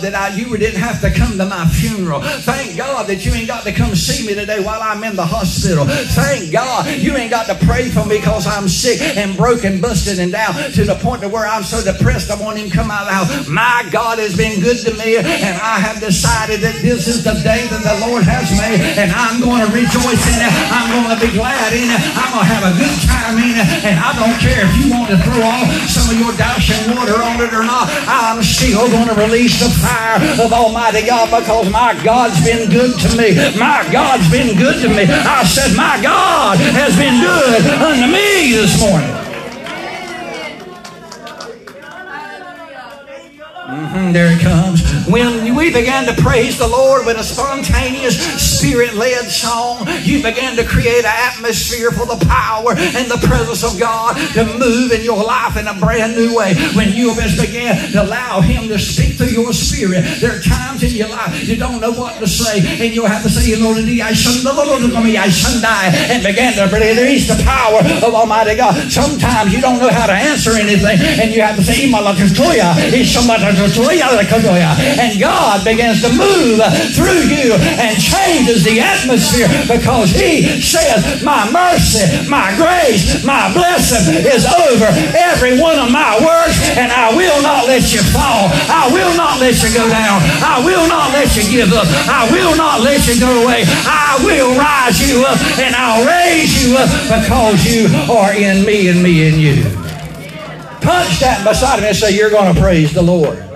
that 0.03 0.13
I, 0.13 0.35
you 0.35 0.51
didn't 0.57 0.79
have 0.83 0.99
to 1.01 1.09
come 1.09 1.37
to 1.39 1.45
my 1.45 1.65
funeral. 1.67 2.21
Thank 2.43 2.77
God 2.77 3.07
that 3.07 3.25
you 3.25 3.31
ain't 3.33 3.47
got 3.47 3.63
to 3.63 3.71
come 3.71 3.95
see 3.95 4.27
me 4.27 4.35
today 4.35 4.59
while 4.59 4.83
I'm 4.83 5.03
in 5.03 5.15
the 5.15 5.25
hospital. 5.25 5.87
Thank 5.87 6.51
God 6.51 6.91
you 6.99 7.15
ain't 7.15 7.31
got 7.31 7.47
to 7.47 7.55
pray 7.65 7.87
for 7.87 8.05
me 8.05 8.19
because 8.19 8.45
I'm 8.45 8.67
sick 8.67 8.99
and 8.99 9.35
broken, 9.35 9.79
busted, 9.79 10.19
and 10.19 10.31
down 10.31 10.53
to 10.75 10.83
the 10.83 10.95
point 10.99 11.23
to 11.23 11.29
where 11.29 11.47
I'm 11.47 11.63
so 11.63 11.79
depressed 11.79 12.29
I 12.29 12.35
won't 12.35 12.59
even 12.59 12.69
come 12.69 12.91
out 12.91 13.07
of 13.07 13.07
the 13.07 13.15
house. 13.15 13.47
My 13.47 13.87
God 13.91 14.19
has 14.19 14.35
been 14.35 14.59
good 14.59 14.77
to 14.83 14.91
me, 14.99 15.17
and 15.17 15.55
I 15.63 15.79
have 15.79 16.03
decided 16.03 16.59
that 16.67 16.83
this 16.83 17.07
is 17.07 17.23
the 17.23 17.39
day 17.39 17.63
that 17.71 17.81
the 17.81 17.97
Lord 18.03 18.27
has 18.27 18.51
made, 18.59 18.83
and 18.99 19.07
I'm 19.15 19.39
going 19.39 19.63
to 19.63 19.71
rejoice 19.71 20.23
in 20.35 20.39
it. 20.43 20.53
I'm 20.67 20.91
going 20.91 21.15
to 21.15 21.19
be 21.23 21.31
glad 21.31 21.71
in 21.71 21.87
it. 21.87 22.01
I'm 22.19 22.35
going 22.35 22.43
to 22.43 22.51
have 22.51 22.65
a 22.67 22.73
good 22.75 22.97
time 23.07 23.39
in 23.39 23.55
it, 23.55 23.67
and 23.87 23.97
I 24.03 24.11
don't 24.19 24.35
care 24.43 24.67
if 24.67 24.73
you 24.83 24.91
want 24.91 25.07
to 25.15 25.17
throw 25.23 25.39
off 25.39 25.71
some 25.87 26.11
of 26.11 26.19
your 26.19 26.35
dousing 26.35 26.91
water 26.91 27.15
on 27.23 27.39
it 27.39 27.55
or 27.55 27.63
not. 27.63 27.87
I'm 28.03 28.43
still 28.43 28.91
going 28.91 29.07
to 29.07 29.15
release 29.15 29.63
the 29.63 29.71
fire 29.79 29.92
of 30.39 30.51
Almighty 30.53 31.05
God 31.05 31.29
because 31.29 31.69
my 31.71 31.93
God's 32.03 32.43
been 32.43 32.69
good 32.69 32.99
to 32.99 33.09
me. 33.17 33.35
My 33.57 33.87
God's 33.91 34.29
been 34.31 34.57
good 34.57 34.81
to 34.81 34.89
me. 34.89 35.03
I 35.09 35.43
said, 35.43 35.75
My 35.75 35.99
God 36.01 36.57
has 36.57 36.95
been 36.97 37.21
good 37.21 37.61
unto 37.81 38.07
me 38.11 38.51
this 38.53 38.79
morning. 38.79 39.23
Mm-hmm, 43.63 43.82
Mm-hmm, 43.93 44.09
there 44.09 44.33
it 44.33 44.41
comes. 44.41 44.81
When 45.05 45.53
we 45.53 45.69
began 45.69 46.09
to 46.09 46.17
praise 46.17 46.57
the 46.57 46.67
Lord 46.67 47.05
with 47.05 47.17
a 47.17 47.23
spontaneous, 47.23 48.17
spirit 48.41 48.95
led 48.95 49.29
song, 49.29 49.85
you 50.01 50.17
began 50.17 50.57
to 50.57 50.65
create 50.65 51.05
an 51.05 51.13
atmosphere 51.13 51.91
for 51.91 52.09
the 52.09 52.17
power 52.25 52.73
and 52.73 53.05
the 53.05 53.21
presence 53.21 53.61
of 53.61 53.77
God 53.79 54.17
to 54.33 54.49
move 54.57 54.91
in 54.93 55.05
your 55.05 55.21
life 55.21 55.57
in 55.57 55.67
a 55.67 55.77
brand 55.77 56.17
new 56.17 56.35
way. 56.35 56.55
When 56.73 56.89
you 56.89 57.13
just 57.13 57.37
began 57.37 57.91
to 57.93 58.01
allow 58.01 58.41
Him 58.41 58.67
to 58.69 58.79
speak 58.79 59.13
through 59.13 59.29
your 59.29 59.53
spirit, 59.53 60.01
there 60.17 60.37
are 60.37 60.41
times 60.41 60.81
in 60.81 60.97
your 60.97 61.09
life 61.09 61.45
you 61.45 61.55
don't 61.55 61.79
know 61.79 61.93
what 61.93 62.17
to 62.17 62.25
say, 62.25 62.65
and 62.81 62.95
you'll 62.95 63.05
have 63.05 63.21
to 63.21 63.29
say, 63.29 63.53
Lord, 63.61 63.77
I 63.77 64.13
shouldn't, 64.13 64.41
Lord, 64.41 64.81
I 64.81 65.29
shouldn't 65.29 65.61
die, 65.61 65.93
and 66.09 66.23
begin 66.25 66.57
to 66.57 66.65
release 66.73 67.29
the 67.29 67.37
power 67.45 67.85
of 68.01 68.09
Almighty 68.09 68.55
God. 68.55 68.73
Sometimes 68.89 69.53
you 69.53 69.61
don't 69.61 69.77
know 69.77 69.89
how 69.93 70.07
to 70.07 70.13
answer 70.13 70.57
anything, 70.57 70.97
and 71.21 71.29
you 71.29 71.43
have 71.43 71.57
to 71.57 71.63
say, 71.63 71.91
and 74.99 75.19
God 75.19 75.63
begins 75.63 76.01
to 76.01 76.09
move 76.09 76.59
through 76.95 77.27
you 77.27 77.53
and 77.79 77.95
changes 77.99 78.63
the 78.63 78.79
atmosphere 78.79 79.47
because 79.67 80.11
He 80.11 80.61
says, 80.61 81.23
My 81.23 81.49
mercy, 81.51 82.07
my 82.29 82.55
grace, 82.55 83.23
my 83.23 83.51
blessing 83.53 84.23
is 84.23 84.45
over 84.45 84.87
every 85.15 85.59
one 85.59 85.79
of 85.79 85.91
my 85.91 86.15
works, 86.23 86.59
and 86.77 86.91
I 86.91 87.13
will 87.15 87.41
not 87.41 87.67
let 87.67 87.91
you 87.93 88.01
fall. 88.13 88.49
I 88.69 88.89
will 88.91 89.15
not 89.17 89.39
let 89.39 89.55
you 89.61 89.69
go 89.73 89.87
down. 89.89 90.21
I 90.41 90.61
will 90.63 90.87
not 90.87 91.11
let 91.11 91.35
you 91.35 91.43
give 91.49 91.73
up. 91.73 91.87
I 92.07 92.29
will 92.31 92.55
not 92.55 92.81
let 92.81 93.05
you 93.07 93.19
go 93.19 93.43
away. 93.43 93.63
I 93.85 94.19
will 94.23 94.55
rise 94.57 94.99
you 94.99 95.25
up 95.25 95.37
and 95.59 95.75
I'll 95.75 96.05
raise 96.05 96.51
you 96.63 96.77
up 96.77 96.89
because 97.07 97.65
you 97.65 97.87
are 98.11 98.33
in 98.33 98.65
me 98.65 98.89
and 98.89 99.01
me 99.01 99.27
in 99.27 99.39
you. 99.39 99.63
Punch 100.81 101.19
that 101.21 101.43
beside 101.47 101.79
him 101.79 101.85
and 101.85 101.95
say, 101.95 102.15
You're 102.15 102.29
going 102.29 102.53
to 102.53 102.59
praise 102.59 102.93
the 102.93 103.01
Lord. 103.01 103.52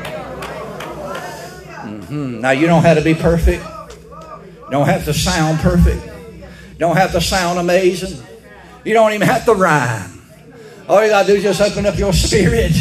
Mm-hmm. 2.08 2.42
Now, 2.42 2.52
you 2.52 2.68
don't 2.68 2.84
have 2.84 2.98
to 2.98 3.04
be 3.04 3.14
perfect. 3.14 3.64
You 3.64 4.72
don't 4.72 4.88
have 4.88 5.06
to 5.06 5.14
sound 5.14 5.60
perfect. 5.60 6.06
You 6.06 6.80
don't 6.80 6.98
have 6.98 7.12
to 7.14 7.22
sound 7.22 7.60
amazing. 7.60 8.22
You 8.84 8.94
don't 8.94 9.14
even 9.14 9.28
have 9.28 9.46
to 9.46 9.54
rhyme. 9.54 10.22
All 10.88 11.04
you 11.04 11.10
got 11.10 11.26
to 11.26 11.28
do 11.28 11.36
is 11.36 11.44
just 11.44 11.62
open 11.62 11.86
up 11.86 11.98
your 11.98 12.14
spirit 12.14 12.72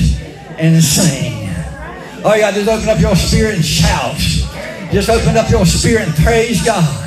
and 0.58 0.82
sing. 0.82 1.48
All 2.24 2.34
you 2.34 2.42
got 2.42 2.54
to 2.54 2.56
do 2.56 2.60
is 2.60 2.68
open 2.68 2.88
up 2.88 3.00
your 3.00 3.16
spirit 3.16 3.56
and 3.56 3.64
shout. 3.64 4.18
Just 4.92 5.08
open 5.08 5.36
up 5.36 5.50
your 5.50 5.66
spirit 5.66 6.08
and 6.08 6.16
praise 6.16 6.64
God. 6.64 7.05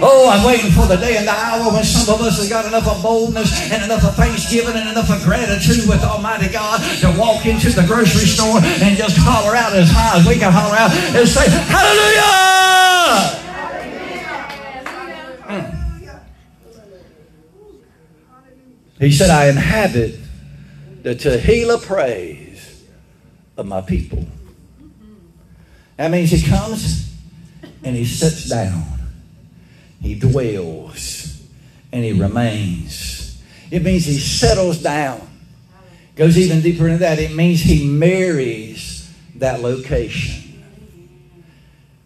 Oh, 0.00 0.30
I'm 0.30 0.46
waiting 0.46 0.70
for 0.70 0.86
the 0.86 0.96
day 0.96 1.16
and 1.16 1.26
the 1.26 1.32
hour 1.32 1.72
when 1.72 1.82
some 1.82 2.14
of 2.14 2.20
us 2.20 2.38
has 2.38 2.48
got 2.48 2.64
enough 2.66 2.86
of 2.86 3.02
boldness 3.02 3.72
and 3.72 3.82
enough 3.82 4.04
of 4.04 4.14
thanksgiving 4.14 4.76
and 4.76 4.88
enough 4.88 5.10
of 5.10 5.22
gratitude 5.24 5.88
with 5.88 6.04
Almighty 6.04 6.48
God 6.48 6.78
to 7.00 7.10
walk 7.18 7.46
into 7.46 7.70
the 7.70 7.84
grocery 7.86 8.26
store 8.26 8.60
and 8.62 8.96
just 8.96 9.16
holler 9.18 9.56
out 9.56 9.72
as 9.74 9.90
high 9.90 10.18
as 10.18 10.26
we 10.26 10.36
can 10.36 10.52
holler 10.52 10.76
out 10.76 10.92
and 10.92 11.28
say, 11.28 11.48
Hallelujah! 11.66 12.22
Mm. 15.48 15.74
He 19.00 19.12
said, 19.12 19.30
I 19.30 19.48
inhabit 19.48 20.16
the 21.02 21.14
Tehillah 21.14 21.82
praise 21.82 22.84
of 23.56 23.66
my 23.66 23.80
people. 23.80 24.26
That 25.96 26.12
means 26.12 26.30
he 26.30 26.48
comes 26.48 27.12
and 27.82 27.96
he 27.96 28.04
sits 28.04 28.48
down 28.48 28.97
he 30.00 30.14
dwells 30.14 31.42
and 31.92 32.04
he 32.04 32.12
remains. 32.12 33.42
It 33.70 33.82
means 33.82 34.04
he 34.06 34.18
settles 34.18 34.82
down. 34.82 35.20
Goes 36.16 36.36
even 36.36 36.60
deeper 36.60 36.86
into 36.86 36.98
that. 36.98 37.18
It 37.18 37.34
means 37.34 37.60
he 37.60 37.86
marries 37.86 39.12
that 39.36 39.60
location. 39.60 40.62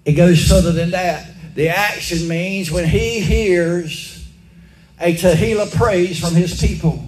It 0.05 0.13
goes 0.13 0.47
further 0.49 0.73
than 0.73 0.91
that. 0.91 1.29
The 1.55 1.69
action 1.69 2.29
means 2.29 2.71
when 2.71 2.87
he 2.87 3.21
hears 3.21 4.29
a 5.01 5.15
Tehillah 5.15 5.75
praise 5.75 6.21
from 6.21 6.35
his 6.35 6.61
people, 6.61 7.03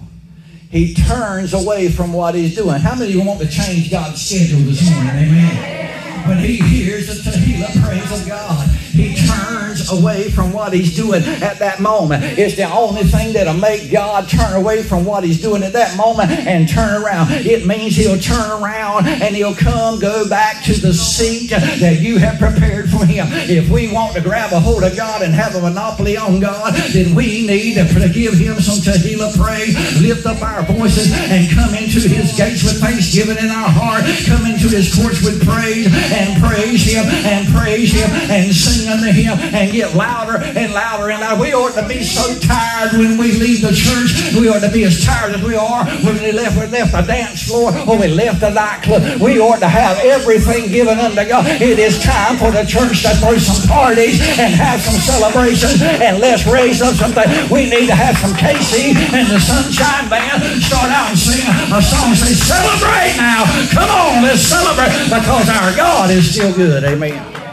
he 0.69 0.93
turns 0.93 1.53
away 1.53 1.89
from 1.89 2.13
what 2.13 2.35
he's 2.35 2.55
doing. 2.55 2.79
How 2.79 2.95
many 2.95 3.11
of 3.11 3.15
you 3.15 3.23
want 3.23 3.39
to 3.39 3.47
change 3.47 3.91
God's 3.91 4.21
schedule 4.21 4.59
this 4.61 4.89
morning? 4.91 5.09
Amen. 5.09 6.27
When 6.27 6.39
he 6.39 6.57
hears 6.57 7.07
the 7.07 7.29
Tehillah 7.29 7.85
praise 7.85 8.21
of 8.21 8.27
God, 8.27 8.67
he 8.69 9.15
turns 9.15 9.64
away 9.91 10.29
from 10.31 10.51
what 10.51 10.73
he's 10.73 10.95
doing 10.95 11.23
at 11.23 11.59
that 11.59 11.79
moment. 11.79 12.23
It's 12.37 12.55
the 12.55 12.69
only 12.69 13.03
thing 13.03 13.33
that'll 13.33 13.53
make 13.53 13.91
God 13.91 14.29
turn 14.29 14.53
away 14.53 14.83
from 14.83 15.05
what 15.05 15.23
he's 15.23 15.41
doing 15.41 15.63
at 15.63 15.73
that 15.73 15.97
moment 15.97 16.31
and 16.31 16.67
turn 16.67 17.03
around. 17.03 17.31
It 17.31 17.65
means 17.65 17.95
he'll 17.95 18.19
turn 18.19 18.61
around 18.61 19.07
and 19.07 19.35
he'll 19.35 19.55
come, 19.55 19.99
go 19.99 20.27
back 20.29 20.63
to 20.65 20.73
the 20.73 20.93
seat 20.93 21.49
that 21.49 21.99
you 22.01 22.17
have 22.17 22.39
prepared 22.39 22.89
for 22.89 23.05
him. 23.05 23.27
If 23.49 23.69
we 23.69 23.91
want 23.91 24.15
to 24.15 24.21
grab 24.21 24.53
a 24.53 24.59
hold 24.59 24.83
of 24.83 24.95
God 24.95 25.21
and 25.21 25.33
have 25.33 25.55
a 25.55 25.61
monopoly 25.61 26.17
on 26.17 26.39
God, 26.39 26.73
then 26.93 27.15
we 27.15 27.45
need 27.45 27.75
to 27.75 28.09
give 28.09 28.33
him 28.33 28.59
some 28.59 28.79
Tehillah 28.79 29.35
praise, 29.37 29.75
lift 30.01 30.25
up 30.25 30.41
our 30.41 30.63
voices, 30.63 31.11
and 31.13 31.49
come 31.51 31.73
into 31.75 31.99
his 32.07 32.35
gates 32.37 32.63
with 32.63 32.79
thanksgiving 32.79 33.37
in 33.37 33.49
our 33.49 33.69
heart, 33.69 34.03
come 34.25 34.45
into 34.45 34.69
his 34.69 34.93
courts 34.93 35.23
with 35.23 35.43
praise, 35.45 35.87
and 36.11 36.41
praise 36.41 36.83
him, 36.83 37.05
and 37.25 37.47
praise 37.53 37.91
him, 37.91 38.09
and 38.29 38.53
sing 38.53 38.87
unto 38.89 39.11
him 39.11 39.37
and 39.53 39.74
get 39.75 39.95
louder 39.95 40.39
and 40.39 40.73
louder 40.73 41.11
and 41.11 41.21
louder. 41.21 41.41
We 41.41 41.53
ought 41.53 41.75
to 41.75 41.87
be 41.87 42.03
so 42.03 42.23
tired 42.39 42.93
when 42.93 43.17
we 43.17 43.33
leave 43.33 43.61
the 43.61 43.75
church. 43.75 44.33
We 44.39 44.47
ought 44.47 44.63
to 44.63 44.71
be 44.71 44.83
as 44.85 45.03
tired 45.03 45.35
as 45.35 45.43
we 45.43 45.55
are 45.55 45.85
when 46.03 46.15
we 46.23 46.31
left, 46.31 46.55
we 46.55 46.67
left 46.67 46.91
the 46.91 47.01
dance 47.01 47.43
floor 47.43 47.75
or 47.87 47.99
we 47.99 48.07
left 48.07 48.39
the 48.39 48.49
nightclub. 48.49 49.19
We 49.19 49.39
ought 49.39 49.59
to 49.59 49.67
have 49.67 49.99
everything 49.99 50.71
given 50.71 50.99
unto 50.99 51.27
God. 51.27 51.45
It 51.61 51.79
is 51.79 52.01
time 52.01 52.37
for 52.37 52.51
the 52.51 52.63
church 52.63 53.03
to 53.03 53.11
throw 53.19 53.37
some 53.37 53.67
parties 53.67 54.21
and 54.39 54.53
have 54.55 54.79
some 54.79 54.95
celebrations 54.95 55.81
and 55.81 56.19
let's 56.19 56.47
raise 56.47 56.81
up 56.81 56.95
something. 56.95 57.27
We 57.51 57.69
need 57.69 57.87
to 57.87 57.95
have 57.95 58.17
some 58.17 58.31
KC 58.31 58.95
and 59.11 59.27
the 59.27 59.39
Sunshine 59.39 60.09
Band 60.09 60.63
start 60.63 60.91
out 60.91 61.09
and 61.11 61.19
sing 61.19 61.43
a 61.43 61.81
song 61.81 62.15
say, 62.15 62.33
celebrate 62.33 63.17
now. 63.17 63.43
Come 63.75 63.89
on, 63.91 64.23
let's 64.23 64.41
celebrate 64.41 64.93
because 65.11 65.49
our 65.49 65.75
God 65.75 66.11
is 66.11 66.31
still 66.31 66.53
good. 66.53 66.83
Amen. 66.83 67.44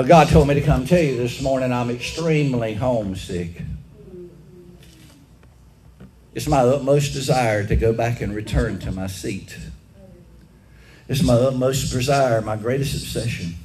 But 0.00 0.08
God 0.08 0.28
told 0.30 0.48
me 0.48 0.54
to 0.54 0.62
come 0.62 0.86
tell 0.86 1.02
you 1.02 1.18
this 1.18 1.42
morning 1.42 1.74
I'm 1.74 1.90
extremely 1.90 2.72
homesick. 2.72 3.60
It's 6.34 6.46
my 6.46 6.60
utmost 6.60 7.12
desire 7.12 7.66
to 7.66 7.76
go 7.76 7.92
back 7.92 8.22
and 8.22 8.34
return 8.34 8.78
to 8.78 8.92
my 8.92 9.08
seat. 9.08 9.58
It's 11.06 11.22
my 11.22 11.34
utmost 11.34 11.92
desire, 11.92 12.40
my 12.40 12.56
greatest 12.56 12.94
obsession. 12.94 13.56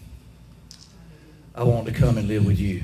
I 1.55 1.63
want 1.63 1.85
to 1.85 1.93
come 1.93 2.17
and 2.17 2.27
live 2.27 2.45
with 2.45 2.59
you. 2.59 2.83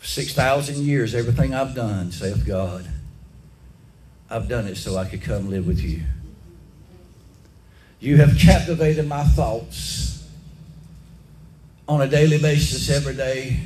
6,000 0.00 0.86
years, 0.86 1.14
everything 1.14 1.52
I've 1.54 1.74
done, 1.74 2.12
saith 2.12 2.46
God, 2.46 2.88
I've 4.30 4.48
done 4.48 4.66
it 4.66 4.78
so 4.78 4.96
I 4.96 5.04
could 5.04 5.20
come 5.20 5.50
live 5.50 5.66
with 5.66 5.80
you. 5.80 6.04
You 8.00 8.18
have 8.18 8.38
captivated 8.38 9.08
my 9.08 9.24
thoughts 9.24 10.28
on 11.88 12.02
a 12.02 12.08
daily 12.08 12.38
basis, 12.38 12.90
every 12.90 13.14
day, 13.14 13.60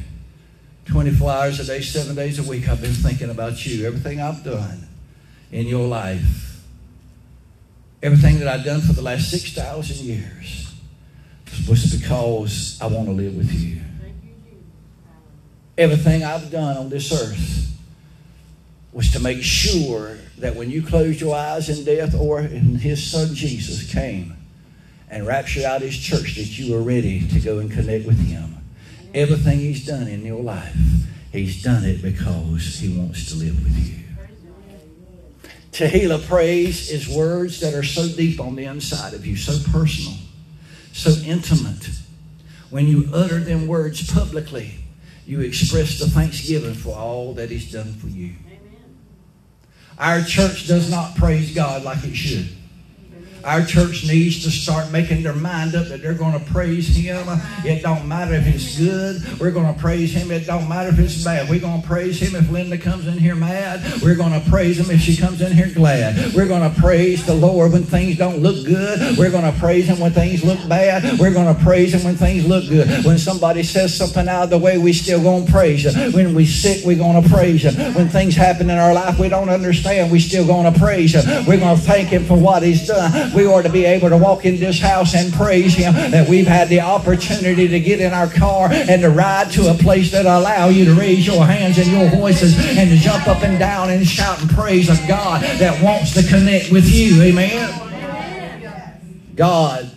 24 0.87 1.31
hours 1.31 1.61
a 1.61 1.65
day, 1.65 1.81
seven 1.81 2.15
days 2.15 2.39
a 2.39 2.49
week. 2.49 2.69
I've 2.69 2.81
been 2.81 2.93
thinking 2.93 3.31
about 3.31 3.65
you, 3.67 3.87
everything 3.87 4.21
I've 4.21 4.45
done 4.45 4.87
in 5.51 5.67
your 5.67 5.87
life, 5.87 6.63
everything 8.03 8.39
that 8.39 8.49
I've 8.49 8.65
done 8.65 8.81
for 8.81 8.93
the 8.93 9.03
last 9.03 9.31
6,000 9.31 9.97
years 9.97 10.75
was 11.69 11.95
because 11.97 12.79
I 12.81 12.87
want 12.87 13.07
to 13.07 13.13
live 13.13 13.37
with 13.37 13.53
you. 13.53 13.81
Everything 15.77 16.25
I've 16.25 16.51
done 16.51 16.77
on 16.77 16.89
this 16.89 17.13
earth 17.13 17.73
was 18.93 19.11
to 19.13 19.21
make 19.21 19.43
sure 19.43 20.19
that 20.41 20.57
when 20.57 20.71
you 20.71 20.83
closed 20.83 21.21
your 21.21 21.37
eyes 21.37 21.69
in 21.69 21.85
death 21.85 22.15
or 22.15 22.41
in 22.41 22.77
his 22.77 23.11
son 23.11 23.35
Jesus 23.35 23.93
came 23.93 24.37
and 25.11 25.27
raptured 25.27 25.65
out 25.65 25.83
his 25.83 25.99
church 25.99 26.37
that 26.37 26.59
you 26.59 26.73
were 26.73 26.83
ready 26.83 27.27
to 27.29 27.41
go 27.41 27.59
and 27.59 27.71
connect 27.71 28.07
with 28.07 28.19
him. 28.27 28.57
Everything 29.13 29.59
he's 29.59 29.85
done 29.85 30.07
in 30.07 30.25
your 30.25 30.43
life, 30.43 30.77
he's 31.33 31.63
done 31.63 31.85
it 31.85 32.01
because 32.01 32.79
he 32.79 32.97
wants 32.97 33.29
to 33.31 33.37
live 33.37 33.63
with 33.63 33.77
you. 33.77 34.01
Tehillah 35.73 36.27
praise 36.27 36.91
is 36.91 37.09
words 37.09 37.61
that 37.61 37.75
are 37.75 37.83
so 37.83 38.09
deep 38.09 38.41
on 38.41 38.55
the 38.55 38.65
inside 38.65 39.15
of 39.15 39.27
you, 39.27 39.37
so 39.37 39.59
personal, 39.73 40.17
so 40.93 41.11
intimate. 41.25 41.91
When 42.71 42.87
you 42.87 43.09
utter 43.13 43.41
them 43.41 43.67
words 43.67 44.13
publicly, 44.13 44.75
you 45.27 45.41
express 45.41 45.99
the 45.99 46.09
thanksgiving 46.09 46.75
for 46.75 46.97
all 46.97 47.35
that 47.35 47.51
he's 47.51 47.71
done 47.71 47.95
for 47.95 48.09
you. 48.09 48.35
Our 50.01 50.23
church 50.23 50.67
does 50.67 50.91
not 50.91 51.15
praise 51.15 51.55
God 51.55 51.83
like 51.83 52.03
it 52.05 52.15
should. 52.15 52.49
Our 53.45 53.65
church 53.65 54.05
needs 54.07 54.43
to 54.45 54.51
start 54.51 54.91
making 54.91 55.23
their 55.23 55.35
mind 55.35 55.75
up 55.75 55.87
that 55.89 56.03
they're 56.03 56.15
going 56.15 56.39
to 56.39 56.53
praise 56.53 56.95
Him. 56.95 57.27
It 57.65 57.83
don't 57.83 58.07
matter 58.07 58.35
if 58.35 58.47
it's 58.47 58.79
good. 58.79 59.41
We're 59.41 59.51
going 59.51 59.73
to 59.73 59.81
praise 59.81 60.13
Him. 60.13 60.31
It 60.31 60.47
don't 60.47 60.69
matter 60.69 60.91
if 60.91 60.99
it's 60.99 61.25
bad. 61.25 61.49
We're 61.49 61.61
going 61.61 61.81
to 61.81 61.87
praise 61.87 62.21
Him 62.21 62.37
if 62.37 62.51
Linda 62.51 62.77
comes 62.77 63.07
in 63.07 63.19
here 63.19 63.35
mad. 63.35 64.03
We're 64.03 64.15
going 64.15 64.39
to 64.39 64.51
praise 64.51 64.79
Him 64.79 64.91
if 64.91 65.01
she 65.01 65.17
comes 65.17 65.41
in 65.41 65.53
here 65.53 65.71
glad. 65.73 66.35
We're 66.35 66.49
going 66.49 66.71
to 66.71 66.81
praise 66.81 67.25
the 67.25 67.35
Lord 67.35 67.73
when 67.73 67.85
things 67.85 68.19
don't 68.19 68.39
look 68.39 68.67
good. 68.67 69.17
We're 69.17 69.31
going 69.31 69.51
to 69.51 69.59
praise 69.59 69.87
Him 69.87 70.01
when 70.01 70.13
things 70.13 70.45
look 70.45 70.59
bad. 70.69 71.19
We're 71.19 71.33
going 71.33 71.55
to 71.55 71.63
praise 71.63 71.95
Him 71.95 72.05
when 72.05 72.17
things 72.17 72.47
look 72.47 72.69
good. 72.69 73.05
When 73.05 73.19
somebody 73.19 73.63
says 73.63 73.97
something 73.97 74.29
out 74.29 74.45
of 74.45 74.51
the 74.51 74.59
way, 74.59 74.77
we 74.79 74.93
still 74.93 75.23
going 75.23 75.47
to 75.47 75.53
praise 75.53 75.87
Him. 75.87 76.13
When 76.13 76.35
we 76.35 76.45
sick, 76.45 76.85
we're 76.85 76.99
going 76.99 77.23
to 77.23 77.29
praise 77.29 77.65
Him. 77.65 77.95
When 77.95 78.09
things 78.09 78.37
happen 78.37 78.69
in 78.69 78.79
our 78.79 78.93
life 78.93 79.19
we 79.19 79.29
don't 79.29 79.49
understand, 79.49 80.13
we 80.13 80.21
still 80.21 80.47
going 80.47 80.71
to 80.73 80.79
praise 80.79 81.15
Him. 81.15 81.47
We're 81.47 81.59
going 81.59 81.77
to 81.77 81.83
thank 81.83 82.09
Him 82.09 82.25
for 82.25 82.37
what 82.37 82.63
He's 82.63 82.87
done 82.87 83.30
we 83.35 83.47
ought 83.47 83.63
to 83.63 83.69
be 83.69 83.85
able 83.85 84.09
to 84.09 84.17
walk 84.17 84.45
in 84.45 84.59
this 84.59 84.81
house 84.81 85.15
and 85.15 85.33
praise 85.33 85.75
Him 85.75 85.95
that 85.95 86.29
we've 86.29 86.47
had 86.47 86.69
the 86.69 86.81
opportunity 86.81 87.69
to 87.69 87.81
get 87.81 88.01
in 88.01 88.13
our 88.13 88.29
car 88.29 88.69
and 88.71 89.03
to 89.03 89.11
ride 89.11 89.51
to 89.53 89.71
a 89.71 89.75
place 89.75 90.11
that 90.13 90.27
allow 90.27 90.69
you 90.69 90.85
to 90.87 90.95
raise 90.95 91.27
your 91.27 91.45
hands 91.45 91.79
and 91.79 91.89
your 91.89 92.09
voices 92.11 92.55
and 92.77 92.91
to 92.91 92.97
jump 92.97 93.27
up 93.29 93.43
and 93.43 93.59
down 93.59 93.91
and 93.91 94.07
shout 94.07 94.41
and 94.41 94.51
praise 94.51 94.89
a 94.89 95.09
God 95.09 95.43
that 95.43 95.83
wants 95.83 96.15
to 96.15 96.23
connect 96.23 96.71
with 96.71 96.89
you. 96.89 97.23
Amen. 97.23 97.89
God 99.35 99.91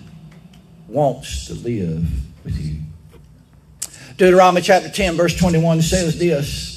wants 0.88 1.47
to 1.47 1.53
live 1.55 2.07
with 2.43 2.59
you. 2.59 2.79
Deuteronomy 4.17 4.61
chapter 4.61 4.89
10, 4.89 5.15
verse 5.15 5.36
21 5.36 5.81
says 5.81 6.17
this. 6.19 6.73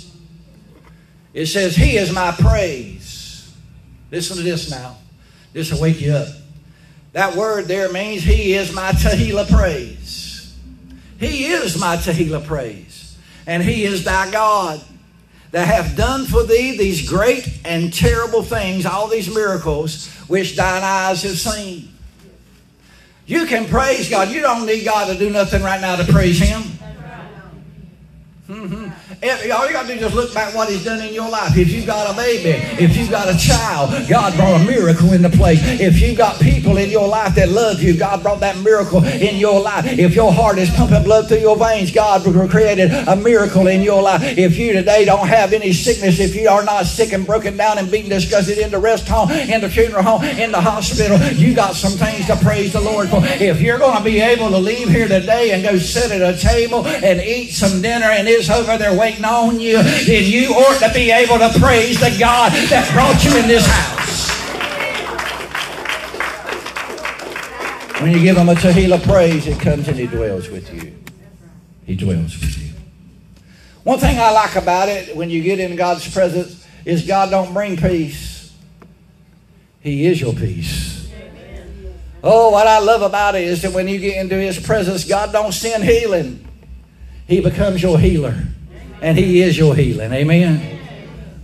It 1.35 1.47
says, 1.47 1.77
He 1.77 1.97
is 1.97 2.13
my 2.13 2.33
praise. 2.33 3.55
Listen 4.11 4.39
to 4.39 4.43
this 4.43 4.71
now. 4.71 4.97
This 5.53 5.71
will 5.71 5.81
wake 5.81 6.01
you 6.01 6.13
up. 6.13 6.29
That 7.17 7.35
word 7.35 7.65
there 7.65 7.91
means 7.91 8.23
He 8.23 8.53
is 8.53 8.75
my 8.75 8.93
Tehillah 8.93 9.51
praise. 9.51 10.55
He 11.19 11.47
is 11.47 11.81
my 11.81 11.97
Tehillah 11.97 12.45
praise. 12.45 13.17
And 13.47 13.63
He 13.63 13.85
is 13.85 14.05
thy 14.05 14.31
God 14.31 14.83
that 15.51 15.67
hath 15.67 15.97
done 15.97 16.27
for 16.27 16.43
thee 16.43 16.77
these 16.77 17.09
great 17.09 17.61
and 17.65 17.91
terrible 17.91 18.43
things, 18.43 18.85
all 18.85 19.09
these 19.09 19.35
miracles 19.35 20.09
which 20.29 20.57
thine 20.57 20.83
eyes 20.83 21.23
have 21.23 21.39
seen. 21.39 21.91
You 23.25 23.47
can 23.47 23.65
praise 23.65 24.11
God. 24.11 24.29
You 24.29 24.43
don't 24.43 24.67
need 24.67 24.85
God 24.85 25.11
to 25.11 25.19
do 25.19 25.31
nothing 25.31 25.63
right 25.63 25.81
now 25.81 25.97
to 25.97 26.05
praise 26.13 26.39
Him. 26.39 26.61
Mm-hmm. 28.47 28.86
All 29.23 29.67
you 29.67 29.73
got 29.73 29.83
to 29.83 29.89
do 29.89 29.95
is 29.95 30.01
just 30.01 30.15
look 30.15 30.35
back 30.35 30.55
what 30.55 30.69
He's 30.69 30.85
done 30.85 31.01
in 31.01 31.15
your 31.15 31.29
life. 31.29 31.57
If 31.57 31.71
you've 31.73 31.87
got 31.87 32.13
a 32.13 32.17
baby, 32.17 32.63
if 32.83 32.97
you've 32.97 33.11
got 33.11 33.29
a 33.29 33.39
child, 33.39 33.91
God 34.09 34.37
brought 34.37 34.61
a 34.61 34.65
miracle 34.65 35.13
into 35.13 35.31
place. 35.31 35.61
If 35.81 36.01
you've 36.01 36.19
got 36.19 36.39
people 36.41 36.77
in 36.77 36.91
your 36.91 37.09
life 37.09 37.35
that 37.37 37.49
love 37.49 37.83
you, 37.83 37.97
God 37.97 38.23
brought 38.23 38.41
that 38.41 38.59
miracle 38.59 39.03
in 39.05 39.37
your 39.37 39.61
life. 39.61 39.87
If 39.87 40.15
your 40.15 40.33
heart 40.33 40.59
is 40.59 40.69
pumping 40.71 41.03
blood 41.03 41.29
through 41.29 41.39
your 41.39 41.57
veins, 41.57 41.91
God 41.91 42.23
created 42.51 42.93
a 42.93 43.17
miracle 43.17 43.69
in 43.69 43.83
your 43.83 44.03
life. 44.03 44.23
If 44.37 44.59
you 44.59 44.75
today 44.75 45.07
don't 45.07 45.27
have 45.27 45.55
any 45.55 45.73
sickness, 45.73 46.21
if 46.21 46.35
you 46.35 46.49
are 46.49 46.65
not 46.65 46.85
sick 46.85 47.13
and 47.13 47.25
broken 47.25 47.57
down 47.57 47.79
and 47.79 47.91
being 47.91 48.09
disgusted 48.09 48.59
in 48.59 48.71
the 48.71 48.79
rest 48.79 49.09
home, 49.09 49.31
in 49.31 49.63
the 49.63 49.71
funeral 49.71 50.03
home, 50.03 50.25
in 50.25 50.53
the 50.53 50.61
hospital, 50.61 51.19
you 51.33 51.55
got 51.55 51.75
some 51.75 51.93
things 51.93 52.27
to 52.27 52.37
praise 52.37 52.75
the 52.75 52.81
Lord 52.81 53.09
for. 53.09 53.21
If 53.23 53.63
you're 53.63 53.79
going 53.79 53.97
to 53.97 54.05
be 54.05 54.21
able 54.21 54.51
to 54.51 54.59
leave 54.59 54.89
here 54.89 55.09
today 55.09 55.53
and 55.53 55.63
go 55.63 55.79
sit 55.79 56.11
at 56.11 56.21
a 56.21 56.39
table 56.39 56.87
and 56.87 57.21
eat 57.21 57.53
some 57.53 57.81
dinner 57.81 58.07
and 58.07 58.29
is 58.29 58.51
over 58.51 58.77
there 58.77 58.91
waiting 58.91 59.06
on 59.25 59.61
you, 59.61 59.83
then 59.83 60.25
you 60.25 60.53
ought 60.53 60.79
to 60.81 60.93
be 60.93 61.11
able 61.11 61.39
to 61.39 61.59
praise 61.59 62.01
the 62.01 62.15
God 62.19 62.53
that 62.71 62.91
brought 62.93 63.25
you 63.25 63.39
in 63.39 63.47
this 63.47 63.67
house. 63.67 63.97
When 68.03 68.13
you 68.13 68.21
give 68.21 68.37
him 68.37 68.49
a 68.49 68.55
Tehillah 68.55 69.03
praise, 69.05 69.47
it 69.47 69.59
comes 69.61 69.89
and 69.89 69.97
he 69.97 70.07
dwells 70.07 70.49
with 70.49 70.73
you. 70.75 70.93
He 71.87 71.95
dwells 71.95 72.39
with 72.39 72.59
you. 72.59 72.73
One 73.85 73.99
thing 73.99 74.19
I 74.19 74.33
like 74.33 74.57
about 74.57 74.89
it 74.89 75.17
when 75.17 75.31
you 75.31 75.43
get 75.43 75.61
in 75.61 75.77
God's 75.77 76.13
presence 76.13 76.67
is 76.85 77.07
God 77.07 77.31
don't 77.31 77.55
bring 77.55 77.77
peace. 77.77 78.53
He 79.81 80.07
is 80.07 80.21
your 80.21 80.35
peace. 80.35 81.09
Oh, 82.23 82.51
what 82.51 82.67
I 82.67 82.81
love 82.81 83.03
about 83.03 83.37
it 83.37 83.45
is 83.45 83.63
that 83.63 83.73
when 83.73 83.87
you 83.87 84.01
get 84.01 84.17
into 84.17 84.35
His 84.35 84.59
presence, 84.59 85.05
God 85.05 85.31
don't 85.33 85.53
send 85.53 85.85
healing. 85.85 86.47
He 87.29 87.41
becomes 87.41 87.83
your 87.83 87.99
healer. 87.99 88.37
And 89.07 89.17
He 89.17 89.41
is 89.41 89.57
your 89.57 89.77
healing. 89.77 90.13
Amen. 90.13 90.81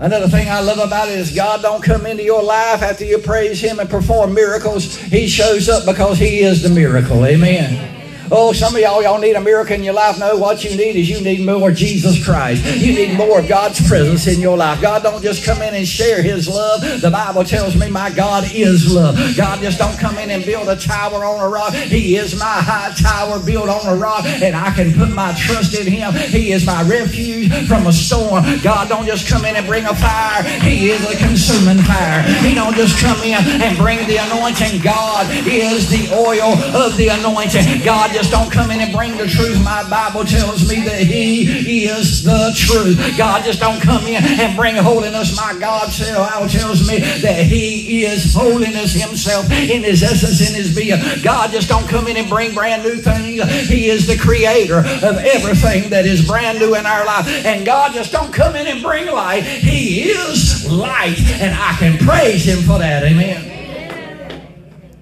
Another 0.00 0.26
thing 0.26 0.48
I 0.48 0.58
love 0.58 0.80
about 0.80 1.08
it 1.08 1.16
is 1.16 1.32
God 1.32 1.62
don't 1.62 1.80
come 1.80 2.06
into 2.06 2.24
your 2.24 2.42
life 2.42 2.82
after 2.82 3.04
you 3.04 3.18
praise 3.18 3.60
Him 3.60 3.78
and 3.78 3.88
perform 3.88 4.34
miracles. 4.34 4.96
He 4.96 5.28
shows 5.28 5.68
up 5.68 5.86
because 5.86 6.18
He 6.18 6.40
is 6.40 6.64
the 6.64 6.70
miracle. 6.70 7.24
Amen. 7.24 7.91
Oh, 8.34 8.54
some 8.54 8.74
of 8.74 8.80
y'all, 8.80 9.02
y'all 9.02 9.18
need 9.18 9.36
a 9.36 9.40
miracle 9.42 9.74
in 9.74 9.82
your 9.84 9.92
life. 9.92 10.18
No, 10.18 10.38
what 10.38 10.64
you 10.64 10.74
need 10.74 10.96
is 10.96 11.06
you 11.06 11.20
need 11.20 11.44
more 11.44 11.70
Jesus 11.70 12.24
Christ. 12.24 12.64
You 12.80 12.94
need 12.94 13.14
more 13.18 13.40
of 13.40 13.46
God's 13.46 13.86
presence 13.86 14.26
in 14.26 14.40
your 14.40 14.56
life. 14.56 14.80
God 14.80 15.02
don't 15.02 15.22
just 15.22 15.44
come 15.44 15.60
in 15.60 15.74
and 15.74 15.86
share 15.86 16.22
His 16.22 16.48
love. 16.48 16.80
The 16.80 17.10
Bible 17.10 17.44
tells 17.44 17.76
me 17.76 17.90
my 17.90 18.08
God 18.08 18.44
is 18.54 18.90
love. 18.90 19.18
God 19.36 19.60
just 19.60 19.78
don't 19.78 19.98
come 19.98 20.16
in 20.16 20.30
and 20.30 20.46
build 20.46 20.68
a 20.68 20.76
tower 20.76 21.26
on 21.26 21.44
a 21.44 21.48
rock. 21.48 21.74
He 21.74 22.16
is 22.16 22.34
my 22.38 22.46
high 22.46 22.94
tower 22.94 23.38
built 23.38 23.68
on 23.68 23.86
a 23.86 24.00
rock, 24.00 24.24
and 24.24 24.56
I 24.56 24.70
can 24.70 24.94
put 24.94 25.10
my 25.10 25.34
trust 25.34 25.78
in 25.78 25.86
Him. 25.86 26.14
He 26.14 26.52
is 26.52 26.64
my 26.64 26.82
refuge 26.84 27.52
from 27.68 27.86
a 27.86 27.92
storm. 27.92 28.44
God 28.62 28.88
don't 28.88 29.04
just 29.04 29.28
come 29.28 29.44
in 29.44 29.56
and 29.56 29.66
bring 29.66 29.84
a 29.84 29.94
fire. 29.94 30.42
He 30.62 30.88
is 30.88 31.04
a 31.04 31.18
consuming 31.18 31.84
fire. 31.84 32.22
He 32.40 32.54
don't 32.54 32.74
just 32.76 32.98
come 32.98 33.20
in 33.24 33.44
and 33.60 33.76
bring 33.76 33.98
the 34.06 34.16
anointing. 34.16 34.80
God 34.80 35.26
is 35.46 35.90
the 35.90 36.08
oil 36.16 36.56
of 36.74 36.96
the 36.96 37.08
anointing. 37.08 37.84
God 37.84 38.10
just 38.12 38.21
just 38.22 38.30
don't 38.30 38.52
come 38.52 38.70
in 38.70 38.80
and 38.80 38.92
bring 38.94 39.16
the 39.16 39.26
truth. 39.26 39.60
My 39.64 39.82
Bible 39.90 40.24
tells 40.24 40.68
me 40.70 40.80
that 40.82 41.00
He 41.00 41.86
is 41.86 42.22
the 42.22 42.54
truth. 42.56 43.18
God 43.18 43.44
just 43.44 43.58
don't 43.58 43.82
come 43.82 44.06
in 44.06 44.22
and 44.22 44.56
bring 44.56 44.76
holiness. 44.76 45.36
My 45.36 45.58
God 45.58 45.90
tells 45.90 46.88
me 46.88 47.00
that 47.00 47.44
He 47.44 48.04
is 48.04 48.32
holiness 48.32 48.94
Himself 48.94 49.50
in 49.50 49.82
His 49.82 50.04
essence, 50.04 50.40
in 50.40 50.54
His 50.54 50.72
being. 50.72 51.00
God 51.24 51.50
just 51.50 51.68
don't 51.68 51.88
come 51.88 52.06
in 52.06 52.16
and 52.16 52.28
bring 52.28 52.54
brand 52.54 52.84
new 52.84 52.94
things. 52.94 53.42
He 53.68 53.90
is 53.90 54.06
the 54.06 54.16
creator 54.16 54.78
of 54.78 55.16
everything 55.18 55.90
that 55.90 56.06
is 56.06 56.24
brand 56.24 56.60
new 56.60 56.76
in 56.76 56.86
our 56.86 57.04
life. 57.04 57.26
And 57.44 57.66
God 57.66 57.92
just 57.92 58.12
don't 58.12 58.32
come 58.32 58.54
in 58.54 58.68
and 58.68 58.80
bring 58.84 59.06
light. 59.06 59.42
He 59.42 60.10
is 60.10 60.70
light. 60.70 61.18
And 61.18 61.56
I 61.58 61.74
can 61.76 61.98
praise 61.98 62.46
Him 62.46 62.58
for 62.58 62.78
that. 62.78 63.02
Amen. 63.02 63.48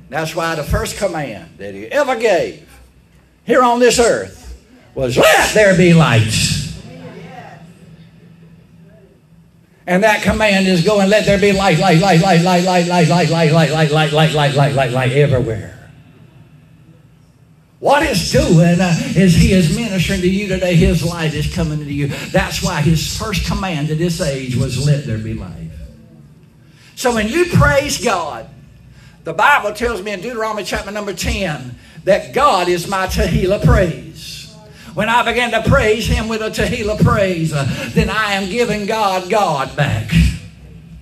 That's 0.08 0.34
why 0.34 0.54
the 0.54 0.64
first 0.64 0.96
command 0.96 1.58
that 1.58 1.74
He 1.74 1.84
ever 1.86 2.16
gave 2.16 2.66
here 3.50 3.62
on 3.64 3.80
this 3.80 3.98
earth 3.98 4.56
was 4.94 5.16
let 5.16 5.52
there 5.54 5.76
be 5.76 5.92
light. 5.92 6.46
And 9.86 10.04
that 10.04 10.22
command 10.22 10.68
is 10.68 10.84
going, 10.84 11.10
let 11.10 11.26
there 11.26 11.40
be 11.40 11.50
light, 11.50 11.78
light, 11.78 12.00
light, 12.00 12.20
light, 12.20 12.42
light, 12.42 12.64
light, 12.64 12.86
light, 12.86 13.08
light, 13.08 13.28
light, 13.28 13.50
light, 13.50 13.70
light, 13.72 13.90
light, 13.90 14.12
light, 14.12 14.34
light, 14.34 14.54
light, 14.54 14.74
light, 14.74 14.92
light, 14.92 15.12
everywhere. 15.12 15.76
What 17.80 18.04
it's 18.04 18.30
doing 18.30 18.80
uh, 18.80 18.94
is 19.16 19.34
He 19.34 19.52
is 19.52 19.74
ministering 19.74 20.20
to 20.20 20.30
you 20.30 20.46
today. 20.46 20.76
His 20.76 21.02
light 21.02 21.34
is 21.34 21.52
coming 21.52 21.78
to 21.78 21.92
you. 21.92 22.06
That's 22.30 22.62
why 22.62 22.82
His 22.82 23.18
first 23.18 23.46
command 23.46 23.88
to 23.88 23.96
this 23.96 24.20
age 24.20 24.54
was, 24.54 24.86
let 24.86 25.06
there 25.06 25.18
be 25.18 25.34
light. 25.34 25.70
So 26.94 27.12
when 27.14 27.26
you 27.26 27.46
praise 27.46 28.04
God, 28.04 28.48
the 29.24 29.32
Bible 29.32 29.72
tells 29.72 30.02
me 30.02 30.12
in 30.12 30.20
Deuteronomy 30.20 30.62
chapter 30.62 30.90
number 30.90 31.14
10 31.14 31.74
that 32.04 32.32
God 32.32 32.68
is 32.68 32.88
my 32.88 33.06
Tehillah 33.06 33.64
praise. 33.64 34.54
When 34.94 35.08
I 35.08 35.24
begin 35.24 35.50
to 35.52 35.62
praise 35.62 36.06
Him 36.06 36.28
with 36.28 36.40
a 36.42 36.50
Tehillah 36.50 37.02
praise, 37.02 37.52
uh, 37.52 37.64
then 37.90 38.10
I 38.10 38.32
am 38.32 38.50
giving 38.50 38.86
God 38.86 39.30
God 39.30 39.74
back. 39.76 40.12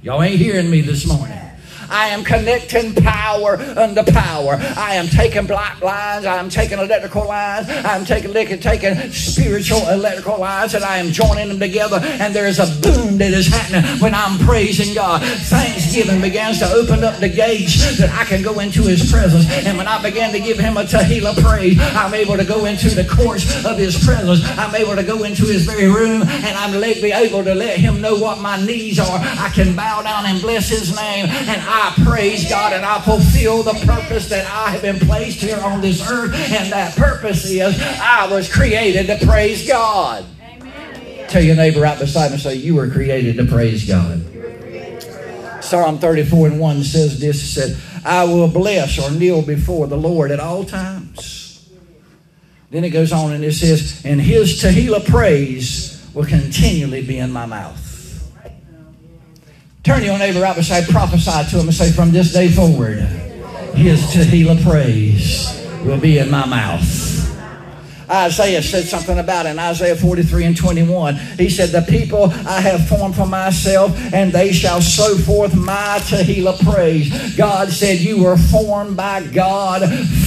Y'all 0.02 0.22
ain't 0.22 0.38
hearing 0.38 0.70
me 0.70 0.80
this 0.80 1.06
morning. 1.06 1.47
I 1.90 2.08
am 2.08 2.24
connecting 2.24 2.94
power 2.94 3.56
unto 3.56 4.02
power. 4.12 4.58
I 4.76 4.94
am 4.94 5.08
taking 5.08 5.46
black 5.46 5.80
lines. 5.80 6.26
I 6.26 6.36
am 6.36 6.50
taking 6.50 6.78
electrical 6.78 7.26
lines. 7.26 7.68
I 7.68 7.96
am 7.96 8.04
taking, 8.04 8.32
taking 8.60 8.94
spiritual 9.10 9.88
electrical 9.88 10.38
lines 10.38 10.74
and 10.74 10.84
I 10.84 10.98
am 10.98 11.12
joining 11.12 11.48
them 11.48 11.58
together. 11.58 12.00
And 12.02 12.34
there 12.34 12.46
is 12.46 12.58
a 12.58 12.66
boom 12.82 13.18
that 13.18 13.32
is 13.32 13.46
happening 13.46 14.00
when 14.00 14.14
I'm 14.14 14.38
praising 14.46 14.94
God. 14.94 15.22
Thanksgiving 15.22 16.20
begins 16.20 16.58
to 16.58 16.70
open 16.70 17.04
up 17.04 17.18
the 17.20 17.28
gates 17.28 17.98
that 17.98 18.10
I 18.10 18.24
can 18.24 18.42
go 18.42 18.60
into 18.60 18.82
His 18.82 19.10
presence. 19.10 19.46
And 19.66 19.78
when 19.78 19.88
I 19.88 20.02
begin 20.02 20.32
to 20.32 20.40
give 20.40 20.58
Him 20.58 20.76
a 20.76 20.84
Tehillah 20.84 21.42
praise, 21.42 21.78
I'm 21.80 22.14
able 22.14 22.36
to 22.36 22.44
go 22.44 22.66
into 22.66 22.90
the 22.90 23.04
courts 23.04 23.64
of 23.64 23.78
His 23.78 24.02
presence. 24.04 24.40
I'm 24.58 24.74
able 24.74 24.96
to 24.96 25.02
go 25.02 25.24
into 25.24 25.44
His 25.46 25.64
very 25.64 25.88
room 25.88 26.22
and 26.22 26.56
I'm 26.56 26.74
able 26.82 27.44
to 27.44 27.54
let 27.54 27.78
Him 27.78 28.00
know 28.00 28.16
what 28.16 28.40
my 28.40 28.62
needs 28.64 28.98
are. 28.98 29.18
I 29.18 29.50
can 29.54 29.74
bow 29.74 30.02
down 30.02 30.26
and 30.26 30.40
bless 30.40 30.68
His 30.68 30.94
name 30.94 31.26
and 31.26 31.60
I 31.62 31.77
I 31.80 31.94
praise 32.04 32.48
God 32.48 32.72
and 32.72 32.84
I 32.84 33.00
fulfill 33.00 33.62
the 33.62 33.72
purpose 33.86 34.28
that 34.30 34.44
I 34.50 34.70
have 34.70 34.82
been 34.82 34.98
placed 34.98 35.40
here 35.40 35.58
on 35.58 35.80
this 35.80 36.10
earth. 36.10 36.34
And 36.34 36.72
that 36.72 36.96
purpose 36.96 37.44
is 37.44 37.80
I 38.00 38.26
was 38.28 38.52
created 38.52 39.06
to 39.06 39.24
praise 39.24 39.66
God. 39.66 40.24
Amen. 40.42 41.28
Tell 41.28 41.42
your 41.42 41.54
neighbor 41.54 41.80
right 41.80 41.96
beside 41.96 42.32
me, 42.32 42.38
say, 42.38 42.56
You 42.56 42.74
were 42.74 42.90
created 42.90 43.36
to 43.36 43.44
praise 43.44 43.86
God. 43.86 44.24
Psalm 45.62 45.98
34 45.98 46.48
and 46.48 46.60
1 46.60 46.82
says 46.82 47.20
this 47.20 47.42
it 47.42 47.46
said, 47.46 48.02
I 48.04 48.24
will 48.24 48.48
bless 48.48 48.98
or 48.98 49.12
kneel 49.12 49.42
before 49.42 49.86
the 49.86 49.96
Lord 49.96 50.32
at 50.32 50.40
all 50.40 50.64
times. 50.64 51.70
Then 52.70 52.82
it 52.82 52.90
goes 52.90 53.12
on 53.12 53.32
and 53.32 53.44
it 53.44 53.52
says, 53.52 54.02
And 54.04 54.20
his 54.20 54.60
Tehillah 54.60 55.06
praise 55.06 56.04
will 56.12 56.26
continually 56.26 57.06
be 57.06 57.18
in 57.18 57.30
my 57.30 57.46
mouth. 57.46 57.87
Turn 59.88 60.04
your 60.04 60.18
neighbor 60.18 60.42
right 60.42 60.54
beside, 60.54 60.86
prophesy 60.86 61.50
to 61.50 61.60
him 61.60 61.68
and 61.68 61.74
say, 61.74 61.90
From 61.90 62.10
this 62.10 62.34
day 62.34 62.48
forward, 62.48 62.98
his 63.74 64.02
Tehillah 64.12 64.62
praise 64.62 65.66
will 65.82 65.98
be 65.98 66.18
in 66.18 66.30
my 66.30 66.44
mouth. 66.44 67.08
Isaiah 68.10 68.62
said 68.62 68.84
something 68.84 69.18
about 69.18 69.46
it 69.46 69.50
in 69.50 69.58
Isaiah 69.58 69.96
43 69.96 70.44
and 70.44 70.56
21. 70.56 71.14
He 71.38 71.48
said, 71.48 71.70
The 71.70 71.80
people 71.80 72.24
I 72.46 72.60
have 72.60 72.86
formed 72.86 73.16
for 73.16 73.24
myself, 73.26 73.96
and 74.12 74.30
they 74.30 74.52
shall 74.52 74.82
show 74.82 75.16
forth 75.16 75.54
my 75.54 76.00
Tehillah 76.02 76.70
praise. 76.70 77.34
God 77.34 77.70
said, 77.70 77.98
You 77.98 78.24
were 78.24 78.36
formed 78.36 78.94
by 78.94 79.22
God 79.28 79.82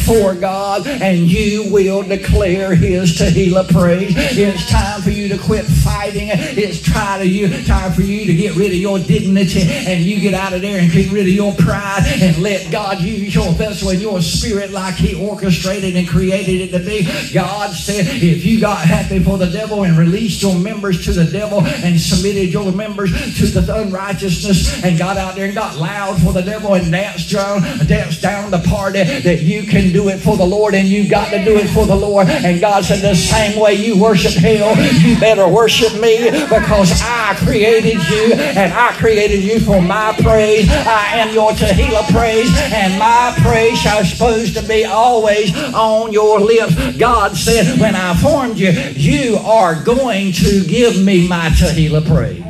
for 0.05 0.35
God, 0.35 0.87
and 0.87 1.29
you 1.29 1.71
will 1.71 2.03
declare 2.03 2.75
His 2.75 3.17
Tehillah 3.17 3.71
praise. 3.71 4.13
It's 4.17 4.69
time 4.69 5.01
for 5.01 5.11
you 5.11 5.27
to 5.29 5.37
quit 5.37 5.65
fighting. 5.65 6.29
It's 6.31 6.81
time, 6.81 7.19
to 7.19 7.27
you, 7.27 7.63
time 7.65 7.91
for 7.93 8.01
you 8.01 8.25
to 8.25 8.33
get 8.33 8.55
rid 8.55 8.71
of 8.71 8.77
your 8.77 8.99
dignity 8.99 9.61
and 9.61 10.03
you 10.03 10.19
get 10.19 10.33
out 10.33 10.53
of 10.53 10.61
there 10.61 10.79
and 10.79 10.91
get 10.91 11.11
rid 11.11 11.23
of 11.23 11.33
your 11.33 11.53
pride 11.55 12.03
and 12.21 12.37
let 12.37 12.71
God 12.71 12.99
use 13.01 13.33
your 13.33 13.51
vessel 13.53 13.89
and 13.89 14.01
your 14.01 14.21
spirit 14.21 14.71
like 14.71 14.95
He 14.95 15.15
orchestrated 15.15 15.95
and 15.95 16.07
created 16.07 16.61
it 16.61 16.71
to 16.71 16.79
be. 16.79 17.03
God 17.33 17.51
God 17.61 17.73
said, 17.75 18.07
if 18.07 18.43
you 18.43 18.59
got 18.59 18.79
happy 18.79 19.19
for 19.19 19.37
the 19.37 19.45
devil 19.45 19.83
and 19.83 19.97
released 19.97 20.41
your 20.41 20.55
members 20.55 21.05
to 21.05 21.13
the 21.13 21.25
devil 21.25 21.61
and 21.61 21.99
submitted 21.99 22.51
your 22.51 22.71
members 22.71 23.11
to 23.37 23.45
the 23.45 23.81
unrighteousness 23.81 24.83
and 24.83 24.97
got 24.97 25.17
out 25.17 25.35
there 25.35 25.45
and 25.45 25.53
got 25.53 25.77
loud 25.77 26.19
for 26.21 26.33
the 26.33 26.41
devil 26.41 26.73
and 26.73 26.91
danced 26.91 27.31
down, 27.31 27.61
danced 27.87 28.21
down 28.21 28.49
the 28.49 28.59
party, 28.59 29.03
that 29.03 29.41
you 29.41 29.63
can 29.63 29.91
do 29.93 30.00
it 30.09 30.19
for 30.19 30.35
the 30.35 30.45
Lord 30.45 30.73
and 30.73 30.87
you've 30.87 31.09
got 31.09 31.29
to 31.29 31.43
do 31.43 31.55
it 31.57 31.67
for 31.69 31.85
the 31.85 31.95
Lord. 31.95 32.27
And 32.29 32.59
God 32.59 32.83
said, 32.83 32.99
the 32.99 33.15
same 33.15 33.59
way 33.59 33.75
you 33.75 34.01
worship 34.01 34.33
hell, 34.33 34.75
you 34.99 35.19
better 35.19 35.47
worship 35.47 35.93
me 35.99 36.31
because 36.49 36.99
I 37.03 37.35
created 37.37 38.03
you 38.09 38.33
and 38.33 38.73
I 38.73 38.93
created 38.93 39.43
you 39.43 39.59
for 39.59 39.81
my 39.81 40.15
praise. 40.19 40.67
I 40.69 41.17
am 41.17 41.33
your 41.33 41.51
Tehillah 41.51 42.11
praise 42.11 42.49
and 42.73 42.97
my 42.97 43.33
praise 43.43 43.77
shall 43.77 44.03
supposed 44.03 44.55
to 44.57 44.67
be 44.67 44.83
always 44.83 45.55
on 45.73 46.11
your 46.11 46.39
lips. 46.39 46.97
God 46.97 47.37
said, 47.37 47.51
said, 47.51 47.79
when 47.79 47.95
I 47.95 48.15
formed 48.15 48.57
you, 48.57 48.71
you 48.71 49.37
are 49.37 49.81
going 49.83 50.31
to 50.33 50.63
give 50.65 51.01
me 51.01 51.27
my 51.27 51.49
Tehillah 51.49 52.05
praise. 52.07 52.41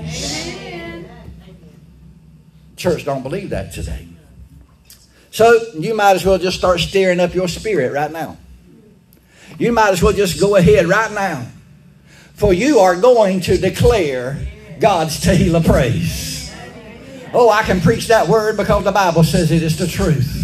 Church 2.75 3.05
don't 3.05 3.23
believe 3.23 3.49
that 3.51 3.71
today. 3.71 4.07
So 5.31 5.59
you 5.73 5.95
might 5.95 6.15
as 6.15 6.25
well 6.25 6.37
just 6.37 6.57
start 6.57 6.79
stirring 6.79 7.19
up 7.19 7.33
your 7.33 7.47
spirit 7.47 7.93
right 7.93 8.11
now. 8.11 8.37
You 9.57 9.71
might 9.71 9.91
as 9.91 10.03
well 10.03 10.13
just 10.13 10.39
go 10.39 10.55
ahead 10.55 10.87
right 10.87 11.11
now. 11.11 11.47
For 12.33 12.53
you 12.53 12.79
are 12.79 12.95
going 12.95 13.41
to 13.41 13.57
declare 13.57 14.37
God's 14.79 15.23
Tehillah 15.23 15.65
praise. 15.65 16.53
Oh, 17.33 17.49
I 17.49 17.63
can 17.63 17.79
preach 17.79 18.07
that 18.07 18.27
word 18.27 18.57
because 18.57 18.83
the 18.83 18.91
Bible 18.91 19.23
says 19.23 19.51
it 19.51 19.63
is 19.63 19.77
the 19.77 19.87
truth 19.87 20.40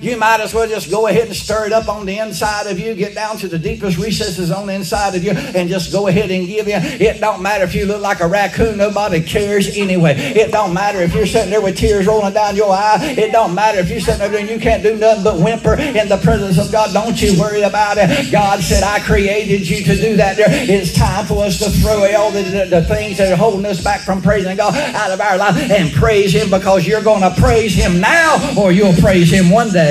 you 0.00 0.16
might 0.16 0.40
as 0.40 0.54
well 0.54 0.68
just 0.68 0.90
go 0.90 1.06
ahead 1.06 1.26
and 1.26 1.36
stir 1.36 1.66
it 1.66 1.72
up 1.72 1.88
on 1.88 2.06
the 2.06 2.18
inside 2.18 2.66
of 2.66 2.78
you, 2.78 2.94
get 2.94 3.14
down 3.14 3.36
to 3.38 3.48
the 3.48 3.58
deepest 3.58 3.98
recesses 3.98 4.50
on 4.50 4.66
the 4.66 4.74
inside 4.74 5.14
of 5.14 5.24
you, 5.24 5.32
and 5.32 5.68
just 5.68 5.92
go 5.92 6.06
ahead 6.06 6.30
and 6.30 6.46
give 6.46 6.66
you. 6.66 6.76
It 6.76 7.20
don't 7.20 7.42
matter 7.42 7.64
if 7.64 7.74
you 7.74 7.86
look 7.86 8.02
like 8.02 8.20
a 8.20 8.26
raccoon, 8.26 8.78
nobody 8.78 9.20
cares 9.20 9.76
anyway. 9.76 10.14
It 10.16 10.52
don't 10.52 10.72
matter 10.72 11.00
if 11.00 11.14
you're 11.14 11.26
sitting 11.26 11.50
there 11.50 11.60
with 11.60 11.76
tears 11.76 12.06
rolling 12.06 12.34
down 12.34 12.56
your 12.56 12.72
eye. 12.72 12.98
It 13.18 13.32
don't 13.32 13.54
matter 13.54 13.78
if 13.78 13.90
you're 13.90 14.00
sitting 14.00 14.30
there 14.30 14.40
and 14.40 14.48
you 14.48 14.58
can't 14.58 14.82
do 14.82 14.96
nothing 14.96 15.24
but 15.24 15.40
whimper 15.40 15.74
in 15.74 16.08
the 16.08 16.18
presence 16.18 16.58
of 16.58 16.70
God. 16.70 16.92
Don't 16.92 17.20
you 17.20 17.38
worry 17.38 17.62
about 17.62 17.96
it. 17.98 18.30
God 18.30 18.60
said, 18.60 18.82
I 18.82 19.00
created 19.00 19.68
you 19.68 19.84
to 19.84 19.96
do 19.96 20.16
that. 20.16 20.36
It's 20.38 20.92
time 20.92 21.26
for 21.26 21.44
us 21.44 21.58
to 21.58 21.70
throw 21.70 22.04
all 22.16 22.30
the, 22.30 22.42
the, 22.42 22.66
the 22.66 22.84
things 22.84 23.18
that 23.18 23.32
are 23.32 23.36
holding 23.36 23.66
us 23.66 23.82
back 23.82 24.00
from 24.00 24.22
praising 24.22 24.56
God 24.56 24.74
out 24.94 25.10
of 25.10 25.20
our 25.20 25.36
life 25.36 25.56
and 25.70 25.92
praise 25.92 26.34
Him 26.34 26.50
because 26.50 26.86
you're 26.86 27.02
going 27.02 27.22
to 27.22 27.34
praise 27.40 27.74
Him 27.74 28.00
now 28.00 28.54
or 28.58 28.72
you'll 28.72 28.94
praise 28.94 29.30
Him 29.30 29.50
one 29.50 29.70
day. 29.70 29.87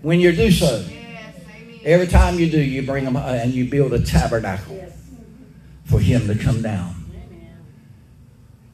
When 0.00 0.20
you 0.20 0.32
do 0.32 0.50
so, 0.50 0.84
every 1.84 2.06
time 2.06 2.38
you 2.38 2.50
do, 2.50 2.58
you 2.58 2.82
bring 2.82 3.04
them 3.04 3.14
uh, 3.16 3.20
and 3.20 3.52
you 3.52 3.68
build 3.68 3.92
a 3.92 4.02
tabernacle 4.02 4.90
for 5.84 6.00
Him 6.00 6.28
to 6.28 6.34
come 6.34 6.62
down. 6.62 6.94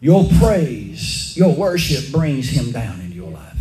Your 0.00 0.28
praise, 0.38 1.36
your 1.36 1.56
worship 1.56 2.12
brings 2.12 2.50
Him 2.50 2.70
down 2.70 3.00
in 3.00 3.10
your 3.10 3.30
life. 3.30 3.56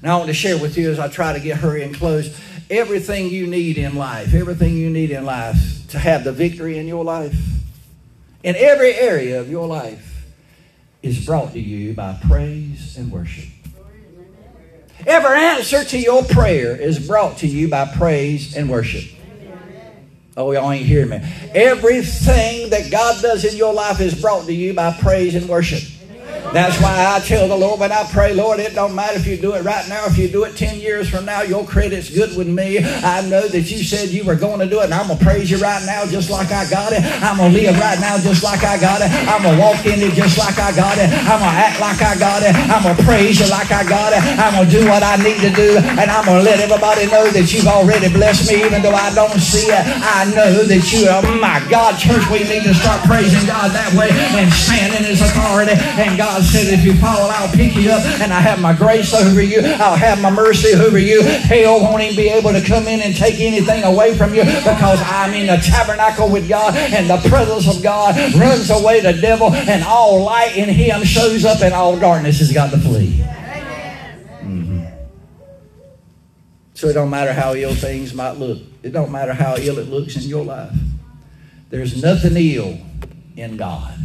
Now, 0.00 0.14
I 0.14 0.18
want 0.18 0.28
to 0.28 0.34
share 0.34 0.56
with 0.56 0.78
you 0.78 0.92
as 0.92 1.00
I 1.00 1.08
try 1.08 1.32
to 1.32 1.40
get 1.40 1.56
hurry 1.56 1.82
and 1.82 1.92
close 1.92 2.40
everything 2.70 3.30
you 3.30 3.48
need 3.48 3.78
in 3.78 3.96
life, 3.96 4.32
everything 4.32 4.76
you 4.76 4.90
need 4.90 5.10
in 5.10 5.24
life 5.24 5.88
to 5.88 5.98
have 5.98 6.22
the 6.22 6.32
victory 6.32 6.78
in 6.78 6.86
your 6.86 7.04
life, 7.04 7.34
in 8.44 8.54
every 8.54 8.94
area 8.94 9.40
of 9.40 9.50
your 9.50 9.66
life, 9.66 10.24
is 11.02 11.26
brought 11.26 11.52
to 11.52 11.60
you 11.60 11.94
by 11.94 12.16
praise 12.28 12.96
and 12.96 13.10
worship. 13.10 13.59
Every 15.06 15.38
answer 15.38 15.84
to 15.84 15.98
your 15.98 16.24
prayer 16.24 16.76
is 16.76 17.06
brought 17.06 17.38
to 17.38 17.46
you 17.46 17.68
by 17.68 17.86
praise 17.96 18.56
and 18.56 18.68
worship. 18.68 19.04
Oh, 20.36 20.52
y'all 20.52 20.70
ain't 20.70 20.86
hearing 20.86 21.10
me. 21.10 21.20
Everything 21.54 22.70
that 22.70 22.90
God 22.90 23.20
does 23.20 23.44
in 23.44 23.56
your 23.56 23.74
life 23.74 24.00
is 24.00 24.20
brought 24.20 24.46
to 24.46 24.52
you 24.52 24.72
by 24.74 24.92
praise 25.00 25.34
and 25.34 25.48
worship. 25.48 25.82
That's 26.52 26.80
why 26.82 27.14
I 27.14 27.20
tell 27.20 27.46
the 27.46 27.56
Lord 27.56 27.78
when 27.78 27.92
I 27.92 28.02
pray, 28.10 28.34
Lord, 28.34 28.58
it 28.58 28.74
don't 28.74 28.94
matter 28.94 29.14
if 29.14 29.26
you 29.26 29.36
do 29.36 29.54
it 29.54 29.62
right 29.62 29.86
now, 29.88 30.06
if 30.06 30.18
you 30.18 30.26
do 30.26 30.44
it 30.44 30.56
10 30.56 30.80
years 30.80 31.08
from 31.08 31.24
now, 31.24 31.42
your 31.42 31.64
credit's 31.64 32.10
good 32.10 32.36
with 32.36 32.48
me. 32.48 32.82
I 32.82 33.22
know 33.28 33.46
that 33.46 33.70
you 33.70 33.84
said 33.84 34.10
you 34.10 34.24
were 34.24 34.34
going 34.34 34.58
to 34.58 34.66
do 34.66 34.80
it, 34.80 34.90
and 34.90 34.94
I'm 34.94 35.06
going 35.06 35.18
to 35.18 35.24
praise 35.24 35.50
you 35.50 35.58
right 35.58 35.82
now 35.86 36.06
just 36.06 36.28
like 36.28 36.50
I 36.50 36.68
got 36.68 36.92
it. 36.92 37.06
I'm 37.22 37.38
going 37.38 37.52
to 37.52 37.58
live 37.58 37.78
right 37.78 37.98
now 38.00 38.18
just 38.18 38.42
like 38.42 38.64
I 38.64 38.78
got 38.78 39.00
it. 39.00 39.10
I'm 39.30 39.42
going 39.42 39.56
to 39.56 39.62
walk 39.62 39.86
in 39.86 40.02
it 40.02 40.14
just 40.14 40.38
like 40.38 40.58
I 40.58 40.74
got 40.74 40.98
it. 40.98 41.06
I'm 41.26 41.38
going 41.38 41.54
to 41.54 41.62
act 41.62 41.78
like 41.78 42.02
I 42.02 42.18
got 42.18 42.42
it. 42.42 42.52
I'm 42.66 42.82
going 42.82 42.98
to 42.98 43.04
praise 43.06 43.38
you 43.38 43.46
like 43.46 43.70
I 43.70 43.86
got 43.86 44.10
it. 44.10 44.22
I'm 44.34 44.54
going 44.58 44.66
to 44.66 44.74
do 44.74 44.82
what 44.90 45.02
I 45.02 45.16
need 45.22 45.38
to 45.46 45.50
do, 45.54 45.78
and 45.78 46.10
I'm 46.10 46.26
going 46.26 46.42
to 46.42 46.46
let 46.46 46.58
everybody 46.58 47.06
know 47.06 47.30
that 47.30 47.54
you've 47.54 47.70
already 47.70 48.10
blessed 48.10 48.50
me, 48.50 48.62
even 48.66 48.82
though 48.82 48.94
I 48.94 49.14
don't 49.14 49.38
see 49.38 49.70
it. 49.70 49.82
I 49.86 50.26
know 50.34 50.66
that 50.66 50.82
you 50.90 51.06
are, 51.06 51.22
my 51.38 51.62
God, 51.70 51.94
church, 51.98 52.26
we 52.26 52.42
need 52.46 52.66
to 52.66 52.74
start 52.74 53.06
praising 53.06 53.46
God 53.46 53.70
that 53.70 53.94
way 53.94 54.10
and 54.10 54.50
stand 54.50 54.98
in 54.98 55.06
His 55.06 55.22
authority. 55.22 55.78
And 55.98 56.18
God 56.18 56.29
God 56.30 56.44
said, 56.44 56.72
if 56.72 56.84
you 56.84 56.94
fall, 56.94 57.28
I'll 57.28 57.52
pick 57.52 57.74
you 57.74 57.90
up 57.90 58.04
and 58.20 58.32
I 58.32 58.38
have 58.38 58.60
my 58.60 58.72
grace 58.72 59.12
over 59.12 59.42
you. 59.42 59.62
I'll 59.64 59.96
have 59.96 60.22
my 60.22 60.30
mercy 60.30 60.74
over 60.74 60.96
you. 60.96 61.22
Hell 61.22 61.80
won't 61.80 62.02
even 62.02 62.14
be 62.14 62.28
able 62.28 62.52
to 62.52 62.62
come 62.64 62.86
in 62.86 63.00
and 63.00 63.16
take 63.16 63.40
anything 63.40 63.82
away 63.82 64.16
from 64.16 64.32
you 64.32 64.44
because 64.44 65.02
I'm 65.06 65.34
in 65.34 65.48
a 65.48 65.60
tabernacle 65.60 66.30
with 66.30 66.48
God 66.48 66.76
and 66.76 67.10
the 67.10 67.16
presence 67.28 67.66
of 67.66 67.82
God 67.82 68.14
runs 68.34 68.70
away 68.70 69.00
the 69.00 69.20
devil 69.20 69.52
and 69.52 69.82
all 69.82 70.22
light 70.22 70.56
in 70.56 70.68
him 70.68 71.02
shows 71.02 71.44
up 71.44 71.62
and 71.62 71.74
all 71.74 71.98
darkness 71.98 72.38
has 72.38 72.52
got 72.52 72.70
to 72.70 72.78
flee. 72.78 73.24
Mm-hmm. 74.44 74.84
So 76.74 76.86
it 76.86 76.92
don't 76.92 77.10
matter 77.10 77.32
how 77.32 77.54
ill 77.54 77.74
things 77.74 78.14
might 78.14 78.36
look. 78.36 78.60
It 78.84 78.92
don't 78.92 79.10
matter 79.10 79.34
how 79.34 79.56
ill 79.56 79.78
it 79.78 79.88
looks 79.88 80.14
in 80.14 80.22
your 80.22 80.44
life. 80.44 80.76
There's 81.70 82.00
nothing 82.00 82.36
ill 82.36 82.78
in 83.36 83.56
God 83.56 84.00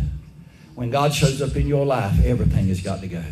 when 0.75 0.89
God 0.89 1.13
shows 1.13 1.41
up 1.41 1.55
in 1.55 1.67
your 1.67 1.85
life, 1.85 2.23
everything 2.23 2.67
has 2.67 2.81
got 2.81 3.01
to 3.01 3.07
go. 3.07 3.23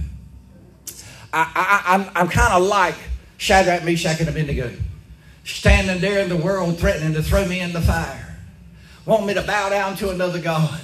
I, 1.32 1.52
I, 1.56 1.96
I'm, 1.96 2.12
I'm 2.16 2.30
kind 2.30 2.54
of 2.54 2.64
like 2.64 2.96
Shadrach, 3.38 3.84
Meshach, 3.84 4.20
and 4.20 4.30
Abednego, 4.30 4.72
standing 5.44 6.00
there 6.00 6.20
in 6.20 6.30
the 6.30 6.38
world 6.38 6.80
threatening 6.80 7.14
to 7.14 7.22
throw 7.22 7.46
me 7.46 7.60
in 7.60 7.74
the 7.74 7.82
fire, 7.82 8.38
want 9.06 9.26
me 9.26 9.34
to 9.34 9.42
bow 9.42 9.70
down 9.70 9.96
to 9.98 10.10
another 10.10 10.40
God. 10.40 10.80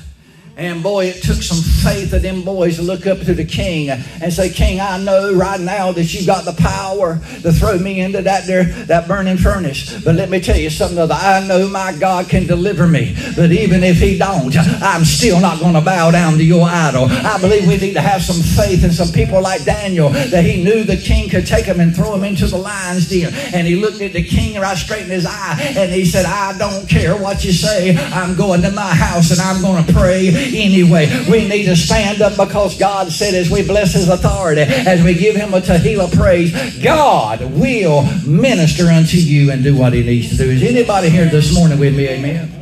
And 0.58 0.84
boy, 0.84 1.06
it 1.06 1.24
took 1.24 1.42
some 1.42 1.60
faith 1.90 2.14
of 2.14 2.22
them 2.22 2.44
boys 2.44 2.76
to 2.76 2.84
look 2.84 3.08
up 3.08 3.20
to 3.20 3.34
the 3.34 3.44
king 3.44 3.90
and 3.90 4.32
say, 4.32 4.48
King, 4.48 4.80
I 4.80 5.00
know 5.04 5.34
right 5.34 5.60
now 5.60 5.92
that 5.92 6.14
you've 6.14 6.28
got 6.28 6.46
the 6.46 6.54
power 6.54 7.20
to 7.42 7.52
throw 7.52 7.80
me 7.80 8.02
into 8.02 8.22
that 8.22 8.46
there, 8.46 8.66
that 8.86 9.08
burning 9.08 9.38
furnace. 9.38 10.00
But 10.04 10.14
let 10.14 10.30
me 10.30 10.40
tell 10.40 10.58
you 10.58 10.70
something 10.70 11.00
other. 11.00 11.16
I 11.16 11.46
know 11.48 11.68
my 11.68 11.98
God 12.00 12.30
can 12.30 12.46
deliver 12.46 12.88
me. 12.88 13.16
But 13.36 13.52
even 13.52 13.84
if 13.84 13.98
he 13.98 14.20
don't, 14.20 14.56
I'm 14.84 15.04
still 15.04 15.40
not 15.40 15.60
going 15.60 15.74
to 15.74 15.82
bow 15.82 16.12
down 16.12 16.34
to 16.34 16.44
your 16.44 16.68
idol. 16.70 17.06
I 17.10 17.40
believe 17.42 17.68
we 17.68 17.78
need 17.78 17.94
to 17.94 18.02
have 18.02 18.22
some 18.22 18.42
faith 18.42 18.84
in 18.84 18.92
some 18.92 19.12
people 19.12 19.42
like 19.42 19.64
Daniel 19.64 20.10
that 20.10 20.46
he 20.46 20.64
knew 20.64 20.84
the 20.84 20.98
king 20.98 21.28
could 21.28 21.48
take 21.48 21.66
him 21.66 21.80
and 21.80 21.96
throw 21.96 22.14
him 22.14 22.24
into 22.24 22.46
the 22.46 22.58
lion's 22.58 23.10
den. 23.10 23.34
And 23.54 23.66
he 23.66 23.76
looked 23.76 24.02
at 24.02 24.14
the 24.14 24.24
king 24.24 24.62
right 24.62 24.78
straight 24.78 25.06
in 25.06 25.10
his 25.10 25.26
eye 25.26 25.74
and 25.76 25.92
he 25.92 26.06
said, 26.06 26.26
I 26.26 26.56
don't 26.60 26.88
care 26.88 27.18
what 27.18 27.44
you 27.44 27.52
say. 27.52 27.98
I'm 27.98 28.36
going 28.36 28.62
to 28.62 28.72
my 28.72 28.94
house 28.94 29.32
and 29.32 29.42
I'm 29.42 29.62
going 29.62 29.84
to 29.86 29.94
pray 29.94 30.28
anyway. 30.30 31.08
We 31.28 31.48
need 31.48 31.66
to 31.66 31.79
stand 31.86 32.22
up 32.22 32.38
because 32.38 32.78
God 32.78 33.12
said 33.12 33.34
as 33.34 33.50
we 33.50 33.66
bless 33.66 33.94
His 33.94 34.10
authority, 34.10 34.62
as 34.62 35.04
we 35.04 35.14
give 35.14 35.36
Him 35.36 35.54
a 35.54 35.60
Tehillah 35.60 36.16
praise, 36.16 36.82
God 36.84 37.42
will 37.54 38.04
minister 38.26 38.86
unto 38.86 39.18
you 39.18 39.52
and 39.52 39.64
do 39.64 39.76
what 39.76 39.94
He 39.94 40.04
needs 40.04 40.30
to 40.30 40.38
do. 40.38 40.50
Is 40.50 40.64
anybody 40.64 41.10
here 41.10 41.26
this 41.26 41.54
morning 41.54 41.80
with 41.80 41.96
me? 41.96 42.08
Amen. 42.10 42.56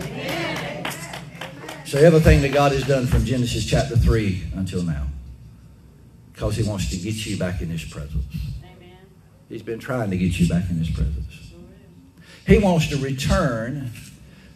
So 1.85 1.99
everything 1.99 2.41
that 2.41 2.53
God 2.53 2.71
has 2.73 2.85
done 2.85 3.07
from 3.07 3.25
Genesis 3.25 3.65
chapter 3.65 3.95
3 3.95 4.43
until 4.55 4.83
now, 4.83 5.07
because 6.33 6.55
He 6.55 6.63
wants 6.63 6.89
to 6.89 6.97
get 6.97 7.25
you 7.25 7.37
back 7.37 7.61
in 7.61 7.69
His 7.69 7.83
presence. 7.83 8.25
He's 9.49 9.63
been 9.63 9.79
trying 9.79 10.09
to 10.09 10.17
get 10.17 10.39
you 10.39 10.47
back 10.49 10.69
in 10.69 10.77
His 10.77 10.89
presence. 10.89 11.53
He 12.45 12.57
wants 12.57 12.87
to 12.87 12.97
return 12.97 13.91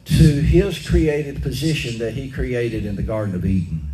to 0.06 0.42
his 0.42 0.88
created 0.88 1.42
position 1.42 2.00
that 2.00 2.14
he 2.14 2.30
created 2.30 2.86
in 2.86 2.96
the 2.96 3.04
Garden 3.04 3.36
of 3.36 3.46
Eden. 3.46 3.91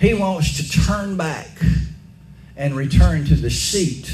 He 0.00 0.14
wants 0.14 0.56
to 0.56 0.84
turn 0.86 1.16
back 1.18 1.48
and 2.56 2.74
return 2.74 3.26
to 3.26 3.34
the 3.34 3.50
seat 3.50 4.10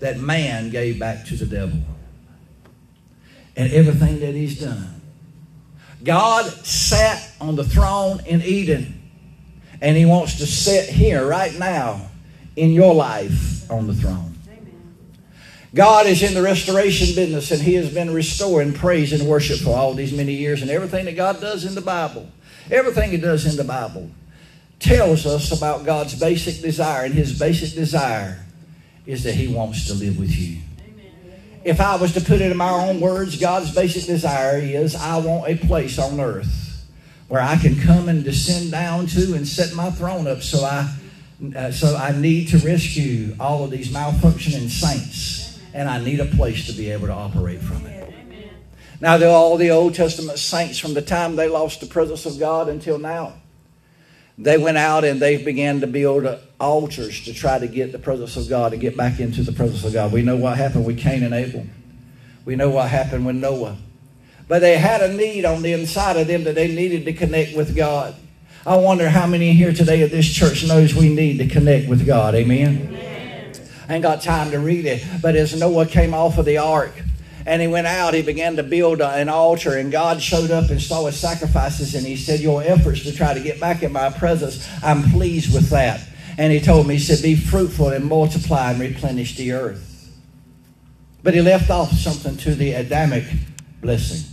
that 0.00 0.18
man 0.18 0.70
gave 0.70 0.98
back 0.98 1.26
to 1.26 1.36
the 1.36 1.46
devil 1.46 1.78
and 3.54 3.70
everything 3.72 4.20
that 4.20 4.34
he's 4.34 4.58
done. 4.58 5.02
God 6.02 6.46
sat 6.46 7.30
on 7.40 7.54
the 7.56 7.64
throne 7.64 8.20
in 8.26 8.42
Eden, 8.42 9.00
and 9.80 9.96
he 9.96 10.06
wants 10.06 10.38
to 10.38 10.46
sit 10.46 10.88
here 10.88 11.26
right 11.26 11.56
now 11.58 12.08
in 12.56 12.70
your 12.70 12.94
life 12.94 13.70
on 13.70 13.86
the 13.86 13.94
throne. 13.94 14.34
God 15.74 16.06
is 16.06 16.22
in 16.22 16.34
the 16.34 16.42
restoration 16.42 17.14
business 17.14 17.50
and 17.50 17.62
He 17.62 17.74
has 17.74 17.92
been 17.92 18.12
restoring 18.12 18.74
praise 18.74 19.12
and 19.18 19.26
worship 19.26 19.58
for 19.60 19.74
all 19.74 19.94
these 19.94 20.12
many 20.12 20.34
years. 20.34 20.60
And 20.60 20.70
everything 20.70 21.06
that 21.06 21.16
God 21.16 21.40
does 21.40 21.64
in 21.64 21.74
the 21.74 21.80
Bible, 21.80 22.28
everything 22.70 23.10
He 23.10 23.16
does 23.16 23.46
in 23.46 23.56
the 23.56 23.64
Bible, 23.64 24.10
tells 24.82 25.24
us 25.24 25.56
about 25.56 25.84
God's 25.84 26.18
basic 26.18 26.60
desire. 26.60 27.04
And 27.04 27.14
His 27.14 27.38
basic 27.38 27.74
desire 27.74 28.44
is 29.06 29.24
that 29.24 29.34
He 29.34 29.48
wants 29.48 29.86
to 29.86 29.94
live 29.94 30.18
with 30.18 30.36
you. 30.36 30.58
If 31.64 31.80
I 31.80 31.96
was 31.96 32.12
to 32.14 32.20
put 32.20 32.40
it 32.40 32.50
in 32.50 32.56
my 32.56 32.70
own 32.70 33.00
words, 33.00 33.38
God's 33.38 33.72
basic 33.72 34.04
desire 34.04 34.58
is 34.58 34.96
I 34.96 35.18
want 35.18 35.48
a 35.48 35.56
place 35.56 35.98
on 35.98 36.20
earth 36.20 36.84
where 37.28 37.40
I 37.40 37.56
can 37.56 37.80
come 37.80 38.08
and 38.08 38.24
descend 38.24 38.72
down 38.72 39.06
to 39.06 39.34
and 39.34 39.46
set 39.46 39.72
my 39.74 39.90
throne 39.90 40.26
up 40.26 40.42
so 40.42 40.64
I. 40.64 40.96
Uh, 41.56 41.72
so 41.72 41.96
I 41.96 42.12
need 42.12 42.46
to 42.50 42.58
rescue 42.58 43.34
all 43.40 43.64
of 43.64 43.72
these 43.72 43.88
malfunctioning 43.88 44.70
saints 44.70 45.58
and 45.74 45.88
I 45.88 46.00
need 46.00 46.20
a 46.20 46.26
place 46.26 46.66
to 46.66 46.72
be 46.72 46.90
able 46.90 47.06
to 47.06 47.12
operate 47.12 47.60
from 47.60 47.84
it. 47.86 48.02
Now, 49.00 49.20
all 49.24 49.56
the 49.56 49.70
Old 49.70 49.94
Testament 49.94 50.38
saints, 50.38 50.78
from 50.78 50.94
the 50.94 51.02
time 51.02 51.34
they 51.34 51.48
lost 51.48 51.80
the 51.80 51.86
presence 51.86 52.26
of 52.26 52.38
God 52.38 52.68
until 52.68 52.98
now, 52.98 53.34
they 54.38 54.58
went 54.58 54.78
out 54.78 55.04
and 55.04 55.20
they 55.20 55.42
began 55.42 55.80
to 55.80 55.86
build 55.86 56.26
uh, 56.26 56.38
altars 56.58 57.24
to 57.24 57.34
try 57.34 57.58
to 57.58 57.66
get 57.66 57.92
the 57.92 57.98
presence 57.98 58.36
of 58.36 58.48
God 58.48 58.72
and 58.72 58.80
get 58.80 58.96
back 58.96 59.20
into 59.20 59.42
the 59.42 59.52
presence 59.52 59.84
of 59.84 59.92
God. 59.92 60.12
We 60.12 60.22
know 60.22 60.36
what 60.36 60.56
happened 60.56 60.86
with 60.86 60.98
Cain 60.98 61.22
and 61.22 61.34
Abel. 61.34 61.66
We 62.44 62.56
know 62.56 62.70
what 62.70 62.88
happened 62.88 63.26
with 63.26 63.36
Noah. 63.36 63.76
But 64.48 64.60
they 64.60 64.78
had 64.78 65.02
a 65.02 65.12
need 65.12 65.44
on 65.44 65.62
the 65.62 65.72
inside 65.72 66.16
of 66.16 66.26
them 66.26 66.44
that 66.44 66.54
they 66.54 66.74
needed 66.74 67.04
to 67.04 67.12
connect 67.12 67.56
with 67.56 67.76
God. 67.76 68.14
I 68.66 68.76
wonder 68.76 69.08
how 69.08 69.26
many 69.26 69.52
here 69.52 69.72
today 69.72 70.02
at 70.02 70.10
this 70.10 70.28
church 70.32 70.66
knows 70.66 70.94
we 70.94 71.14
need 71.14 71.38
to 71.38 71.48
connect 71.48 71.88
with 71.88 72.06
God. 72.06 72.34
Amen. 72.34 72.88
Amen. 72.88 73.52
I 73.88 73.94
ain't 73.94 74.02
got 74.02 74.22
time 74.22 74.50
to 74.52 74.58
read 74.58 74.86
it. 74.86 75.04
But 75.20 75.36
as 75.36 75.58
Noah 75.58 75.86
came 75.86 76.14
off 76.14 76.38
of 76.38 76.44
the 76.44 76.58
ark, 76.58 76.92
and 77.44 77.60
he 77.60 77.68
went 77.68 77.86
out, 77.86 78.14
he 78.14 78.22
began 78.22 78.56
to 78.56 78.62
build 78.62 79.00
an 79.00 79.28
altar, 79.28 79.76
and 79.76 79.90
God 79.90 80.22
showed 80.22 80.50
up 80.50 80.70
and 80.70 80.80
saw 80.80 81.06
his 81.06 81.18
sacrifices, 81.18 81.94
and 81.94 82.06
he 82.06 82.16
said, 82.16 82.40
Your 82.40 82.62
efforts 82.62 83.02
to 83.04 83.12
try 83.14 83.34
to 83.34 83.40
get 83.40 83.60
back 83.60 83.82
in 83.82 83.92
my 83.92 84.10
presence, 84.10 84.68
I'm 84.82 85.02
pleased 85.10 85.52
with 85.52 85.70
that. 85.70 86.00
And 86.38 86.52
he 86.52 86.60
told 86.60 86.86
me, 86.86 86.94
He 86.94 87.00
said, 87.00 87.22
Be 87.22 87.34
fruitful 87.34 87.88
and 87.88 88.04
multiply 88.04 88.70
and 88.70 88.80
replenish 88.80 89.36
the 89.36 89.52
earth. 89.52 89.88
But 91.22 91.34
he 91.34 91.40
left 91.40 91.70
off 91.70 91.92
something 91.92 92.36
to 92.38 92.54
the 92.54 92.72
Adamic 92.72 93.24
blessing. 93.80 94.28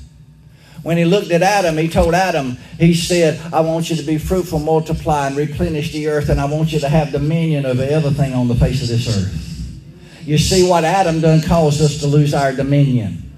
When 0.81 0.97
he 0.97 1.03
looked 1.03 1.31
at 1.31 1.41
Adam, 1.41 1.77
he 1.77 1.89
told 1.89 2.13
Adam, 2.13 2.57
he 2.79 2.93
said, 2.93 3.39
I 3.53 3.61
want 3.61 3.89
you 3.89 3.97
to 3.97 4.03
be 4.03 4.17
fruitful, 4.17 4.59
multiply, 4.59 5.27
and 5.27 5.35
replenish 5.35 5.91
the 5.91 6.07
earth, 6.07 6.29
and 6.29 6.39
I 6.39 6.45
want 6.45 6.71
you 6.71 6.79
to 6.79 6.89
have 6.89 7.11
dominion 7.11 7.65
over 7.65 7.83
everything 7.83 8.33
on 8.33 8.47
the 8.47 8.55
face 8.55 8.81
of 8.81 8.87
this 8.87 9.07
earth. 9.07 9.48
You 10.29 10.37
see, 10.37 10.61
what 10.61 10.83
Adam 10.83 11.21
done 11.21 11.41
caused 11.41 11.81
us 11.81 12.01
to 12.01 12.05
lose 12.05 12.35
our 12.35 12.53
dominion. 12.53 13.28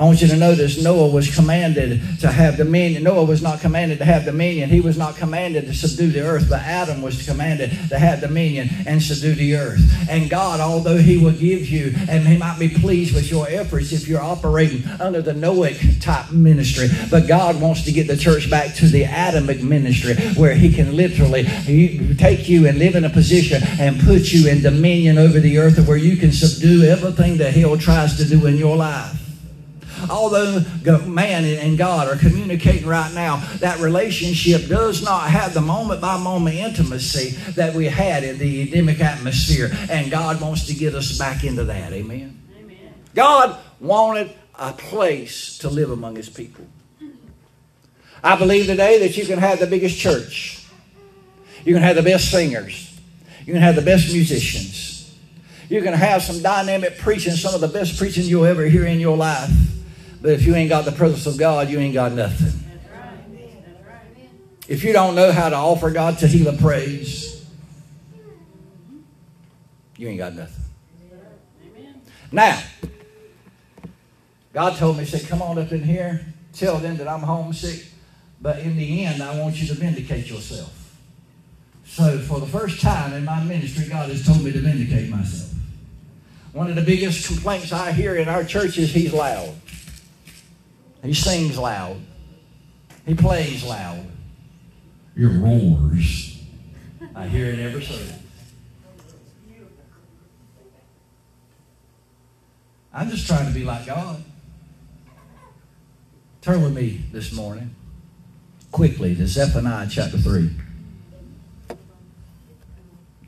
I 0.00 0.04
want 0.04 0.22
you 0.22 0.28
to 0.28 0.36
notice 0.38 0.82
Noah 0.82 1.10
was 1.10 1.34
commanded 1.34 2.00
to 2.20 2.32
have 2.32 2.56
dominion. 2.56 3.02
Noah 3.02 3.26
was 3.26 3.42
not 3.42 3.60
commanded 3.60 3.98
to 3.98 4.06
have 4.06 4.24
dominion. 4.24 4.70
He 4.70 4.80
was 4.80 4.96
not 4.96 5.14
commanded 5.16 5.66
to 5.66 5.74
subdue 5.74 6.10
the 6.10 6.22
earth, 6.22 6.48
but 6.48 6.60
Adam 6.60 7.02
was 7.02 7.22
commanded 7.26 7.68
to 7.90 7.98
have 7.98 8.22
dominion 8.22 8.70
and 8.86 9.02
subdue 9.02 9.34
the 9.34 9.56
earth. 9.56 9.78
And 10.08 10.30
God, 10.30 10.58
although 10.58 10.96
He 10.96 11.18
will 11.18 11.32
give 11.32 11.68
you, 11.68 11.92
and 12.08 12.26
He 12.26 12.38
might 12.38 12.58
be 12.58 12.70
pleased 12.70 13.14
with 13.14 13.30
your 13.30 13.46
efforts 13.50 13.92
if 13.92 14.08
you're 14.08 14.22
operating 14.22 14.84
under 14.98 15.20
the 15.20 15.34
Noahic 15.34 16.00
type 16.00 16.32
ministry, 16.32 16.88
but 17.10 17.28
God 17.28 17.60
wants 17.60 17.84
to 17.84 17.92
get 17.92 18.06
the 18.06 18.16
church 18.16 18.48
back 18.48 18.74
to 18.76 18.86
the 18.86 19.02
Adamic 19.02 19.62
ministry 19.62 20.14
where 20.32 20.54
He 20.54 20.72
can 20.72 20.96
literally 20.96 21.44
take 22.16 22.48
you 22.48 22.66
and 22.66 22.78
live 22.78 22.94
in 22.94 23.04
a 23.04 23.10
position 23.10 23.62
and 23.78 24.00
put 24.00 24.32
you 24.32 24.48
in 24.48 24.62
dominion 24.62 25.18
over 25.18 25.40
the 25.40 25.58
earth 25.58 25.78
where 25.86 25.98
you 25.98 26.16
can 26.16 26.32
subdue 26.32 26.84
everything 26.84 27.36
that 27.36 27.52
Hell 27.52 27.76
tries 27.76 28.16
to 28.16 28.24
do 28.24 28.46
in 28.46 28.56
your 28.56 28.78
life 28.78 29.19
although 30.08 30.60
man 31.06 31.44
and 31.44 31.76
God 31.76 32.08
are 32.08 32.16
communicating 32.16 32.86
right 32.86 33.12
now, 33.14 33.36
that 33.58 33.80
relationship 33.80 34.68
does 34.68 35.02
not 35.02 35.28
have 35.28 35.52
the 35.54 35.60
moment 35.60 36.00
by 36.00 36.16
moment 36.16 36.56
intimacy 36.56 37.30
that 37.52 37.74
we 37.74 37.86
had 37.86 38.24
in 38.24 38.38
the 38.38 38.62
Edenic 38.62 39.00
atmosphere. 39.00 39.70
And 39.90 40.10
God 40.10 40.40
wants 40.40 40.66
to 40.66 40.74
get 40.74 40.94
us 40.94 41.18
back 41.18 41.44
into 41.44 41.64
that. 41.64 41.92
Amen. 41.92 42.40
Amen. 42.56 42.94
God 43.14 43.58
wanted 43.80 44.32
a 44.54 44.72
place 44.72 45.58
to 45.58 45.68
live 45.68 45.90
among 45.90 46.16
his 46.16 46.28
people. 46.28 46.66
I 48.22 48.36
believe 48.36 48.66
today 48.66 49.00
that 49.00 49.16
you 49.16 49.24
can 49.24 49.38
have 49.38 49.58
the 49.58 49.66
biggest 49.66 49.98
church. 49.98 50.66
You 51.64 51.74
can 51.74 51.82
have 51.82 51.96
the 51.96 52.02
best 52.02 52.30
singers. 52.30 52.98
You 53.46 53.54
can 53.54 53.62
have 53.62 53.76
the 53.76 53.82
best 53.82 54.12
musicians. 54.12 55.16
You 55.68 55.82
can 55.82 55.94
have 55.94 56.22
some 56.22 56.42
dynamic 56.42 56.98
preaching, 56.98 57.32
some 57.34 57.54
of 57.54 57.60
the 57.60 57.68
best 57.68 57.96
preaching 57.96 58.24
you'll 58.24 58.44
ever 58.44 58.64
hear 58.64 58.84
in 58.84 59.00
your 59.00 59.16
life. 59.16 59.50
But 60.22 60.32
if 60.32 60.44
you 60.44 60.54
ain't 60.54 60.68
got 60.68 60.84
the 60.84 60.92
presence 60.92 61.26
of 61.26 61.38
God, 61.38 61.68
you 61.68 61.78
ain't 61.78 61.94
got 61.94 62.12
nothing. 62.12 62.52
If 64.68 64.84
you 64.84 64.92
don't 64.92 65.14
know 65.14 65.32
how 65.32 65.48
to 65.48 65.56
offer 65.56 65.90
God 65.90 66.14
Tehillah 66.14 66.60
praise, 66.60 67.44
you 69.96 70.08
ain't 70.08 70.18
got 70.18 70.34
nothing. 70.34 70.64
Now, 72.30 72.62
God 74.52 74.76
told 74.76 74.98
me, 74.98 75.04
said, 75.04 75.26
Come 75.26 75.42
on 75.42 75.58
up 75.58 75.72
in 75.72 75.82
here, 75.82 76.24
tell 76.52 76.78
them 76.78 76.96
that 76.98 77.08
I'm 77.08 77.20
homesick, 77.20 77.86
but 78.40 78.60
in 78.60 78.76
the 78.76 79.04
end, 79.04 79.22
I 79.22 79.38
want 79.40 79.60
you 79.60 79.66
to 79.68 79.74
vindicate 79.74 80.30
yourself. 80.30 80.76
So, 81.84 82.18
for 82.20 82.38
the 82.38 82.46
first 82.46 82.80
time 82.80 83.12
in 83.14 83.24
my 83.24 83.42
ministry, 83.42 83.88
God 83.88 84.08
has 84.10 84.24
told 84.24 84.44
me 84.44 84.52
to 84.52 84.60
vindicate 84.60 85.10
myself. 85.10 85.52
One 86.52 86.68
of 86.68 86.76
the 86.76 86.82
biggest 86.82 87.26
complaints 87.26 87.72
I 87.72 87.92
hear 87.92 88.16
in 88.16 88.28
our 88.28 88.44
church 88.44 88.78
is 88.78 88.92
he's 88.92 89.12
loud. 89.12 89.54
He 91.02 91.14
sings 91.14 91.58
loud. 91.58 92.00
He 93.06 93.14
plays 93.14 93.64
loud. 93.64 94.04
Your 95.16 95.30
roars. 95.30 96.42
I 97.14 97.26
hear 97.26 97.46
it 97.46 97.58
every 97.58 97.82
service. 97.82 98.18
I'm 102.92 103.08
just 103.08 103.26
trying 103.26 103.46
to 103.46 103.52
be 103.52 103.64
like 103.64 103.86
God. 103.86 104.22
Turn 106.40 106.62
with 106.62 106.74
me 106.74 107.04
this 107.12 107.32
morning 107.32 107.74
quickly 108.72 109.14
to 109.14 109.26
Zephaniah 109.26 109.88
chapter 109.90 110.18
3. 110.18 110.50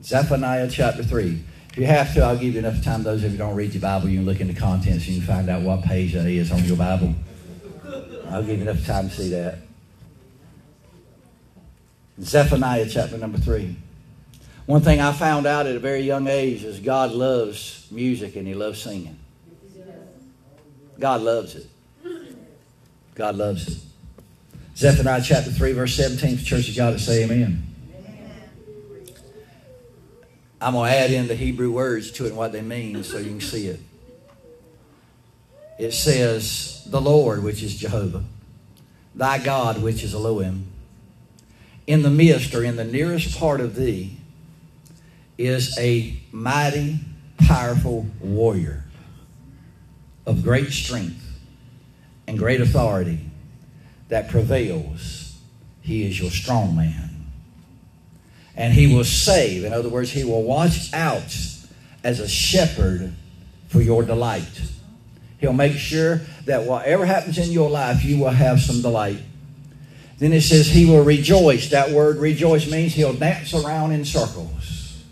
Zephaniah 0.03 0.69
chapter 0.69 1.03
3. 1.03 1.45
If 1.71 1.79
you 1.79 1.87
have 1.87 2.13
to, 2.15 2.23
I'll 2.23 2.37
give 2.37 2.55
you 2.55 2.59
enough 2.59 2.83
time. 2.83 3.03
Those 3.03 3.25
of 3.25 3.33
you 3.33 3.39
who 3.39 3.39
don't 3.39 3.55
read 3.55 3.73
your 3.73 3.81
Bible, 3.81 4.09
you 4.09 4.19
can 4.19 4.27
look 4.27 4.41
in 4.41 4.49
the 4.49 4.55
contents 4.55 5.07
and 5.07 5.17
you 5.17 5.23
can 5.23 5.35
find 5.35 5.49
out 5.49 5.63
what 5.63 5.83
page 5.83 6.13
that 6.13 6.27
is 6.27 6.53
on 6.53 6.65
your 6.65 6.77
Bible. 6.77 7.15
I'll 8.33 8.43
give 8.43 8.61
you 8.61 8.69
enough 8.69 8.87
time 8.87 9.11
to 9.11 9.15
see 9.15 9.29
that. 9.31 9.59
Zephaniah 12.19 12.89
chapter 12.89 13.19
number 13.19 13.37
three. 13.37 13.77
One 14.65 14.81
thing 14.81 15.01
I 15.01 15.13
found 15.13 15.47
out 15.47 15.67
at 15.67 15.77
a 15.77 15.79
very 15.79 16.01
young 16.01 16.29
age 16.29 16.65
is 16.65 16.81
God 16.81 17.13
loves 17.13 17.87
music 17.91 18.37
and 18.37 18.47
He 18.47 18.55
loves 18.55 18.81
singing. 18.81 19.19
God 20.99 21.21
loves 21.21 21.57
it. 21.57 21.67
God 23.15 23.37
loves 23.37 23.69
it. 23.69 23.79
Zephaniah 24.77 25.21
chapter 25.23 25.51
3, 25.51 25.73
verse 25.73 25.95
17, 25.95 26.37
the 26.37 26.43
church 26.43 26.71
of 26.71 26.77
God 26.77 26.93
to 26.93 26.99
say 26.99 27.25
amen. 27.25 27.67
I'm 30.59 30.73
going 30.73 30.91
to 30.91 30.97
add 30.97 31.11
in 31.11 31.27
the 31.27 31.35
Hebrew 31.35 31.71
words 31.71 32.11
to 32.13 32.25
it 32.25 32.29
and 32.29 32.37
what 32.37 32.53
they 32.53 32.63
mean 32.63 33.05
so 33.05 33.19
you 33.19 33.31
can 33.31 33.41
see 33.41 33.67
it. 33.67 33.81
It 35.83 35.93
says, 35.93 36.87
the 36.87 37.01
Lord, 37.01 37.43
which 37.43 37.61
is 37.61 37.75
Jehovah, 37.75 38.23
thy 39.17 39.43
God, 39.43 39.83
which 39.83 40.05
is 40.05 40.15
Elohim. 40.15 40.69
In 41.89 42.03
the 42.03 42.11
midst 42.11 42.55
or 42.55 42.63
in 42.63 42.77
the 42.77 42.85
nearest 42.85 43.37
part 43.37 43.61
of 43.61 43.75
thee 43.75 44.17
is 45.37 45.77
a 45.81 46.17
mighty, 46.31 47.01
powerful 47.37 48.07
warrior 48.21 48.85
of 50.25 50.45
great 50.45 50.71
strength 50.71 51.21
and 52.29 52.39
great 52.39 52.61
authority 52.61 53.29
that 54.07 54.31
prevails. 54.31 55.37
He 55.81 56.07
is 56.07 56.21
your 56.21 56.31
strong 56.31 56.77
man. 56.77 57.27
And 58.55 58.73
he 58.73 58.95
will 58.95 59.03
save. 59.03 59.65
In 59.65 59.73
other 59.73 59.89
words, 59.89 60.13
he 60.13 60.23
will 60.23 60.45
watch 60.45 60.95
out 60.95 61.37
as 62.05 62.21
a 62.21 62.29
shepherd 62.29 63.13
for 63.67 63.83
your 63.83 64.05
delight. 64.05 64.61
He'll 65.43 65.53
make 65.53 65.77
sure 65.77 66.21
that 66.45 66.63
whatever 66.63 67.05
happens 67.05 67.37
in 67.37 67.51
your 67.51 67.69
life, 67.69 68.05
you 68.05 68.17
will 68.17 68.31
have 68.31 68.61
some 68.61 68.81
delight. 68.81 69.19
Then 70.19 70.33
it 70.33 70.43
says 70.43 70.69
he 70.69 70.87
will 70.87 71.03
rejoice. 71.03 71.71
That 71.71 71.91
word 71.91 72.19
rejoice 72.19 72.71
means 72.71 72.95
he'll 72.95 73.13
dance 73.13 73.53
around 73.53 73.91
in 73.91 74.05
circles. 74.05 75.03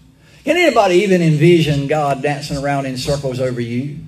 Can 0.44 0.56
anybody 0.56 0.98
even 0.98 1.20
envision 1.20 1.88
God 1.88 2.22
dancing 2.22 2.58
around 2.58 2.86
in 2.86 2.96
circles 2.96 3.40
over 3.40 3.60
you? 3.60 3.98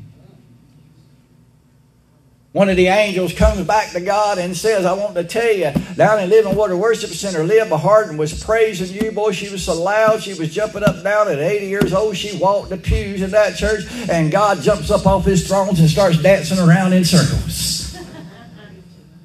One 2.53 2.69
of 2.69 2.77
the 2.77 2.89
angels 2.89 3.33
comes 3.33 3.67
back 3.67 3.93
to 3.93 4.01
God 4.01 4.37
and 4.37 4.55
says, 4.55 4.85
I 4.85 4.93
want 4.93 5.15
to 5.15 5.25
tell 5.25 5.51
you, 5.51 5.73
down 5.97 6.21
in 6.21 6.29
Living 6.29 6.55
Water 6.55 6.77
Worship 6.77 7.09
Center, 7.09 7.43
Liv 7.45 7.71
Harden 7.71 8.19
was 8.19 8.45
praising 8.45 8.95
you. 8.95 9.11
Boy, 9.11 9.33
she 9.33 9.49
was 9.49 9.65
so 9.65 9.83
loud. 9.83 10.23
She 10.23 10.35
was 10.35 10.55
jumping 10.55 10.83
up 10.85 10.97
and 10.97 11.05
down 11.05 11.29
at 11.29 11.39
80 11.39 11.67
years 11.67 11.95
old. 11.95 12.15
She 12.15 12.37
walked 12.37 12.69
the 12.69 12.77
pews 12.77 13.23
in 13.23 13.31
that 13.31 13.57
church, 13.57 13.85
and 14.11 14.31
God 14.31 14.61
jumps 14.61 14.91
up 14.91 15.07
off 15.07 15.25
his 15.25 15.49
thrones 15.49 15.81
and 15.81 15.89
starts 15.89 16.23
dancing 16.23 16.59
around 16.59 16.93
in 16.93 17.07
circles. 17.07 17.82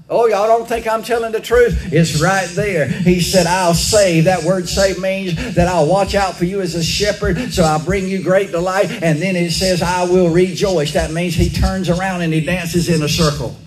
Oh, 0.10 0.26
y'all 0.28 0.48
don't 0.48 0.68
think 0.68 0.88
I'm 0.88 1.04
telling 1.04 1.34
the 1.34 1.42
truth? 1.42 1.92
It's 1.92 2.22
right 2.22 2.48
there. 2.52 2.88
He 2.88 3.20
said, 3.20 3.46
I'll 3.46 3.74
save. 3.74 4.24
That 4.24 4.44
word 4.44 4.70
save 4.70 5.02
means 5.02 5.56
that 5.56 5.68
I'll 5.68 5.88
watch 5.88 6.16
out 6.16 6.36
for 6.36 6.46
you 6.46 6.62
as 6.62 6.76
a 6.76 6.84
shepherd, 6.84 7.52
so 7.52 7.64
I'll 7.64 7.84
bring 7.84 8.08
you 8.08 8.24
great 8.24 8.52
delight. 8.52 8.90
And 8.90 9.22
then 9.22 9.36
it 9.36 9.52
says, 9.52 9.82
I 9.82 10.04
will 10.06 10.30
rejoice. 10.30 10.94
That 10.94 11.12
means 11.12 11.36
he 11.36 11.50
turns 11.50 11.90
around 11.90 12.22
and 12.22 12.32
he 12.32 12.40
dances 12.40 12.88
in 12.88 13.04
a 13.04 13.10
circle. 13.10 13.58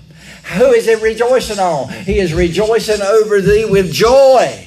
Who 0.54 0.72
is 0.72 0.86
he 0.86 0.94
rejoicing 0.94 1.58
on? 1.58 1.90
He 1.90 2.18
is 2.18 2.32
rejoicing 2.32 3.02
over 3.02 3.42
thee 3.42 3.66
with 3.66 3.92
joy. 3.92 4.66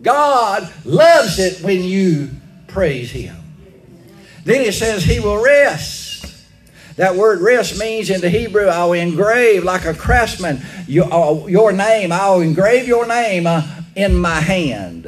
God 0.00 0.72
loves 0.84 1.40
it 1.40 1.64
when 1.64 1.82
you 1.82 2.30
praise 2.68 3.10
him. 3.10 3.34
Then 4.44 4.62
it 4.62 4.74
says 4.74 5.02
he 5.02 5.18
will 5.18 5.42
rest. 5.42 6.05
That 6.96 7.14
word 7.14 7.40
rest 7.40 7.78
means 7.78 8.08
in 8.08 8.22
the 8.22 8.30
Hebrew, 8.30 8.66
I'll 8.66 8.94
engrave 8.94 9.64
like 9.64 9.84
a 9.84 9.92
craftsman 9.92 10.62
your, 10.86 11.12
uh, 11.12 11.46
your 11.46 11.72
name. 11.72 12.10
I'll 12.10 12.40
engrave 12.40 12.88
your 12.88 13.06
name 13.06 13.46
uh, 13.46 13.62
in 13.94 14.16
my 14.16 14.40
hand. 14.40 15.06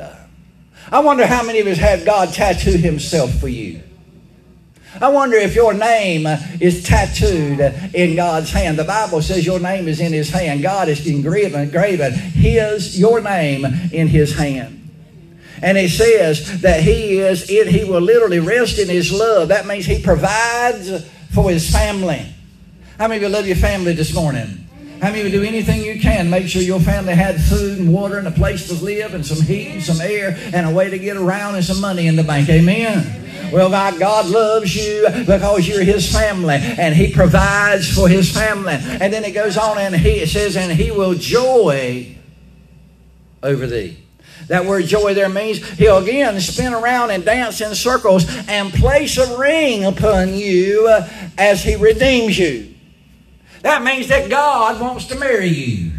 I 0.90 1.00
wonder 1.00 1.26
how 1.26 1.42
many 1.44 1.60
of 1.60 1.66
us 1.66 1.78
had 1.78 2.04
God 2.04 2.32
tattoo 2.32 2.76
himself 2.76 3.32
for 3.38 3.48
you. 3.48 3.82
I 5.00 5.08
wonder 5.08 5.36
if 5.36 5.54
your 5.54 5.74
name 5.74 6.26
uh, 6.26 6.38
is 6.60 6.82
tattooed 6.82 7.60
in 7.94 8.16
God's 8.16 8.50
hand. 8.50 8.78
The 8.78 8.84
Bible 8.84 9.22
says 9.22 9.46
your 9.46 9.60
name 9.60 9.88
is 9.88 10.00
in 10.00 10.12
his 10.12 10.30
hand. 10.30 10.62
God 10.62 10.88
is 10.88 11.06
engraven, 11.06 11.60
engraven 11.60 12.12
his, 12.12 12.98
your 12.98 13.20
name 13.20 13.64
in 13.92 14.08
his 14.08 14.36
hand. 14.36 14.74
And 15.62 15.76
he 15.76 15.88
says 15.88 16.60
that 16.62 16.82
he 16.82 17.18
is, 17.18 17.50
it, 17.50 17.66
he 17.68 17.84
will 17.84 18.00
literally 18.00 18.40
rest 18.40 18.78
in 18.78 18.88
his 18.88 19.12
love. 19.12 19.48
That 19.48 19.66
means 19.66 19.86
he 19.86 20.02
provides 20.02 21.04
for 21.42 21.52
his 21.52 21.70
family. 21.70 22.26
How 22.98 23.06
many 23.06 23.18
of 23.18 23.22
you 23.22 23.28
love 23.28 23.46
your 23.46 23.54
family 23.54 23.92
this 23.92 24.12
morning? 24.12 24.66
How 25.00 25.10
many 25.10 25.20
of 25.20 25.26
you 25.26 25.40
do 25.40 25.46
anything 25.46 25.84
you 25.84 26.00
can 26.00 26.28
make 26.28 26.48
sure 26.48 26.60
your 26.60 26.80
family 26.80 27.14
had 27.14 27.40
food 27.40 27.78
and 27.78 27.92
water 27.92 28.18
and 28.18 28.26
a 28.26 28.32
place 28.32 28.66
to 28.66 28.74
live 28.84 29.14
and 29.14 29.24
some 29.24 29.40
heat 29.40 29.68
and 29.68 29.80
some 29.80 30.00
air 30.00 30.36
and 30.52 30.66
a 30.66 30.70
way 30.74 30.90
to 30.90 30.98
get 30.98 31.16
around 31.16 31.54
and 31.54 31.64
some 31.64 31.80
money 31.80 32.08
in 32.08 32.16
the 32.16 32.24
bank? 32.24 32.48
Amen. 32.48 33.52
Well, 33.52 33.70
God, 33.70 34.00
God 34.00 34.26
loves 34.26 34.74
you 34.74 35.06
because 35.26 35.68
you're 35.68 35.84
His 35.84 36.10
family, 36.10 36.56
and 36.56 36.92
He 36.92 37.12
provides 37.12 37.88
for 37.94 38.08
His 38.08 38.32
family. 38.32 38.74
And 38.74 39.12
then 39.12 39.22
it 39.24 39.30
goes 39.30 39.56
on, 39.56 39.78
and 39.78 39.94
He 39.94 40.26
says, 40.26 40.56
and 40.56 40.72
He 40.72 40.90
will 40.90 41.14
joy 41.14 42.16
over 43.44 43.68
thee. 43.68 44.07
That 44.48 44.64
word 44.64 44.86
joy 44.86 45.12
there 45.12 45.28
means 45.28 45.66
he'll 45.72 45.98
again 45.98 46.40
spin 46.40 46.72
around 46.72 47.10
and 47.10 47.24
dance 47.24 47.60
in 47.60 47.74
circles 47.74 48.26
and 48.48 48.72
place 48.72 49.18
a 49.18 49.38
ring 49.38 49.84
upon 49.84 50.34
you 50.34 50.88
uh, 50.88 51.08
as 51.36 51.62
he 51.62 51.76
redeems 51.76 52.38
you. 52.38 52.74
That 53.62 53.82
means 53.82 54.08
that 54.08 54.30
God 54.30 54.80
wants 54.80 55.06
to 55.06 55.18
marry 55.18 55.48
you. 55.48 55.92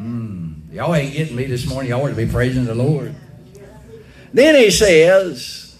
Mm, 0.00 0.72
y'all 0.72 0.94
ain't 0.94 1.12
getting 1.12 1.34
me 1.34 1.46
this 1.46 1.66
morning. 1.66 1.90
Y'all 1.90 2.04
ought 2.04 2.10
to 2.10 2.14
be 2.14 2.26
praising 2.26 2.66
the 2.66 2.74
Lord. 2.74 3.14
Then 4.32 4.54
he 4.54 4.70
says, 4.70 5.76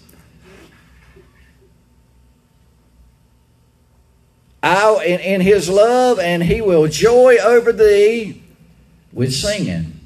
I, 4.61 5.03
in, 5.05 5.19
in 5.21 5.41
his 5.41 5.69
love, 5.69 6.19
and 6.19 6.43
he 6.43 6.59
will 6.59 6.87
joy 6.87 7.37
over 7.37 7.71
thee 7.71 8.43
with 9.13 9.33
singing. 9.33 9.98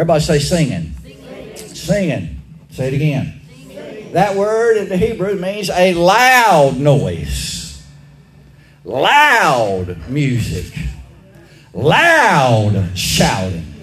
Everybody 0.00 0.24
say 0.24 0.38
singing. 0.38 0.94
Singing. 1.02 1.56
singing. 1.74 2.40
Say 2.70 2.88
it 2.88 2.94
again. 2.94 3.38
Singing. 3.68 4.12
That 4.12 4.34
word 4.34 4.78
in 4.78 4.88
the 4.88 4.96
Hebrew 4.96 5.34
means 5.34 5.68
a 5.68 5.92
loud 5.92 6.78
noise, 6.78 7.86
loud 8.82 10.08
music, 10.08 10.72
loud 11.74 12.96
shouting, 12.96 13.74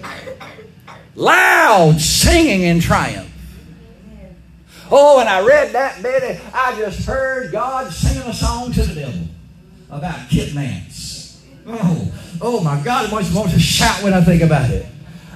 loud 1.14 2.00
singing 2.00 2.62
in 2.62 2.80
triumph. 2.80 3.30
Oh, 4.90 5.20
and 5.20 5.28
I 5.28 5.46
read 5.46 5.72
that 5.74 6.02
bit, 6.02 6.40
I 6.52 6.74
just 6.80 7.06
heard 7.06 7.52
God 7.52 7.92
singing 7.92 8.28
a 8.28 8.34
song 8.34 8.72
to 8.72 8.82
the 8.82 9.02
devil 9.02 9.28
about 9.88 10.28
Kip 10.30 10.52
Nance. 10.52 11.46
Oh, 11.64 12.12
oh 12.40 12.60
my 12.60 12.82
God, 12.82 13.06
I 13.06 13.08
almost 13.08 13.32
want 13.32 13.52
to 13.52 13.60
shout 13.60 14.02
when 14.02 14.14
I 14.14 14.20
think 14.20 14.42
about 14.42 14.68
it. 14.70 14.84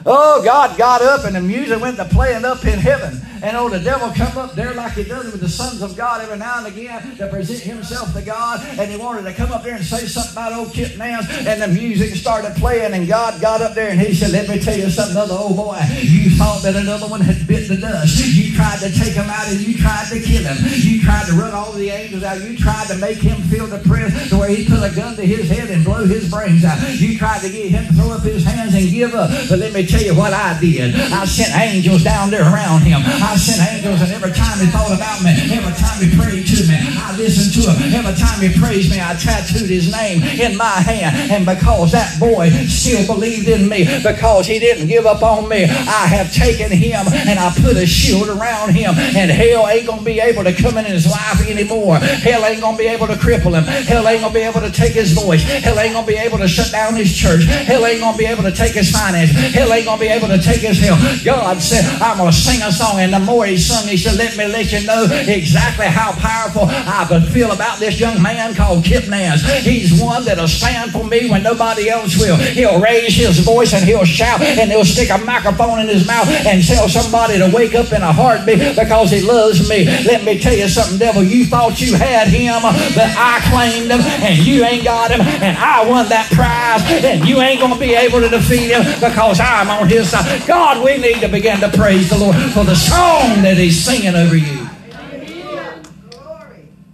Oh, 0.04 0.42
God 0.42 0.76
got 0.76 1.02
up 1.02 1.24
and 1.24 1.36
the 1.36 1.40
music 1.40 1.80
went 1.80 1.96
to 1.96 2.04
playing 2.04 2.44
up 2.44 2.64
in 2.64 2.78
heaven. 2.78 3.20
And 3.42 3.56
oh, 3.56 3.68
the 3.68 3.80
devil 3.80 4.12
come 4.14 4.38
up 4.38 4.54
there 4.54 4.72
like 4.72 4.92
he 4.92 5.02
does 5.02 5.32
with 5.32 5.40
the 5.40 5.48
sons 5.48 5.82
of 5.82 5.96
God 5.96 6.22
every 6.22 6.38
now 6.38 6.58
and 6.58 6.66
again 6.66 7.16
to 7.16 7.26
present 7.28 7.60
himself 7.60 8.12
to 8.14 8.22
God. 8.22 8.64
And 8.78 8.90
he 8.90 8.96
wanted 8.96 9.22
to 9.24 9.32
come 9.34 9.50
up 9.50 9.64
there 9.64 9.74
and 9.74 9.84
say 9.84 10.06
something 10.06 10.32
about 10.32 10.52
old 10.52 10.72
Kip 10.72 10.96
Nance. 10.96 11.26
And 11.28 11.60
the 11.60 11.66
music 11.66 12.14
started 12.14 12.54
playing. 12.56 12.94
And 12.94 13.08
God 13.08 13.40
got 13.40 13.60
up 13.60 13.74
there 13.74 13.90
and 13.90 14.00
he 14.00 14.14
said, 14.14 14.30
Let 14.30 14.48
me 14.48 14.60
tell 14.60 14.78
you 14.78 14.88
something, 14.90 15.16
other 15.16 15.34
old 15.34 15.56
boy. 15.56 15.80
You 15.98 16.30
thought 16.30 16.62
that 16.62 16.76
another 16.76 17.08
one 17.08 17.20
had 17.20 17.46
bit 17.46 17.68
the 17.68 17.76
dust. 17.76 18.24
You 18.32 18.54
tried 18.54 18.78
to 18.78 18.90
take 18.92 19.14
him 19.14 19.28
out 19.28 19.48
and 19.48 19.60
you 19.60 19.76
tried 19.76 20.06
to 20.10 20.20
kill 20.20 20.44
him. 20.44 20.56
You 20.78 21.02
tried 21.02 21.26
to 21.26 21.32
run 21.32 21.52
all 21.52 21.72
the 21.72 21.90
angels 21.90 22.22
out. 22.22 22.40
You 22.40 22.56
tried 22.56 22.86
to 22.88 22.96
make 22.96 23.18
him 23.18 23.42
feel 23.50 23.66
depressed 23.66 24.30
to 24.30 24.38
where 24.38 24.48
he 24.48 24.66
put 24.68 24.82
a 24.82 24.94
gun 24.94 25.16
to 25.16 25.26
his 25.26 25.50
head 25.50 25.68
and 25.68 25.84
blow 25.84 26.06
his 26.06 26.30
brains 26.30 26.64
out. 26.64 26.78
You 26.94 27.18
tried 27.18 27.40
to 27.40 27.50
get 27.50 27.70
him 27.70 27.86
to 27.86 27.92
throw 27.94 28.12
up 28.12 28.22
his 28.22 28.44
hands 28.44 28.74
and 28.74 28.88
give 28.88 29.14
up. 29.14 29.30
But 29.48 29.58
let 29.58 29.72
me 29.72 29.84
tell 29.84 30.02
you 30.02 30.14
what 30.14 30.32
I 30.32 30.58
did. 30.60 30.94
I 30.94 31.24
sent 31.24 31.50
angels 31.58 32.04
down 32.04 32.30
there 32.30 32.42
around 32.42 32.82
him. 32.82 33.02
I 33.02 33.31
I 33.32 33.36
sent 33.36 33.64
angels, 33.64 34.02
and 34.02 34.12
every 34.12 34.30
time 34.30 34.60
he 34.60 34.66
thought 34.68 34.92
about 34.92 35.24
me, 35.24 35.32
every 35.56 35.72
time 35.72 35.96
he 36.04 36.12
prayed 36.12 36.44
to 36.52 36.68
me, 36.68 36.76
I 36.76 37.16
listened 37.16 37.56
to 37.56 37.72
him. 37.72 37.80
Every 37.96 38.12
time 38.12 38.44
he 38.44 38.52
praised 38.52 38.92
me, 38.92 39.00
I 39.00 39.16
tattooed 39.16 39.72
his 39.72 39.88
name 39.90 40.20
in 40.36 40.54
my 40.54 40.84
hand. 40.84 41.32
And 41.32 41.48
because 41.48 41.92
that 41.92 42.20
boy 42.20 42.50
still 42.68 43.06
believed 43.08 43.48
in 43.48 43.70
me, 43.70 43.88
because 44.04 44.46
he 44.46 44.58
didn't 44.58 44.88
give 44.88 45.06
up 45.06 45.22
on 45.22 45.48
me, 45.48 45.64
I 45.64 46.04
have 46.12 46.30
taken 46.30 46.68
him 46.68 47.08
and 47.08 47.38
I 47.40 47.48
put 47.56 47.80
a 47.80 47.86
shield 47.86 48.28
around 48.28 48.76
him. 48.76 48.92
And 49.16 49.30
hell 49.30 49.66
ain't 49.66 49.86
going 49.86 50.00
to 50.00 50.04
be 50.04 50.20
able 50.20 50.44
to 50.44 50.52
come 50.52 50.76
in 50.76 50.84
his 50.84 51.08
life 51.08 51.40
anymore. 51.48 51.96
Hell 52.04 52.44
ain't 52.44 52.60
going 52.60 52.76
to 52.76 52.82
be 52.84 52.88
able 52.88 53.06
to 53.06 53.16
cripple 53.16 53.56
him. 53.56 53.64
Hell 53.64 54.06
ain't 54.06 54.20
going 54.20 54.34
to 54.34 54.38
be 54.38 54.44
able 54.44 54.60
to 54.60 54.70
take 54.70 54.92
his 54.92 55.12
voice. 55.12 55.42
Hell 55.42 55.80
ain't 55.80 55.94
going 55.94 56.04
to 56.04 56.12
be 56.12 56.18
able 56.18 56.36
to 56.36 56.48
shut 56.48 56.70
down 56.70 56.96
his 56.96 57.16
church. 57.16 57.44
Hell 57.44 57.86
ain't 57.86 58.00
going 58.00 58.12
to 58.12 58.18
be 58.18 58.26
able 58.26 58.42
to 58.42 58.52
take 58.52 58.74
his 58.76 58.92
finances. 58.92 59.34
Hell 59.54 59.72
ain't 59.72 59.86
going 59.86 59.96
to 59.98 60.04
be 60.04 60.12
able 60.12 60.28
to 60.28 60.38
take 60.38 60.60
his 60.60 60.78
health. 60.78 61.00
God 61.24 61.62
said, 61.62 61.88
I'm 62.02 62.18
going 62.18 62.30
to 62.30 62.36
sing 62.36 62.60
a 62.60 62.70
song 62.70 63.00
and 63.00 63.14
the 63.14 63.21
more 63.24 63.46
he 63.46 63.56
sung, 63.56 63.88
he 63.88 63.96
said, 63.96 64.16
Let 64.16 64.36
me 64.36 64.46
let 64.46 64.72
you 64.72 64.86
know 64.86 65.06
exactly 65.10 65.86
how 65.86 66.12
powerful 66.12 66.66
I 66.68 67.06
feel 67.32 67.52
about 67.52 67.78
this 67.78 67.98
young 67.98 68.20
man 68.22 68.54
called 68.54 68.84
Kip 68.84 69.08
Nance. 69.08 69.42
He's 69.64 70.00
one 70.00 70.24
that'll 70.24 70.48
stand 70.48 70.92
for 70.92 71.04
me 71.04 71.30
when 71.30 71.42
nobody 71.42 71.88
else 71.88 72.18
will. 72.18 72.36
He'll 72.36 72.80
raise 72.80 73.14
his 73.14 73.40
voice 73.40 73.72
and 73.72 73.84
he'll 73.84 74.04
shout 74.04 74.40
and 74.40 74.70
he'll 74.70 74.84
stick 74.84 75.10
a 75.10 75.18
microphone 75.18 75.80
in 75.80 75.88
his 75.88 76.06
mouth 76.06 76.28
and 76.28 76.64
tell 76.64 76.88
somebody 76.88 77.38
to 77.38 77.50
wake 77.54 77.74
up 77.74 77.92
in 77.92 78.02
a 78.02 78.12
heartbeat 78.12 78.76
because 78.76 79.10
he 79.10 79.20
loves 79.22 79.68
me. 79.68 79.84
Let 80.04 80.24
me 80.24 80.38
tell 80.38 80.54
you 80.54 80.68
something, 80.68 80.98
devil. 80.98 81.22
You 81.22 81.46
thought 81.46 81.80
you 81.80 81.94
had 81.94 82.28
him, 82.28 82.62
but 82.94 83.08
I 83.16 83.40
claimed 83.50 83.90
him 83.90 84.00
and 84.00 84.38
you 84.38 84.64
ain't 84.64 84.84
got 84.84 85.10
him 85.10 85.20
and 85.20 85.56
I 85.56 85.88
won 85.88 86.08
that 86.08 86.30
prize 86.30 86.82
and 87.04 87.26
you 87.28 87.40
ain't 87.40 87.60
going 87.60 87.72
to 87.72 87.78
be 87.78 87.94
able 87.94 88.20
to 88.20 88.28
defeat 88.28 88.70
him 88.70 88.84
because 89.00 89.40
I'm 89.40 89.68
on 89.70 89.88
his 89.88 90.10
side. 90.10 90.46
God, 90.46 90.84
we 90.84 90.98
need 90.98 91.20
to 91.20 91.28
begin 91.28 91.60
to 91.60 91.68
praise 91.68 92.08
the 92.10 92.18
Lord 92.18 92.36
for 92.52 92.64
the 92.64 92.74
song 93.12 93.42
that 93.42 93.56
He's 93.56 93.84
singing 93.84 94.14
over 94.14 94.36
you. 94.36 94.68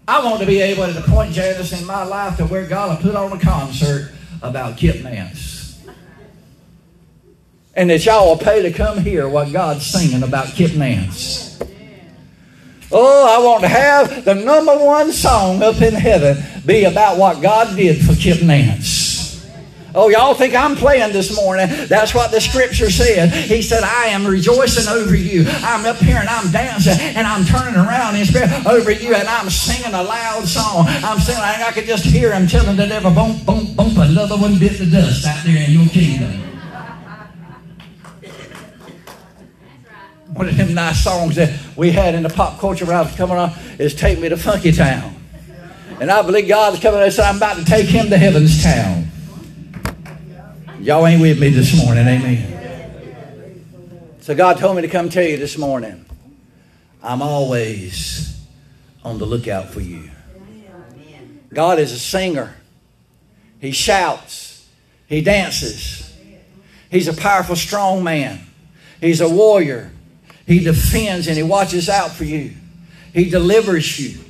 I 0.06 0.24
want 0.24 0.40
to 0.40 0.46
be 0.46 0.60
able 0.60 0.92
to 0.92 1.00
point 1.02 1.32
Janice 1.32 1.78
in 1.78 1.86
my 1.86 2.02
life 2.02 2.38
to 2.38 2.46
where 2.46 2.66
God 2.66 2.90
will 2.90 3.10
put 3.10 3.14
on 3.14 3.32
a 3.32 3.40
concert 3.40 4.10
about 4.40 4.78
Kip 4.78 5.02
Nance. 5.02 5.80
And 7.74 7.90
that 7.90 8.04
y'all 8.04 8.30
will 8.30 8.38
pay 8.38 8.62
to 8.62 8.72
come 8.72 8.98
hear 8.98 9.28
what 9.28 9.52
God's 9.52 9.86
singing 9.86 10.22
about 10.22 10.48
Kip 10.48 10.74
Nance. 10.74 11.60
Oh, 12.90 13.28
I 13.28 13.44
want 13.44 13.60
to 13.60 13.68
have 13.68 14.24
the 14.24 14.34
number 14.34 14.74
one 14.76 15.12
song 15.12 15.62
up 15.62 15.80
in 15.82 15.92
heaven 15.92 16.42
be 16.64 16.84
about 16.84 17.18
what 17.18 17.42
God 17.42 17.76
did 17.76 18.02
for 18.04 18.14
Kip 18.14 18.42
Nance. 18.42 19.07
Oh, 20.00 20.08
y'all 20.10 20.32
think 20.32 20.54
I'm 20.54 20.76
playing 20.76 21.12
this 21.12 21.34
morning? 21.34 21.66
That's 21.88 22.14
what 22.14 22.30
the 22.30 22.40
scripture 22.40 22.88
said. 22.88 23.32
He 23.32 23.60
said, 23.62 23.82
I 23.82 24.06
am 24.06 24.24
rejoicing 24.24 24.86
over 24.86 25.16
you. 25.16 25.44
I'm 25.48 25.84
up 25.86 25.96
here 25.96 26.18
and 26.18 26.28
I'm 26.28 26.52
dancing 26.52 26.92
and 27.00 27.26
I'm 27.26 27.44
turning 27.44 27.74
around 27.74 28.14
in 28.14 28.24
spirit 28.24 28.48
over 28.64 28.92
you 28.92 29.16
and 29.16 29.26
I'm 29.26 29.50
singing 29.50 29.92
a 29.92 30.02
loud 30.04 30.46
song. 30.46 30.84
I'm 30.86 31.18
singing, 31.18 31.42
I 31.42 31.72
could 31.72 31.86
just 31.86 32.04
hear 32.04 32.32
him 32.32 32.46
telling 32.46 32.76
the 32.76 32.86
devil, 32.86 33.10
boom, 33.10 33.44
boom, 33.44 33.74
boom, 33.74 33.98
another 33.98 34.36
one 34.36 34.56
bit 34.56 34.78
the 34.78 34.86
dust 34.86 35.26
out 35.26 35.44
there 35.44 35.64
in 35.66 35.72
your 35.72 35.88
kingdom. 35.88 36.30
One 40.32 40.48
of 40.48 40.56
them 40.56 40.74
nice 40.74 41.02
songs 41.02 41.34
that 41.34 41.58
we 41.76 41.90
had 41.90 42.14
in 42.14 42.22
the 42.22 42.28
pop 42.28 42.60
culture 42.60 42.84
when 42.84 42.94
I 42.94 43.02
was 43.02 43.16
coming 43.16 43.36
on 43.36 43.50
is 43.80 43.96
Take 43.96 44.20
Me 44.20 44.28
to 44.28 44.36
Funky 44.36 44.70
Town. 44.70 45.16
And 46.00 46.08
I 46.08 46.22
believe 46.22 46.46
God's 46.46 46.78
coming 46.78 47.02
and 47.02 47.12
said, 47.12 47.24
I'm 47.24 47.38
about 47.38 47.56
to 47.56 47.64
take 47.64 47.86
him 47.86 48.10
to 48.10 48.16
heaven's 48.16 48.62
town. 48.62 49.08
Y'all 50.80 51.04
ain't 51.08 51.20
with 51.20 51.40
me 51.40 51.48
this 51.48 51.76
morning, 51.76 52.06
amen. 52.06 52.54
So 54.20 54.34
God 54.36 54.58
told 54.58 54.76
me 54.76 54.82
to 54.82 54.88
come 54.88 55.08
tell 55.08 55.24
you 55.24 55.36
this 55.36 55.58
morning, 55.58 56.04
I'm 57.02 57.20
always 57.20 58.40
on 59.04 59.18
the 59.18 59.24
lookout 59.24 59.70
for 59.70 59.80
you. 59.80 60.08
God 61.52 61.80
is 61.80 61.90
a 61.90 61.98
singer. 61.98 62.54
He 63.60 63.72
shouts. 63.72 64.68
He 65.08 65.20
dances. 65.20 66.16
He's 66.90 67.08
a 67.08 67.14
powerful, 67.14 67.56
strong 67.56 68.04
man. 68.04 68.38
He's 69.00 69.20
a 69.20 69.28
warrior. 69.28 69.90
He 70.46 70.60
defends 70.60 71.26
and 71.26 71.36
he 71.36 71.42
watches 71.42 71.88
out 71.88 72.12
for 72.12 72.24
you. 72.24 72.52
He 73.12 73.28
delivers 73.28 73.98
you. 73.98 74.20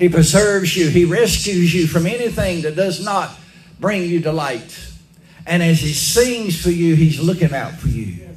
He 0.00 0.08
preserves 0.08 0.76
you. 0.76 0.88
He 0.88 1.04
rescues 1.04 1.72
you 1.72 1.86
from 1.86 2.06
anything 2.06 2.62
that 2.62 2.74
does 2.74 3.04
not 3.04 3.30
bring 3.78 4.02
you 4.02 4.18
delight. 4.18 4.91
And 5.46 5.62
as 5.62 5.80
he 5.80 5.92
sings 5.92 6.60
for 6.60 6.70
you, 6.70 6.94
he's 6.94 7.20
looking 7.20 7.52
out 7.52 7.72
for 7.72 7.88
you. 7.88 8.31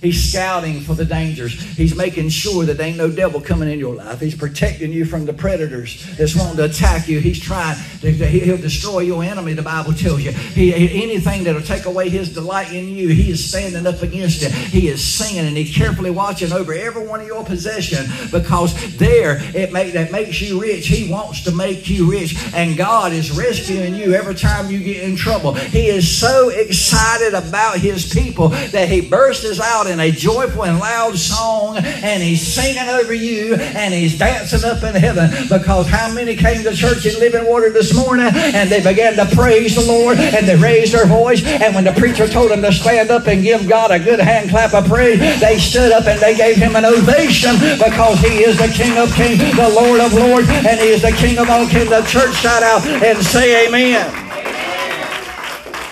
He's 0.00 0.30
scouting 0.32 0.80
for 0.80 0.94
the 0.94 1.04
dangers. 1.04 1.60
He's 1.76 1.94
making 1.94 2.30
sure 2.30 2.64
that 2.64 2.78
there 2.78 2.86
ain't 2.86 2.96
no 2.96 3.10
devil 3.10 3.40
coming 3.40 3.70
in 3.70 3.78
your 3.78 3.94
life. 3.94 4.20
He's 4.20 4.34
protecting 4.34 4.92
you 4.92 5.04
from 5.04 5.26
the 5.26 5.34
predators 5.34 6.16
that's 6.16 6.34
wanting 6.34 6.56
to 6.56 6.64
attack 6.64 7.06
you. 7.06 7.20
He's 7.20 7.38
trying 7.38 7.76
to, 8.00 8.10
he'll 8.10 8.56
destroy 8.56 9.00
your 9.00 9.22
enemy, 9.22 9.52
the 9.52 9.62
Bible 9.62 9.92
tells 9.92 10.22
you. 10.22 10.32
He, 10.32 10.74
anything 10.74 11.44
that'll 11.44 11.60
take 11.60 11.84
away 11.84 12.08
his 12.08 12.32
delight 12.32 12.72
in 12.72 12.88
you, 12.88 13.08
he 13.08 13.30
is 13.30 13.46
standing 13.46 13.86
up 13.86 14.00
against 14.00 14.42
it. 14.42 14.52
He 14.52 14.88
is 14.88 15.04
singing 15.04 15.46
and 15.46 15.56
he's 15.56 15.74
carefully 15.76 16.10
watching 16.10 16.52
over 16.52 16.72
every 16.72 17.06
one 17.06 17.20
of 17.20 17.26
your 17.26 17.44
possession 17.44 18.06
because 18.30 18.96
there 18.96 19.38
it 19.54 19.70
make, 19.72 19.92
that 19.92 20.12
makes 20.12 20.40
you 20.40 20.62
rich. 20.62 20.86
He 20.86 21.10
wants 21.10 21.44
to 21.44 21.52
make 21.52 21.90
you 21.90 22.10
rich. 22.10 22.36
And 22.54 22.76
God 22.76 23.12
is 23.12 23.30
rescuing 23.30 23.94
you 23.94 24.14
every 24.14 24.34
time 24.34 24.70
you 24.70 24.78
get 24.78 25.02
in 25.02 25.14
trouble. 25.14 25.52
He 25.52 25.88
is 25.88 26.08
so 26.10 26.48
excited 26.48 27.34
about 27.34 27.78
his 27.78 28.10
people 28.12 28.48
that 28.48 28.88
he 28.88 29.02
bursts 29.02 29.60
out 29.60 29.89
in 29.90 30.00
a 30.00 30.10
joyful 30.10 30.64
and 30.64 30.78
loud 30.78 31.18
song, 31.18 31.76
and 31.78 32.22
he's 32.22 32.46
singing 32.46 32.88
over 32.88 33.12
you, 33.12 33.54
and 33.56 33.92
he's 33.92 34.18
dancing 34.18 34.64
up 34.64 34.82
in 34.82 34.94
heaven. 34.94 35.30
Because 35.48 35.86
how 35.86 36.12
many 36.14 36.36
came 36.36 36.62
to 36.62 36.74
church 36.74 37.04
in 37.06 37.18
Living 37.18 37.46
Water 37.46 37.70
this 37.70 37.94
morning, 37.94 38.30
and 38.34 38.70
they 38.70 38.82
began 38.82 39.16
to 39.16 39.26
praise 39.36 39.74
the 39.74 39.84
Lord, 39.84 40.18
and 40.18 40.46
they 40.46 40.56
raised 40.56 40.94
their 40.94 41.06
voice, 41.06 41.44
and 41.44 41.74
when 41.74 41.84
the 41.84 41.92
preacher 41.92 42.28
told 42.28 42.50
them 42.50 42.62
to 42.62 42.72
stand 42.72 43.10
up 43.10 43.26
and 43.26 43.42
give 43.42 43.68
God 43.68 43.90
a 43.90 43.98
good 43.98 44.20
hand 44.20 44.50
clap 44.50 44.72
of 44.74 44.86
praise, 44.86 45.18
they 45.40 45.58
stood 45.58 45.92
up 45.92 46.06
and 46.06 46.20
they 46.20 46.36
gave 46.36 46.56
him 46.56 46.76
an 46.76 46.84
ovation 46.84 47.54
because 47.78 48.18
he 48.20 48.44
is 48.44 48.56
the 48.56 48.68
King 48.68 48.96
of 48.98 49.12
Kings, 49.14 49.38
the 49.56 49.68
Lord 49.68 50.00
of 50.00 50.12
Lords, 50.14 50.48
and 50.48 50.78
he 50.80 50.88
is 50.88 51.02
the 51.02 51.12
King 51.12 51.38
of 51.38 51.50
all 51.50 51.66
kings. 51.66 51.90
The 51.90 52.02
church 52.02 52.34
shout 52.36 52.62
out 52.62 52.86
and 52.86 53.18
say 53.18 53.66
amen. 53.66 54.30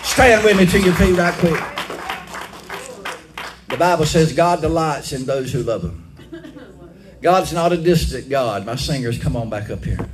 Stand 0.05 0.45
with 0.45 0.57
me 0.57 0.67
to 0.67 0.81
your 0.81 0.95
feet 0.95 1.17
right 1.17 1.35
quick. 1.35 1.78
The 3.69 3.77
Bible 3.77 4.07
says 4.07 4.33
God 4.33 4.61
delights 4.61 5.13
in 5.13 5.27
those 5.27 5.53
who 5.53 5.63
love 5.63 5.83
Him. 5.83 6.05
God's 7.21 7.53
not 7.53 7.73
a 7.73 7.77
distant 7.77 8.29
God. 8.29 8.65
My 8.65 8.77
singers, 8.77 9.19
come 9.19 9.37
on 9.37 9.51
back 9.51 9.71
up 9.71 9.85
here. 9.85 10.09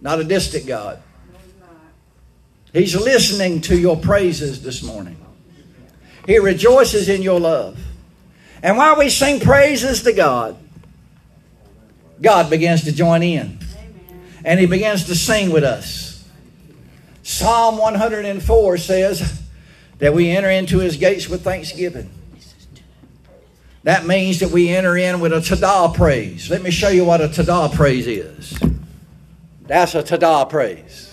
Not 0.00 0.20
a 0.20 0.24
distant 0.24 0.66
God. 0.66 1.02
He's 2.72 2.94
listening 2.94 3.60
to 3.62 3.78
your 3.78 3.96
praises 3.96 4.62
this 4.62 4.82
morning. 4.82 5.18
He 6.26 6.38
rejoices 6.38 7.08
in 7.08 7.22
your 7.22 7.40
love. 7.40 7.78
And 8.62 8.76
while 8.76 8.96
we 8.96 9.10
sing 9.10 9.40
praises 9.40 10.02
to 10.04 10.12
God, 10.12 10.56
God 12.20 12.48
begins 12.48 12.84
to 12.84 12.92
join 12.92 13.22
in. 13.22 13.58
And 14.44 14.60
He 14.60 14.66
begins 14.66 15.06
to 15.06 15.14
sing 15.14 15.50
with 15.50 15.64
us. 15.64 16.28
Psalm 17.22 17.78
104 17.78 18.78
says 18.78 19.41
that 20.02 20.12
we 20.12 20.30
enter 20.30 20.50
into 20.50 20.80
His 20.80 20.96
gates 20.96 21.28
with 21.28 21.44
thanksgiving. 21.44 22.10
That 23.84 24.04
means 24.04 24.40
that 24.40 24.50
we 24.50 24.68
enter 24.68 24.96
in 24.96 25.20
with 25.20 25.32
a 25.32 25.36
todah 25.36 25.94
praise. 25.94 26.50
Let 26.50 26.60
me 26.60 26.72
show 26.72 26.88
you 26.88 27.04
what 27.04 27.20
a 27.20 27.28
todah 27.28 27.72
praise 27.72 28.08
is. 28.08 28.58
That's 29.68 29.94
a 29.94 30.02
todah 30.02 30.50
praise. 30.50 31.11